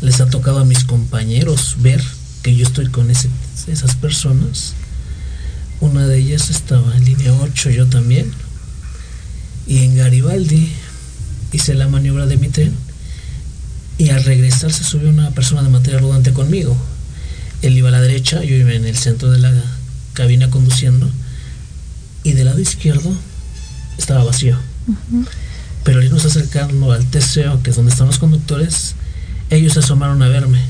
Les 0.00 0.20
ha 0.20 0.26
tocado 0.30 0.60
a 0.60 0.64
mis 0.64 0.84
compañeros 0.84 1.76
ver 1.80 2.02
que 2.42 2.54
yo 2.54 2.66
estoy 2.66 2.86
con 2.88 3.10
ese, 3.10 3.28
esas 3.66 3.96
personas. 3.96 4.74
Una 5.80 6.06
de 6.06 6.18
ellas 6.18 6.50
estaba 6.50 6.96
en 6.96 7.04
línea 7.04 7.32
8, 7.32 7.70
yo 7.70 7.86
también. 7.86 8.30
Y 9.66 9.84
en 9.84 9.96
Garibaldi 9.96 10.72
hice 11.52 11.74
la 11.74 11.88
maniobra 11.88 12.26
de 12.26 12.36
mi 12.36 12.48
tren 12.48 12.74
y 13.98 14.10
al 14.10 14.22
regresar 14.24 14.72
se 14.72 14.84
subió 14.84 15.08
una 15.10 15.30
persona 15.32 15.62
de 15.62 15.68
material 15.68 16.02
rodante 16.02 16.32
conmigo. 16.32 16.76
Él 17.62 17.76
iba 17.76 17.88
a 17.88 17.92
la 17.92 18.00
derecha, 18.00 18.42
yo 18.44 18.54
iba 18.54 18.72
en 18.72 18.84
el 18.84 18.96
centro 18.96 19.30
de 19.30 19.38
la 19.38 19.52
cabina 20.12 20.48
conduciendo 20.50 21.10
y 22.22 22.32
del 22.32 22.46
lado 22.46 22.60
izquierdo 22.60 23.12
estaba 23.98 24.22
vacío. 24.22 24.56
Pero 25.82 25.98
al 25.98 26.04
irnos 26.04 26.24
acercando 26.24 26.92
al 26.92 27.06
TCO, 27.06 27.62
que 27.62 27.70
es 27.70 27.76
donde 27.76 27.90
están 27.90 28.06
los 28.06 28.18
conductores, 28.18 28.94
ellos 29.50 29.72
se 29.74 29.78
asomaron 29.80 30.22
a 30.22 30.28
verme 30.28 30.60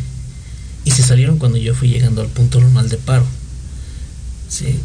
y 0.84 0.90
se 0.92 1.02
salieron 1.02 1.38
cuando 1.38 1.58
yo 1.58 1.74
fui 1.74 1.88
llegando 1.88 2.20
al 2.22 2.28
punto 2.28 2.60
normal 2.60 2.88
de 2.88 2.96
paro. 2.96 3.26
¿Sí? 4.48 4.78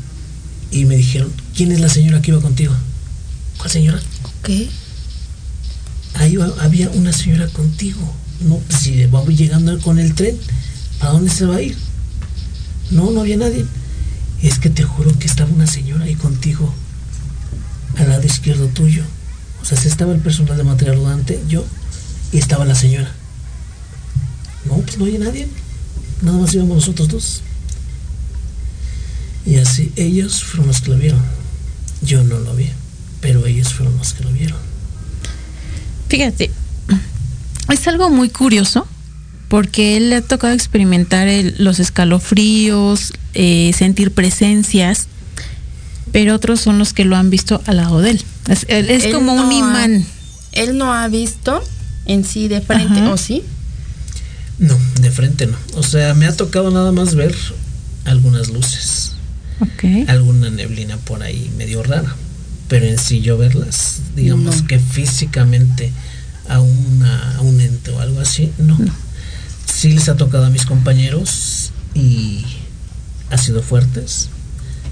Y 0.71 0.85
me 0.85 0.95
dijeron, 0.97 1.31
¿quién 1.55 1.71
es 1.71 1.79
la 1.79 1.89
señora 1.89 2.21
que 2.21 2.31
iba 2.31 2.41
contigo? 2.41 2.73
¿Cuál 3.57 3.69
señora? 3.71 3.99
Ok. 4.23 4.49
Ahí 6.15 6.35
va- 6.35 6.53
había 6.61 6.89
una 6.89 7.13
señora 7.13 7.47
contigo. 7.47 8.01
No, 8.41 8.57
pues 8.57 8.81
si 8.81 9.05
vamos 9.05 9.35
llegando 9.37 9.79
con 9.79 9.99
el 9.99 10.13
tren, 10.15 10.37
¿para 10.99 11.13
dónde 11.13 11.31
se 11.31 11.45
va 11.45 11.57
a 11.57 11.61
ir? 11.61 11.77
No, 12.91 13.11
no 13.11 13.21
había 13.21 13.37
nadie. 13.37 13.65
Es 14.41 14.59
que 14.59 14.69
te 14.69 14.83
juro 14.83 15.17
que 15.17 15.27
estaba 15.27 15.49
una 15.51 15.67
señora 15.67 16.03
ahí 16.05 16.15
contigo, 16.15 16.73
al 17.97 18.09
lado 18.09 18.25
izquierdo 18.25 18.67
tuyo. 18.67 19.03
O 19.61 19.65
sea, 19.65 19.77
si 19.77 19.87
estaba 19.87 20.11
el 20.13 20.19
personal 20.19 20.57
de 20.57 20.63
material 20.63 20.97
rodante, 20.97 21.39
yo, 21.47 21.63
y 22.33 22.37
estaba 22.37 22.65
la 22.65 22.75
señora. 22.75 23.09
No, 24.65 24.77
pues 24.77 24.97
no 24.97 25.05
había 25.05 25.19
nadie. 25.19 25.47
Nada 26.21 26.37
más 26.37 26.53
íbamos 26.53 26.75
nosotros 26.77 27.07
dos. 27.09 27.41
Y 29.45 29.57
así 29.57 29.91
ellos 29.95 30.43
fueron 30.43 30.67
los 30.67 30.81
que 30.81 30.89
lo 30.91 30.97
vieron. 30.97 31.21
Yo 32.01 32.23
no 32.23 32.39
lo 32.39 32.55
vi, 32.55 32.69
pero 33.21 33.45
ellos 33.45 33.73
fueron 33.73 33.97
los 33.97 34.13
que 34.13 34.23
lo 34.23 34.31
vieron. 34.31 34.57
Fíjate, 36.09 36.51
es 37.71 37.87
algo 37.87 38.09
muy 38.09 38.29
curioso 38.29 38.87
porque 39.49 39.97
él 39.97 40.09
le 40.09 40.17
ha 40.17 40.21
tocado 40.21 40.53
experimentar 40.53 41.27
el- 41.27 41.55
los 41.57 41.79
escalofríos, 41.79 43.13
eh, 43.33 43.71
sentir 43.77 44.11
presencias, 44.11 45.07
pero 46.11 46.35
otros 46.35 46.59
son 46.61 46.79
los 46.79 46.93
que 46.93 47.05
lo 47.05 47.15
han 47.17 47.29
visto 47.29 47.61
al 47.65 47.77
lado 47.77 47.99
de 48.01 48.11
él. 48.11 48.23
Es, 48.47 48.65
él 48.69 48.89
es 48.89 49.05
Él 49.05 49.13
como 49.13 49.33
un 49.33 49.49
ha- 49.49 49.53
imán. 49.53 50.05
Él 50.53 50.77
no 50.77 50.93
ha 50.93 51.07
visto 51.07 51.61
en 52.05 52.23
sí 52.23 52.47
de 52.47 52.61
frente, 52.61 52.99
Ajá. 52.99 53.11
¿o 53.13 53.17
sí? 53.17 53.43
No, 54.59 54.77
de 55.01 55.11
frente 55.11 55.47
no. 55.47 55.57
O 55.75 55.83
sea, 55.83 56.13
me 56.13 56.25
ha 56.27 56.35
tocado 56.35 56.71
nada 56.71 56.91
más 56.91 57.15
ver 57.15 57.35
algunas 58.05 58.49
luces, 58.49 59.13
alguna 60.07 60.49
neblina 60.49 60.97
por 60.97 61.23
ahí 61.23 61.51
medio 61.57 61.83
rara. 61.83 62.15
Pero 62.67 62.85
en 62.85 62.97
sí 62.97 63.21
yo 63.21 63.37
verlas, 63.37 63.99
digamos 64.15 64.61
No. 64.61 64.67
que 64.67 64.79
físicamente 64.79 65.91
a, 66.47 66.59
una, 66.59 67.37
a 67.37 67.41
un 67.41 67.59
ente 67.61 67.91
o 67.91 67.99
algo 67.99 68.19
así, 68.19 68.51
no. 68.57 68.77
Sí 69.65 69.89
les 69.91 70.07
ha 70.09 70.15
tocado 70.15 70.45
a 70.45 70.49
mis 70.49 70.65
compañeros 70.65 71.71
y 71.93 72.45
ha 73.29 73.37
sido 73.37 73.61
fuertes, 73.61 74.29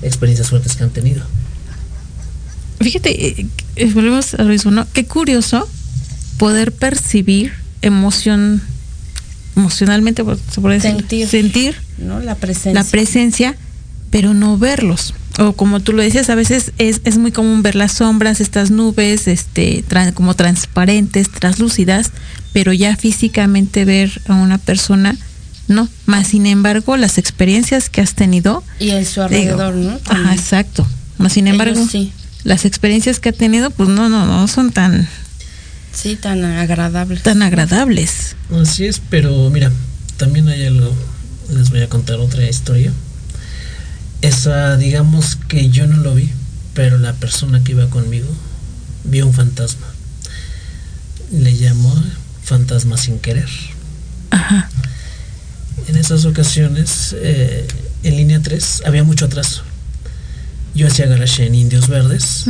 experiencias 0.01 0.49
fuertes 0.49 0.75
que 0.75 0.83
han 0.83 0.89
tenido. 0.89 1.23
Fíjate, 2.79 3.27
eh, 3.41 3.47
eh, 3.75 3.93
volvemos 3.93 4.33
a 4.33 4.43
lo 4.43 4.49
mismo, 4.49 4.71
¿no? 4.71 4.87
Qué 4.91 5.05
curioso 5.05 5.69
poder 6.37 6.71
percibir 6.71 7.53
emoción, 7.81 8.61
emocionalmente, 9.55 10.23
se 10.51 10.61
puede 10.61 10.75
decir, 10.75 10.91
Sentir. 10.91 11.27
sentir 11.27 11.75
¿No? 11.97 12.19
La 12.19 12.35
presencia. 12.35 12.73
la 12.73 12.83
presencia, 12.83 13.55
pero 14.09 14.33
no 14.33 14.57
verlos. 14.57 15.13
O 15.39 15.53
como 15.53 15.79
tú 15.79 15.93
lo 15.93 16.01
decías, 16.01 16.29
a 16.29 16.35
veces 16.35 16.73
es, 16.77 17.01
es 17.05 17.17
muy 17.17 17.31
común 17.31 17.61
ver 17.61 17.75
las 17.75 17.93
sombras, 17.93 18.41
estas 18.41 18.69
nubes, 18.69 19.27
este, 19.27 19.83
como 20.13 20.33
transparentes, 20.35 21.29
translúcidas, 21.29 22.11
pero 22.53 22.73
ya 22.73 22.95
físicamente 22.97 23.85
ver 23.85 24.21
a 24.27 24.33
una 24.33 24.57
persona, 24.57 25.17
no. 25.67 25.87
Más 26.05 26.27
sin 26.27 26.45
embargo, 26.45 26.97
las 26.97 27.17
experiencias 27.17 27.89
que 27.89 28.01
has 28.01 28.13
tenido, 28.13 28.63
y 28.79 28.89
en 28.89 29.05
su 29.05 29.21
digo, 29.27 29.61
alrededor, 29.61 29.75
¿no? 29.75 29.99
Ajá, 30.05 30.33
exacto. 30.33 30.85
Más 31.17 31.33
sin 31.33 31.47
Ellos 31.47 31.61
embargo, 31.61 31.87
sí. 31.89 32.11
las 32.43 32.65
experiencias 32.65 33.19
que 33.19 33.29
ha 33.29 33.33
tenido, 33.33 33.69
pues 33.69 33.87
no, 33.87 34.09
no, 34.09 34.25
no 34.25 34.47
son 34.49 34.71
tan, 34.71 35.07
Sí, 35.93 36.15
tan 36.15 36.43
agradable. 36.43 37.19
tan 37.19 37.41
agradables. 37.41 38.35
Así 38.61 38.85
es, 38.85 39.01
pero 39.09 39.49
mira, 39.49 39.71
también 40.17 40.47
hay 40.47 40.65
algo, 40.65 40.95
les 41.53 41.69
voy 41.69 41.81
a 41.81 41.89
contar 41.89 42.19
otra 42.19 42.47
historia. 42.47 42.91
Esa, 44.21 44.77
digamos 44.77 45.35
que 45.35 45.69
yo 45.69 45.87
no 45.87 45.97
lo 45.97 46.13
vi, 46.15 46.29
pero 46.73 46.97
la 46.97 47.13
persona 47.13 47.63
que 47.63 47.73
iba 47.73 47.89
conmigo 47.89 48.29
vio 49.03 49.25
un 49.27 49.33
fantasma. 49.33 49.87
Le 51.31 51.55
llamó 51.57 51.93
fantasma 52.43 52.97
sin 52.97 53.19
querer. 53.19 53.49
Ajá. 54.29 54.69
En 55.87 55.97
esas 55.97 56.25
ocasiones, 56.25 57.15
eh, 57.17 57.67
en 58.03 58.17
línea 58.17 58.41
3, 58.41 58.83
había 58.85 59.03
mucho 59.03 59.25
atraso. 59.25 59.63
Yo 60.73 60.87
hacía 60.87 61.07
garage 61.07 61.45
en 61.45 61.55
Indios 61.55 61.87
Verdes. 61.87 62.45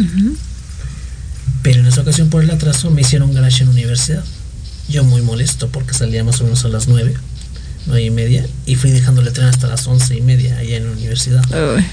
Pero 1.64 1.80
en 1.80 1.88
esa 1.88 2.02
ocasión 2.02 2.30
por 2.30 2.44
el 2.44 2.52
atraso 2.52 2.90
me 2.92 3.02
hicieron 3.02 3.34
garage 3.34 3.64
en 3.64 3.70
universidad. 3.70 4.24
Yo 4.90 5.04
muy 5.04 5.22
molesto 5.22 5.70
porque 5.70 5.94
salía 5.94 6.24
más 6.24 6.42
o 6.42 6.44
menos 6.46 6.66
a 6.66 6.70
las 6.70 6.88
9, 6.88 7.14
9 7.88 8.04
y 8.04 8.10
media, 8.10 8.46
y 8.66 8.76
fui 8.76 8.92
dejando 8.92 9.22
el 9.22 9.32
tren 9.32 9.48
hasta 9.48 9.68
las 9.68 9.88
11 9.88 10.16
y 10.18 10.22
media 10.22 10.58
allá 10.58 10.78
en 10.78 10.86
la 10.88 10.92
universidad. 10.92 11.44
Uy. 11.76 11.86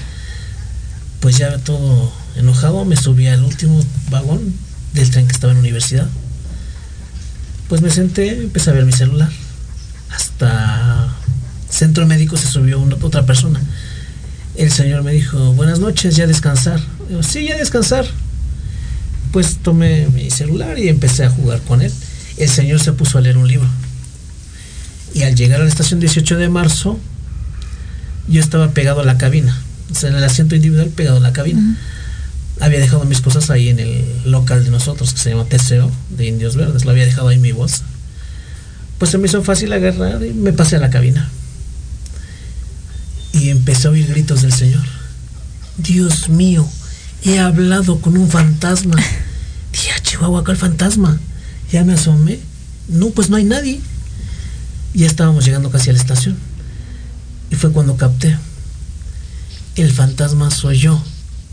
Pues 1.19 1.37
ya 1.37 1.57
todo 1.59 2.11
enojado, 2.35 2.85
me 2.85 2.95
subí 2.95 3.27
al 3.27 3.43
último 3.43 3.83
vagón 4.09 4.53
del 4.93 5.09
tren 5.11 5.27
que 5.27 5.33
estaba 5.33 5.51
en 5.51 5.57
la 5.57 5.61
universidad. 5.61 6.07
Pues 7.67 7.81
me 7.81 7.89
senté, 7.91 8.29
empecé 8.29 8.69
a 8.69 8.73
ver 8.73 8.85
mi 8.85 8.91
celular. 8.93 9.29
Hasta 10.09 11.09
centro 11.69 12.07
médico 12.07 12.35
se 12.37 12.47
subió 12.47 12.79
una- 12.79 12.95
otra 13.01 13.25
persona. 13.25 13.61
El 14.55 14.71
señor 14.71 15.03
me 15.03 15.11
dijo, 15.11 15.53
buenas 15.53 15.79
noches, 15.79 16.15
ya 16.15 16.25
descansar. 16.27 16.79
Sí, 17.21 17.45
ya 17.47 17.57
descansar. 17.57 18.05
Pues 19.31 19.57
tomé 19.57 20.07
mi 20.07 20.29
celular 20.31 20.79
y 20.79 20.87
empecé 20.87 21.25
a 21.25 21.29
jugar 21.29 21.61
con 21.61 21.81
él. 21.81 21.91
El 22.37 22.49
señor 22.49 22.79
se 22.79 22.93
puso 22.93 23.17
a 23.17 23.21
leer 23.21 23.37
un 23.37 23.47
libro. 23.47 23.67
Y 25.13 25.23
al 25.23 25.35
llegar 25.35 25.61
a 25.61 25.63
la 25.63 25.69
estación 25.69 25.99
18 25.99 26.37
de 26.37 26.49
marzo, 26.49 26.99
yo 28.27 28.41
estaba 28.41 28.71
pegado 28.71 29.01
a 29.01 29.05
la 29.05 29.17
cabina. 29.17 29.59
O 29.91 29.95
sea, 29.95 30.09
en 30.09 30.15
el 30.15 30.23
asiento 30.23 30.55
individual 30.55 30.89
pegado 30.89 31.17
a 31.17 31.21
la 31.21 31.33
cabina. 31.33 31.77
Había 32.59 32.79
dejado 32.79 33.05
mis 33.05 33.21
cosas 33.21 33.49
ahí 33.49 33.69
en 33.69 33.79
el 33.79 34.05
local 34.25 34.63
de 34.63 34.71
nosotros, 34.71 35.13
que 35.13 35.19
se 35.19 35.29
llama 35.31 35.45
TCO, 35.45 35.91
de 36.09 36.27
Indios 36.27 36.55
Verdes. 36.55 36.85
Lo 36.85 36.91
había 36.91 37.05
dejado 37.05 37.29
ahí 37.29 37.39
mi 37.39 37.51
bolsa. 37.51 37.83
Pues 38.97 39.11
se 39.11 39.17
me 39.17 39.27
hizo 39.27 39.41
fácil 39.43 39.71
agarrar 39.71 40.23
y 40.23 40.33
me 40.33 40.53
pasé 40.53 40.75
a 40.75 40.79
la 40.79 40.89
cabina. 40.89 41.29
Y 43.31 43.49
empecé 43.49 43.87
a 43.87 43.91
oír 43.91 44.07
gritos 44.07 44.41
del 44.41 44.53
Señor. 44.53 44.83
Dios 45.77 46.29
mío, 46.29 46.67
he 47.23 47.39
hablado 47.39 47.99
con 48.01 48.17
un 48.17 48.29
fantasma. 48.29 48.95
Dije, 49.71 49.89
"Ah, 49.95 49.99
Chihuahua, 50.01 50.43
¿cuál 50.43 50.57
fantasma? 50.57 51.19
Ya 51.71 51.83
me 51.83 51.93
asomé. 51.93 52.39
No, 52.87 53.09
pues 53.11 53.29
no 53.29 53.35
hay 53.35 53.43
nadie. 53.43 53.79
Ya 54.93 55.05
estábamos 55.05 55.45
llegando 55.45 55.69
casi 55.69 55.89
a 55.89 55.93
la 55.93 55.99
estación. 55.99 56.35
Y 57.51 57.55
fue 57.55 57.71
cuando 57.71 57.97
capté. 57.97 58.35
El 59.75 59.91
fantasma 59.91 60.49
soy 60.51 60.79
yo. 60.79 61.01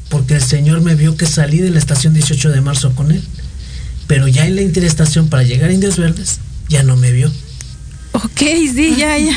Porque 0.08 0.34
el 0.36 0.42
Señor 0.42 0.80
me 0.80 0.94
vio 0.94 1.16
que 1.16 1.26
salí 1.26 1.58
de 1.58 1.70
la 1.70 1.78
estación 1.78 2.14
18 2.14 2.50
de 2.50 2.60
marzo 2.60 2.94
con 2.94 3.10
él. 3.10 3.22
Pero 4.06 4.28
ya 4.28 4.46
en 4.46 4.54
la 4.54 4.62
interestación 4.62 5.28
para 5.28 5.42
llegar 5.42 5.70
a 5.70 5.72
Indios 5.72 5.96
Verdes, 5.98 6.38
ya 6.68 6.82
no 6.84 6.96
me 6.96 7.10
vio. 7.12 7.30
Ok, 8.12 8.38
sí, 8.74 8.94
ya, 8.96 9.18
ya. 9.18 9.36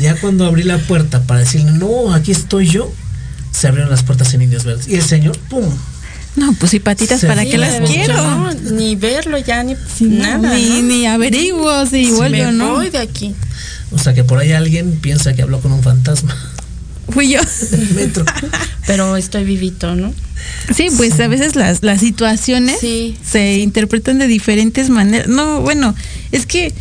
Ya 0.00 0.14
cuando 0.20 0.46
abrí 0.46 0.62
la 0.62 0.78
puerta 0.78 1.22
para 1.24 1.40
decirle, 1.40 1.72
no, 1.72 2.14
aquí 2.14 2.30
estoy 2.30 2.68
yo, 2.68 2.92
se 3.64 3.68
abrieron 3.68 3.90
las 3.90 4.02
puertas 4.02 4.34
en 4.34 4.42
Indios 4.42 4.64
Verdes. 4.64 4.86
Y 4.88 4.96
el 4.96 5.02
Señor, 5.02 5.38
¡pum! 5.48 5.64
No, 6.36 6.52
pues 6.52 6.74
y 6.74 6.80
patitas, 6.80 7.24
¿para 7.24 7.46
qué 7.46 7.56
las 7.56 7.80
quiero? 7.88 8.14
No, 8.14 8.52
ni 8.52 8.94
verlo 8.94 9.38
ya, 9.38 9.62
ni 9.62 9.74
Sí, 9.96 10.04
nada. 10.04 10.52
ni, 10.54 10.68
¿no? 10.68 10.82
ni 10.82 11.06
averiguo 11.06 11.86
si 11.86 12.04
Si 12.04 12.10
vuelve 12.10 12.44
o 12.44 12.52
no. 12.52 12.74
voy 12.74 12.90
de 12.90 12.98
aquí. 12.98 13.34
O 13.90 13.96
sea 13.98 14.12
que 14.12 14.22
por 14.22 14.38
ahí 14.38 14.52
alguien 14.52 14.98
piensa 15.00 15.32
que 15.32 15.40
habló 15.40 15.60
con 15.60 15.72
un 15.72 15.82
fantasma 15.82 16.36
Fui 17.08 17.30
yo. 17.30 17.40
metro. 17.94 18.26
Pero 18.86 19.16
estoy 19.16 19.44
vivito, 19.44 19.94
¿no? 19.94 20.12
Sí, 20.76 20.88
pues 20.94 21.18
a 21.20 21.26
veces 21.28 21.56
las, 21.56 21.82
las 21.82 22.00
situaciones 22.00 22.80
Sí. 22.80 23.16
se 23.26 23.60
interpretan 23.60 24.18
de 24.18 24.26
diferentes 24.26 24.90
maneras. 24.90 25.28
No, 25.28 25.62
bueno, 25.62 25.94
es 26.32 26.44
que 26.44 26.74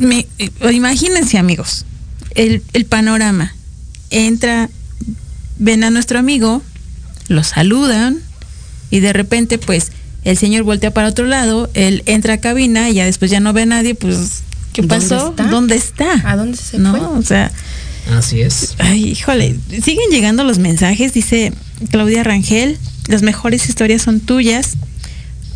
me, 0.00 0.26
eh, 0.40 0.50
imagínense 0.72 1.38
amigos, 1.38 1.84
el, 2.34 2.64
el 2.72 2.84
panorama. 2.84 3.54
Entra, 4.10 4.68
ven 5.58 5.84
a 5.84 5.90
nuestro 5.90 6.18
amigo, 6.18 6.62
lo 7.28 7.42
saludan 7.44 8.18
y 8.90 9.00
de 9.00 9.12
repente 9.12 9.58
pues 9.58 9.92
el 10.24 10.36
señor 10.36 10.62
voltea 10.62 10.92
para 10.92 11.08
otro 11.08 11.26
lado, 11.26 11.70
él 11.74 12.02
entra 12.06 12.34
a 12.34 12.38
cabina 12.38 12.88
y 12.90 12.94
ya 12.94 13.04
después 13.04 13.30
ya 13.30 13.40
no 13.40 13.52
ve 13.52 13.62
a 13.62 13.66
nadie, 13.66 13.94
pues 13.94 14.42
¿qué 14.72 14.82
¿Dónde 14.82 14.94
pasó? 14.96 15.30
está? 15.30 15.44
¿Dónde 15.44 15.74
está? 15.76 16.30
¿A 16.30 16.36
dónde 16.36 16.56
se 16.56 16.78
no, 16.78 16.90
fue? 16.90 17.00
o 17.00 17.22
sea, 17.22 17.50
Así 18.12 18.42
es. 18.42 18.74
Ay, 18.78 19.02
híjole, 19.08 19.56
siguen 19.82 20.10
llegando 20.10 20.44
los 20.44 20.58
mensajes, 20.58 21.14
dice 21.14 21.54
Claudia 21.90 22.22
Rangel. 22.22 22.76
las 23.08 23.22
mejores 23.22 23.66
historias 23.68 24.02
son 24.02 24.20
tuyas. 24.20 24.76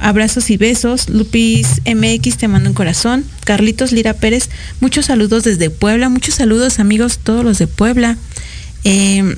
Abrazos 0.01 0.49
y 0.51 0.57
besos. 0.57 1.09
Lupis 1.11 1.83
MX 1.85 2.39
te 2.39 2.49
mando 2.49 2.71
un 2.71 2.75
corazón. 2.75 3.25
Carlitos 3.45 3.93
Lira 3.93 4.15
Pérez, 4.15 4.49
muchos 4.81 5.07
saludos 5.07 5.45
desde 5.45 5.69
Puebla. 5.71 6.09
Muchos 6.09 6.37
saludos, 6.37 6.79
amigos, 6.79 7.19
todos 7.23 7.45
los 7.45 7.59
de 7.59 7.67
Puebla. 7.67 8.17
Eh, 8.85 9.37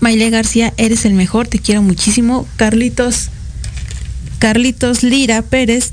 Maile 0.00 0.30
García, 0.30 0.72
eres 0.76 1.04
el 1.04 1.14
mejor, 1.14 1.48
te 1.48 1.58
quiero 1.58 1.82
muchísimo. 1.82 2.46
Carlitos, 2.56 3.30
Carlitos 4.38 5.02
Lira 5.02 5.42
Pérez, 5.42 5.92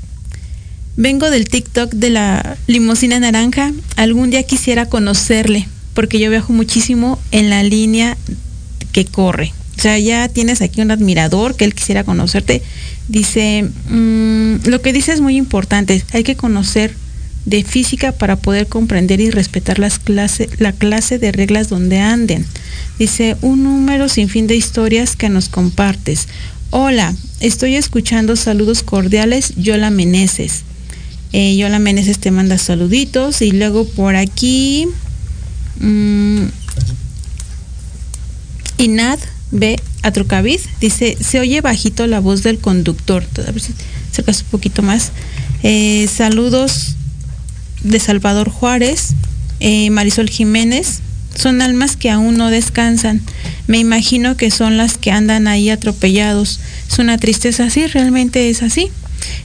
vengo 0.96 1.30
del 1.30 1.48
TikTok 1.48 1.92
de 1.92 2.10
la 2.10 2.56
limusina 2.66 3.18
naranja. 3.18 3.72
Algún 3.96 4.30
día 4.30 4.44
quisiera 4.44 4.86
conocerle, 4.86 5.66
porque 5.94 6.20
yo 6.20 6.30
viajo 6.30 6.52
muchísimo 6.52 7.18
en 7.32 7.50
la 7.50 7.62
línea 7.62 8.16
que 8.92 9.04
corre. 9.04 9.52
O 9.76 9.82
sea, 9.82 9.98
ya 9.98 10.28
tienes 10.28 10.62
aquí 10.62 10.80
un 10.80 10.90
admirador 10.90 11.56
que 11.56 11.64
él 11.64 11.74
quisiera 11.74 12.04
conocerte. 12.04 12.62
Dice, 13.08 13.68
mmm, 13.90 14.56
lo 14.64 14.80
que 14.80 14.92
dice 14.92 15.12
es 15.12 15.20
muy 15.20 15.36
importante. 15.36 16.02
Hay 16.12 16.24
que 16.24 16.36
conocer 16.36 16.94
de 17.46 17.64
física 17.64 18.12
para 18.12 18.36
poder 18.36 18.66
comprender 18.66 19.20
y 19.20 19.30
respetar 19.30 19.78
las 19.78 19.98
clase, 19.98 20.50
la 20.58 20.72
clase 20.72 21.18
de 21.18 21.32
reglas 21.32 21.68
donde 21.68 22.00
anden. 22.00 22.44
Dice, 22.98 23.36
un 23.40 23.62
número 23.62 24.08
sin 24.08 24.28
fin 24.28 24.46
de 24.46 24.56
historias 24.56 25.16
que 25.16 25.28
nos 25.28 25.48
compartes. 25.48 26.28
Hola, 26.70 27.14
estoy 27.40 27.76
escuchando 27.76 28.36
saludos 28.36 28.82
cordiales, 28.82 29.54
Yola 29.56 29.90
Meneses. 29.90 30.64
Eh, 31.32 31.56
Yola 31.56 31.78
Meneses 31.78 32.18
te 32.18 32.30
manda 32.30 32.58
saluditos 32.58 33.40
y 33.40 33.52
luego 33.52 33.86
por 33.86 34.16
aquí... 34.16 34.86
Mmm, 35.80 36.46
Inad 38.78 39.18
B. 39.52 39.80
Atrucavid 40.02 40.60
dice, 40.80 41.16
se 41.20 41.40
oye 41.40 41.60
bajito 41.60 42.06
la 42.06 42.20
voz 42.20 42.42
del 42.42 42.58
conductor. 42.58 43.24
Acercas 44.10 44.42
un 44.42 44.48
poquito 44.48 44.82
más. 44.82 45.12
Eh, 45.62 46.08
saludos 46.14 46.96
de 47.86 48.00
Salvador 48.00 48.50
Juárez, 48.50 49.14
eh, 49.60 49.90
Marisol 49.90 50.28
Jiménez. 50.28 51.00
Son 51.34 51.60
almas 51.60 51.96
que 51.96 52.10
aún 52.10 52.36
no 52.36 52.48
descansan. 52.50 53.20
Me 53.66 53.78
imagino 53.78 54.36
que 54.36 54.50
son 54.50 54.76
las 54.76 54.96
que 54.96 55.10
andan 55.10 55.48
ahí 55.48 55.68
atropellados. 55.70 56.60
Es 56.90 56.98
una 56.98 57.18
tristeza 57.18 57.64
así, 57.64 57.86
realmente 57.86 58.48
es 58.48 58.62
así. 58.62 58.90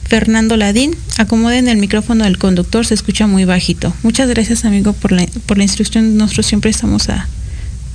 Fernando 0.04 0.56
Ladín, 0.56 0.96
acomoden 1.18 1.68
el 1.68 1.78
micrófono 1.78 2.24
del 2.24 2.38
conductor, 2.38 2.86
se 2.86 2.94
escucha 2.94 3.26
muy 3.26 3.44
bajito. 3.44 3.94
Muchas 4.02 4.28
gracias 4.28 4.64
amigo 4.64 4.92
por 4.92 5.12
la, 5.12 5.26
por 5.46 5.58
la 5.58 5.64
instrucción. 5.64 6.16
Nosotros 6.16 6.46
siempre 6.46 6.70
estamos 6.70 7.08
a, 7.08 7.28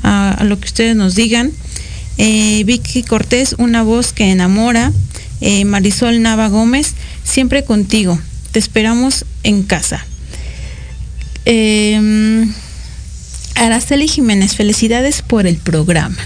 a, 0.04 0.44
lo 0.44 0.60
que 0.60 0.66
ustedes 0.66 0.96
nos 0.96 1.16
digan. 1.16 1.52
Eh, 2.18 2.64
Vicky 2.66 3.04
Cortés, 3.04 3.56
una 3.58 3.84
voz 3.84 4.14
que 4.14 4.32
enamora. 4.32 4.92
Eh, 5.42 5.66
Marisol 5.66 6.22
Nava 6.22 6.48
Gómez, 6.48 6.94
siempre 7.24 7.64
contigo. 7.64 8.20
Te 8.52 8.60
esperamos 8.60 9.26
en 9.44 9.64
casa. 9.64 10.06
Eh, 11.50 12.46
Araceli 13.56 14.10
Jiménez, 14.10 14.56
felicidades 14.56 15.22
por 15.22 15.48
el 15.48 15.56
programa. 15.56 16.18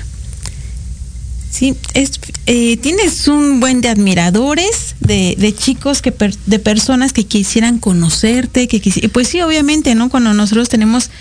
Sí, 1.51 1.75
es, 1.93 2.19
eh, 2.47 2.77
tienes 2.77 3.27
un 3.27 3.59
buen 3.59 3.81
de 3.81 3.89
admiradores, 3.89 4.95
de, 4.99 5.35
de 5.37 5.53
chicos, 5.53 6.01
que 6.01 6.11
per, 6.11 6.35
de 6.35 6.57
personas 6.57 7.13
que 7.13 7.25
quisieran 7.25 7.77
conocerte, 7.77 8.67
que 8.67 8.81
quisi 8.81 9.07
pues 9.09 9.27
sí, 9.27 9.41
obviamente, 9.41 9.93
¿no? 9.93 10.09
Cuando 10.09 10.33
nosotros 10.33 10.69
tenemos 10.69 11.11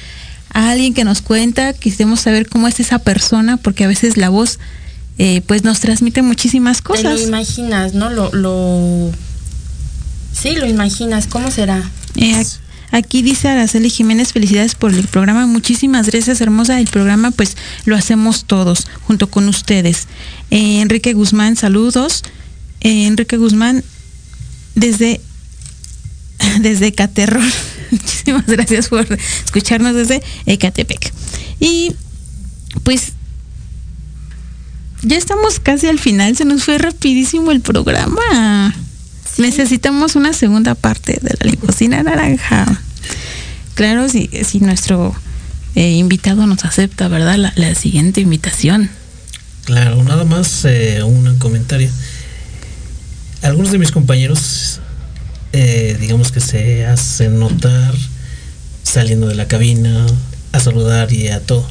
a 0.52 0.70
alguien 0.70 0.94
que 0.94 1.04
nos 1.04 1.20
cuenta, 1.20 1.74
quisiéramos 1.74 2.20
saber 2.20 2.48
cómo 2.48 2.68
es 2.68 2.80
esa 2.80 3.00
persona, 3.00 3.58
porque 3.58 3.84
a 3.84 3.88
veces 3.88 4.16
la 4.16 4.30
voz 4.30 4.58
eh, 5.18 5.42
pues 5.46 5.62
nos 5.62 5.80
transmite 5.80 6.22
muchísimas 6.22 6.80
cosas. 6.80 7.16
Te 7.16 7.22
lo 7.22 7.28
imaginas, 7.28 7.92
¿no? 7.92 8.08
Lo, 8.08 8.32
lo... 8.32 9.10
Sí, 10.32 10.52
lo 10.56 10.66
imaginas, 10.66 11.26
¿cómo 11.26 11.50
será? 11.50 11.82
Eh, 12.16 12.42
aquí 12.90 13.22
dice 13.22 13.48
Araceli 13.48 13.90
Jiménez, 13.90 14.32
felicidades 14.32 14.74
por 14.74 14.92
el 14.92 15.06
programa, 15.08 15.46
muchísimas 15.46 16.06
gracias, 16.06 16.40
hermosa, 16.40 16.80
el 16.80 16.88
programa 16.88 17.30
pues 17.30 17.56
lo 17.84 17.96
hacemos 17.96 18.44
todos, 18.44 18.86
junto 19.02 19.28
con 19.28 19.48
ustedes. 19.48 20.08
Eh, 20.50 20.80
Enrique 20.80 21.12
Guzmán, 21.12 21.56
saludos. 21.56 22.22
Enrique 22.80 23.36
Guzmán, 23.36 23.84
desde, 24.74 25.20
desde 26.60 26.92
Caterror. 26.92 27.42
Muchísimas 27.90 28.46
gracias 28.46 28.88
por 28.88 29.06
escucharnos 29.44 29.94
desde 29.94 30.22
Ecatepec. 30.46 31.12
Y 31.58 31.92
pues 32.84 33.12
ya 35.02 35.16
estamos 35.16 35.60
casi 35.60 35.88
al 35.88 35.98
final, 35.98 36.36
se 36.36 36.44
nos 36.44 36.64
fue 36.64 36.78
rapidísimo 36.78 37.50
el 37.50 37.60
programa. 37.60 38.74
Necesitamos 39.40 40.16
una 40.16 40.34
segunda 40.34 40.74
parte 40.74 41.18
de 41.22 41.34
la 41.40 41.50
limusina 41.50 42.02
naranja. 42.02 42.66
Claro, 43.72 44.06
si, 44.10 44.28
si 44.44 44.60
nuestro 44.60 45.14
eh, 45.74 45.92
invitado 45.92 46.46
nos 46.46 46.66
acepta, 46.66 47.08
¿verdad? 47.08 47.52
La, 47.56 47.74
siguiente 47.74 48.20
invitación. 48.20 48.90
Claro, 49.64 50.04
nada 50.04 50.26
más 50.26 50.66
eh, 50.66 51.02
un 51.02 51.38
comentario. 51.38 51.90
Algunos 53.40 53.72
de 53.72 53.78
mis 53.78 53.92
compañeros 53.92 54.82
eh, 55.54 55.96
digamos 55.98 56.32
que 56.32 56.40
se 56.40 56.84
hace 56.84 57.30
notar 57.30 57.94
saliendo 58.82 59.26
de 59.26 59.36
la 59.36 59.48
cabina 59.48 60.06
a 60.52 60.60
saludar 60.60 61.14
y 61.14 61.28
a 61.28 61.40
todo. 61.40 61.66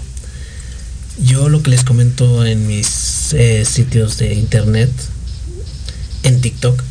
Yo 1.24 1.50
lo 1.50 1.62
que 1.62 1.70
les 1.70 1.84
comento 1.84 2.48
en 2.48 2.66
mis 2.66 2.88
sitios 2.88 4.18
de 4.18 4.34
internet, 4.34 4.90
en 6.24 6.42
TikTok, 6.42 6.89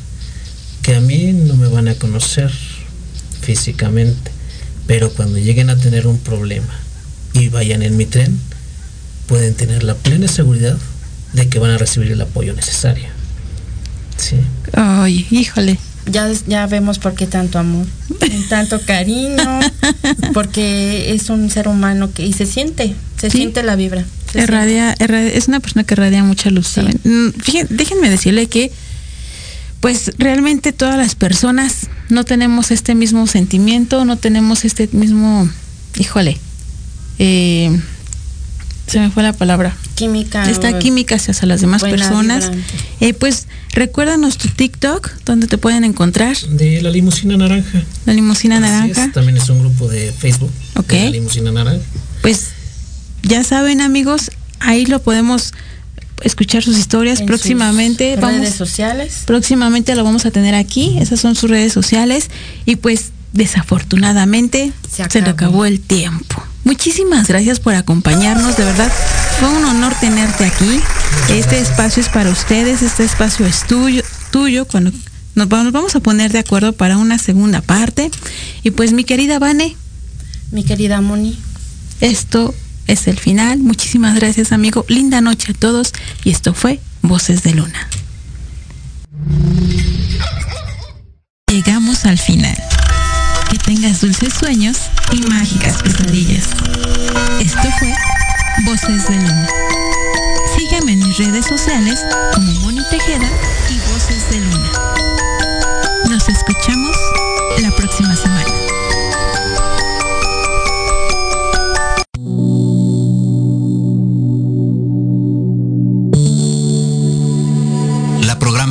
que 0.88 0.94
a 0.94 1.02
mí 1.02 1.34
no 1.34 1.54
me 1.54 1.68
van 1.68 1.86
a 1.86 1.96
conocer 1.96 2.50
físicamente, 3.42 4.30
pero 4.86 5.12
cuando 5.12 5.36
lleguen 5.36 5.68
a 5.68 5.76
tener 5.76 6.06
un 6.06 6.18
problema 6.18 6.72
y 7.34 7.50
vayan 7.50 7.82
en 7.82 7.98
mi 7.98 8.06
tren, 8.06 8.40
pueden 9.26 9.52
tener 9.52 9.82
la 9.82 9.96
plena 9.96 10.28
seguridad 10.28 10.78
de 11.34 11.46
que 11.50 11.58
van 11.58 11.72
a 11.72 11.76
recibir 11.76 12.10
el 12.10 12.22
apoyo 12.22 12.54
necesario. 12.54 13.04
Sí. 14.16 14.36
Ay, 14.72 15.26
híjole 15.30 15.78
ya, 16.10 16.30
ya 16.46 16.66
vemos 16.66 16.98
por 16.98 17.14
qué 17.14 17.26
tanto 17.26 17.58
amor, 17.58 17.86
tanto 18.48 18.80
cariño, 18.80 19.60
porque 20.34 21.12
es 21.12 21.30
un 21.30 21.50
ser 21.50 21.68
humano 21.68 22.10
que 22.12 22.26
y 22.26 22.32
se 22.32 22.46
siente, 22.46 22.94
se 23.20 23.30
sí. 23.30 23.38
siente 23.38 23.62
la 23.62 23.76
vibra. 23.76 24.04
Irradia, 24.34 24.94
irradia, 25.00 25.28
es 25.28 25.48
una 25.48 25.60
persona 25.60 25.84
que 25.84 25.94
irradia 25.94 26.22
mucha 26.22 26.50
luz. 26.50 26.68
Sí. 26.68 26.82
Fíjense, 27.42 27.74
déjenme 27.74 28.10
decirle 28.10 28.46
que, 28.46 28.72
pues 29.80 30.12
realmente 30.18 30.72
todas 30.72 30.96
las 30.96 31.14
personas 31.14 31.88
no 32.08 32.24
tenemos 32.24 32.70
este 32.70 32.94
mismo 32.94 33.26
sentimiento, 33.26 34.04
no 34.04 34.16
tenemos 34.16 34.64
este 34.64 34.88
mismo, 34.92 35.48
híjole, 35.96 36.38
eh, 37.18 37.78
se 38.88 39.00
me 39.00 39.10
fue 39.10 39.22
la 39.22 39.34
palabra. 39.34 39.76
Química. 39.94 40.48
Esta 40.48 40.78
química 40.78 41.16
hacia 41.16 41.46
las 41.46 41.60
demás 41.60 41.82
personas. 41.82 42.50
Eh, 43.00 43.12
pues 43.12 43.46
recuérdanos 43.72 44.38
tu 44.38 44.48
TikTok, 44.48 45.10
donde 45.26 45.46
te 45.46 45.58
pueden 45.58 45.84
encontrar. 45.84 46.38
De 46.38 46.80
la 46.80 46.90
limusina 46.90 47.36
naranja. 47.36 47.82
La 48.06 48.14
limusina 48.14 48.56
Así 48.56 48.62
naranja. 48.62 49.04
Es. 49.04 49.12
También 49.12 49.36
es 49.36 49.48
un 49.50 49.60
grupo 49.60 49.88
de 49.88 50.12
Facebook. 50.12 50.50
Ok. 50.76 50.88
De 50.88 51.04
la 51.04 51.10
limusina 51.10 51.52
naranja. 51.52 51.84
Pues 52.22 52.48
ya 53.22 53.44
saben 53.44 53.82
amigos, 53.82 54.30
ahí 54.58 54.86
lo 54.86 55.02
podemos 55.02 55.52
escuchar 56.22 56.62
sus 56.62 56.78
historias 56.78 57.20
en 57.20 57.26
próximamente. 57.26 58.14
Sus 58.14 58.20
vamos, 58.20 58.40
redes 58.40 58.54
sociales. 58.54 59.22
Próximamente 59.26 59.94
lo 59.94 60.04
vamos 60.04 60.26
a 60.26 60.30
tener 60.30 60.54
aquí. 60.54 60.96
Esas 60.98 61.20
son 61.20 61.34
sus 61.34 61.50
redes 61.50 61.72
sociales. 61.72 62.30
Y 62.64 62.76
pues 62.76 63.12
desafortunadamente 63.32 64.72
se, 64.90 65.08
se 65.08 65.20
le 65.20 65.30
acabó 65.30 65.64
el 65.64 65.80
tiempo. 65.80 66.42
Muchísimas 66.64 67.28
gracias 67.28 67.60
por 67.60 67.74
acompañarnos, 67.74 68.56
de 68.56 68.64
verdad. 68.64 68.92
Fue 69.38 69.48
un 69.48 69.64
honor 69.64 69.94
tenerte 70.00 70.44
aquí. 70.44 70.80
Este 71.30 71.58
espacio 71.58 72.02
es 72.02 72.08
para 72.08 72.30
ustedes, 72.30 72.82
este 72.82 73.04
espacio 73.04 73.46
es 73.46 73.66
tuyo, 73.66 74.02
tuyo 74.30 74.66
cuando 74.66 74.92
nos 75.34 75.48
vamos 75.48 75.94
a 75.94 76.00
poner 76.00 76.32
de 76.32 76.40
acuerdo 76.40 76.72
para 76.72 76.98
una 76.98 77.18
segunda 77.18 77.62
parte. 77.62 78.10
Y 78.62 78.72
pues 78.72 78.92
mi 78.92 79.04
querida 79.04 79.38
Vane. 79.38 79.76
Mi 80.50 80.64
querida 80.64 81.00
Moni. 81.00 81.38
Esto 82.00 82.54
es 82.88 83.06
el 83.06 83.18
final. 83.18 83.60
Muchísimas 83.60 84.16
gracias, 84.16 84.50
amigo. 84.50 84.84
Linda 84.88 85.20
noche 85.20 85.52
a 85.52 85.54
todos. 85.54 85.92
Y 86.24 86.30
esto 86.30 86.54
fue 86.54 86.80
Voces 87.02 87.44
de 87.44 87.54
Luna. 87.54 87.88
Llegamos 91.52 92.04
al 92.04 92.18
final. 92.18 92.56
Que 93.50 93.58
tengas 93.58 94.00
dulces 94.00 94.34
sueños 94.34 94.78
y 95.12 95.20
mágicas 95.28 95.82
pesadillas. 95.82 96.48
Esto 97.40 97.68
fue 97.78 97.94
Voces 98.64 99.08
de 99.08 99.14
Luna. 99.14 99.48
Sígueme 100.56 100.92
en 100.92 101.06
mis 101.06 101.16
redes 101.18 101.46
sociales 101.46 102.00
como 102.34 102.52
Moni 102.60 102.82
Tejeda 102.90 103.28
y 103.70 103.92
Voces 103.92 104.28
de 104.30 104.40
Luna. 104.40 104.72
Nos 106.10 106.28
escuchamos 106.28 106.96
la 107.62 107.70
próxima 107.70 108.16
semana. 108.16 108.27